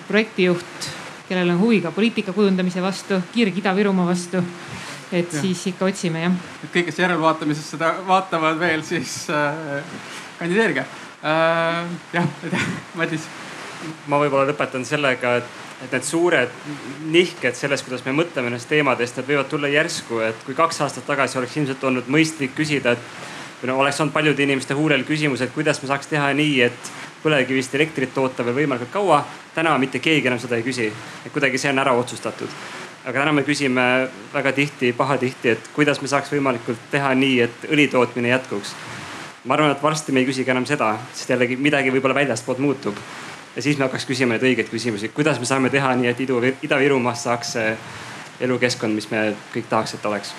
[0.07, 0.89] projektijuht,
[1.29, 4.45] kellel on huvi ka poliitika kujundamise vastu, kirg Ida-Virumaa vastu
[5.13, 5.41] et ja.
[5.41, 6.37] siis ikka otsime jah.
[6.63, 9.83] et kõik, kes järelvaatamises seda vaatavad veel, siis äh,
[10.43, 11.85] kandideerige äh,.
[12.13, 13.27] jah, aitäh, Madis.
[14.07, 16.57] ma võib-olla lõpetan sellega, et, et need suured
[17.11, 21.07] nihked selles, kuidas me mõtleme nendest teemadest, need võivad tulla järsku, et kui kaks aastat
[21.07, 25.43] tagasi oleks ilmselt olnud mõistlik küsida, et või no oleks olnud paljude inimeste huulel küsimus,
[25.43, 26.93] et kuidas me saaks teha nii, et
[27.23, 29.25] põlevkivist elektrit toota veel võimalikult kaua.
[29.55, 30.89] täna mitte keegi enam seda ei küsi,
[31.27, 32.49] et kuidagi see on ära otsustatud.
[33.05, 37.71] aga täna me küsime väga tihti, pahatihti, et kuidas me saaks võimalikult teha nii, et
[37.71, 38.75] õli tootmine jätkuks
[39.45, 42.97] ma arvan, et varsti me ei küsigi enam seda, sest jällegi midagi võib-olla väljastpoolt muutub.
[43.57, 46.39] ja siis me hakkaks küsima neid õigeid küsimusi, kuidas me saame teha nii, et Idu,
[46.63, 47.57] Ida-Virumaast saaks
[48.41, 50.33] elukeskkond, mis me kõik tahaks, et oleks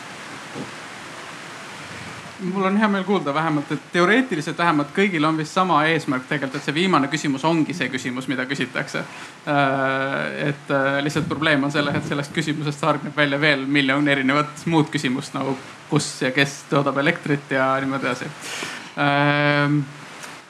[2.44, 6.60] mul on hea meel kuulda vähemalt, et teoreetiliselt vähemalt kõigil on vist sama eesmärk tegelikult,
[6.60, 9.04] et see viimane küsimus ongi see küsimus, mida küsitakse.
[9.48, 14.66] Äh, et äh, lihtsalt probleem on selles, et sellest küsimusest hargneb välja veel miljon erinevat
[14.66, 15.56] muud küsimust nagu
[15.90, 18.32] kus ja kes toodab elektrit ja niimoodi edasi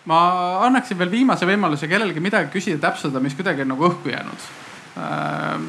[0.05, 0.19] ma
[0.65, 4.47] annaksin veel viimase võimaluse kellelgi midagi küsida, täpsustada, mis kuidagi on nagu õhku jäänud.
[4.99, 5.67] Ehm,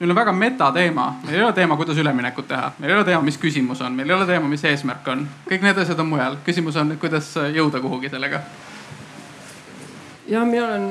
[0.00, 3.22] meil on väga metateema, meil ei ole teema, kuidas üleminekut teha, meil ei ole teema,
[3.24, 6.38] mis küsimus on, meil ei ole teema, mis eesmärk on, kõik need asjad on mujal.
[6.46, 8.42] küsimus on, kuidas jõuda kuhugi sellega.
[10.24, 10.84] Ja mina olen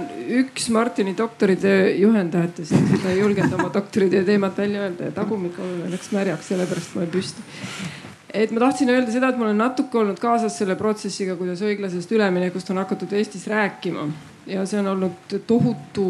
[0.43, 5.57] üks Martini doktoritöö juhendajatest, ma ei julgenud oma doktoritöö teemat välja öelda ja tagumik
[5.89, 8.02] läks märjaks, sellepärast ma olen püsti
[8.33, 12.11] et ma tahtsin öelda seda, et ma olen natuke olnud kaasas selle protsessiga, kuidas õiglasest
[12.15, 14.07] üleminekust on hakatud Eestis rääkima
[14.49, 16.07] ja see on olnud tohutu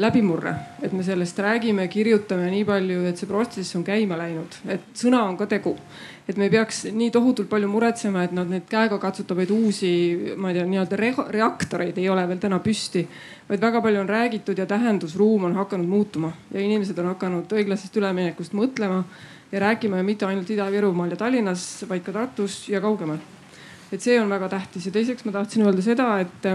[0.00, 4.88] läbimurre, et me sellest räägime, kirjutame nii palju, et see protsess on käima läinud, et
[4.98, 5.76] sõna on ka tegu.
[6.24, 9.90] et me ei peaks nii tohutult palju muretsema, et nad neid käegakatsutavaid uusi,
[10.40, 10.96] ma ei tea, nii-öelda
[11.36, 13.04] reaktoreid ei ole veel täna püsti,
[13.48, 18.00] vaid väga palju on räägitud ja tähendusruum on hakanud muutuma ja inimesed on hakanud õiglasest
[18.00, 19.02] üleminekust mõtlema
[19.54, 23.22] ja rääkima ja mitte ainult Ida-Virumaal ja Tallinnas, vaid ka Tartus ja kaugemal.
[23.92, 26.48] et see on väga tähtis ja teiseks ma tahtsin öelda seda, et,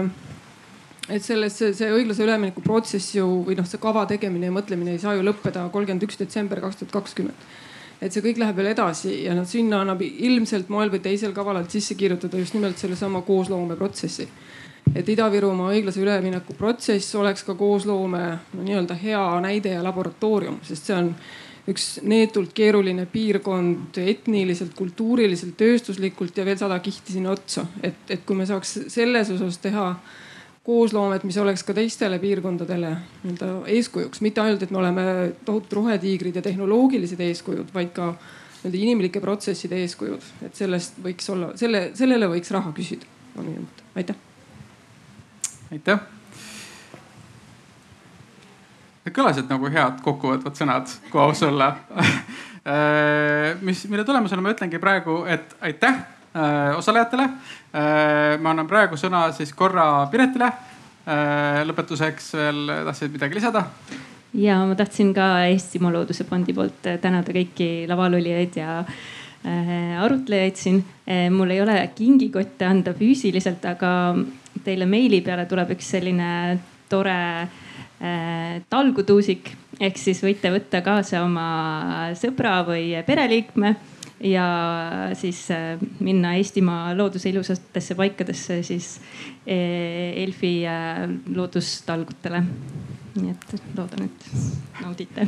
[1.08, 5.00] et selles, see, õiglase ülemineku protsess ju või noh, see kava tegemine ja mõtlemine ei
[5.00, 7.48] saa ju lõppeda kolmkümmend üks detsember kaks tuhat kakskümmend
[8.00, 11.72] et see kõik läheb veel edasi ja noh, sinna annab ilmselt moel või teisel kavalalt
[11.72, 14.28] sisse kirjutada just nimelt sellesama koosloomeprotsessi.
[14.94, 18.22] et Ida-Virumaa õiglase ülemineku protsess oleks ka koosloome
[18.54, 21.14] no, nii-öelda hea näide ja laboratoorium, sest see on
[21.70, 27.66] üks neetult keeruline piirkond etniliselt, kultuuriliselt, tööstuslikult ja veel sada kihti sinna otsa.
[27.82, 29.86] et, et kui me saaks selles osas teha
[30.66, 32.92] koosloomet, mis oleks ka teistele piirkondadele
[33.22, 35.04] nii-öelda eeskujuks, mitte ainult, et me oleme
[35.44, 41.54] tohutud rohetiigrid ja tehnoloogilised eeskujud, vaid ka nii-öelda inimlike protsesside eeskujud, et sellest võiks olla,
[41.60, 44.24] selle, sellele võiks raha küsida, on minu mõte, aitäh.
[45.72, 46.19] aitäh
[49.14, 51.70] kõlasid nagu head kokkuvõtvad sõnad, kui aus olla
[52.00, 55.96] äh, mis, mille tulemusena ma ütlengi praegu, et aitäh
[56.34, 57.28] äh, osalejatele.
[57.70, 60.52] Äh, ma annan praegu sõna siis korra Piretile.
[61.66, 63.64] lõpetuseks veel tahtsid midagi lisada?
[64.36, 68.84] ja ma tahtsin ka Eestimaa Looduse Fondi poolt tänada kõiki lavalolijaid ja
[70.04, 70.84] arutlejaid siin.
[71.34, 73.90] mul ei ole kingikotte anda füüsiliselt, aga
[74.62, 76.60] teile meili peale tuleb üks selline
[76.90, 77.48] tore
[78.70, 79.50] talgutuusik
[79.80, 81.48] ehk siis võite võtta kaasa oma
[82.16, 83.74] sõbra või pereliikme
[84.24, 84.46] ja
[85.16, 90.60] siis äh, minna Eestimaa looduse ilusatesse paikadesse siis äh, Elfi
[91.34, 92.42] loodustalgutele.
[93.20, 95.26] nii et loodan, et naudite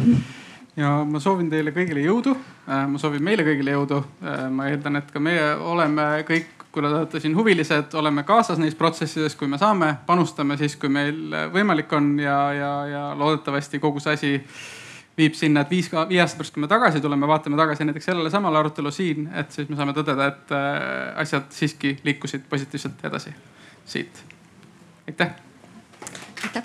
[0.77, 2.37] ja ma soovin teile kõigile jõudu.
[2.67, 4.03] ma soovin meile kõigile jõudu.
[4.51, 8.75] ma eeldan, et ka meie oleme kõik kuna te olete siin huvilised, oleme kaasas neis
[8.75, 14.01] protsessides, kui me saame, panustame siis, kui meil võimalik on ja, ja, ja loodetavasti kogu
[14.01, 14.33] see asi
[15.19, 18.33] viib sinna, et viis, viie aasta pärast, kui me tagasi tuleme, vaatame tagasi näiteks sellele
[18.33, 20.67] samale arutelu siin, et siis me saame tõdeda, et äh,
[21.25, 23.35] asjad siiski liikusid positiivselt edasi
[23.85, 24.25] siit.
[25.09, 25.31] aitäh.
[26.45, 26.63] aitäh.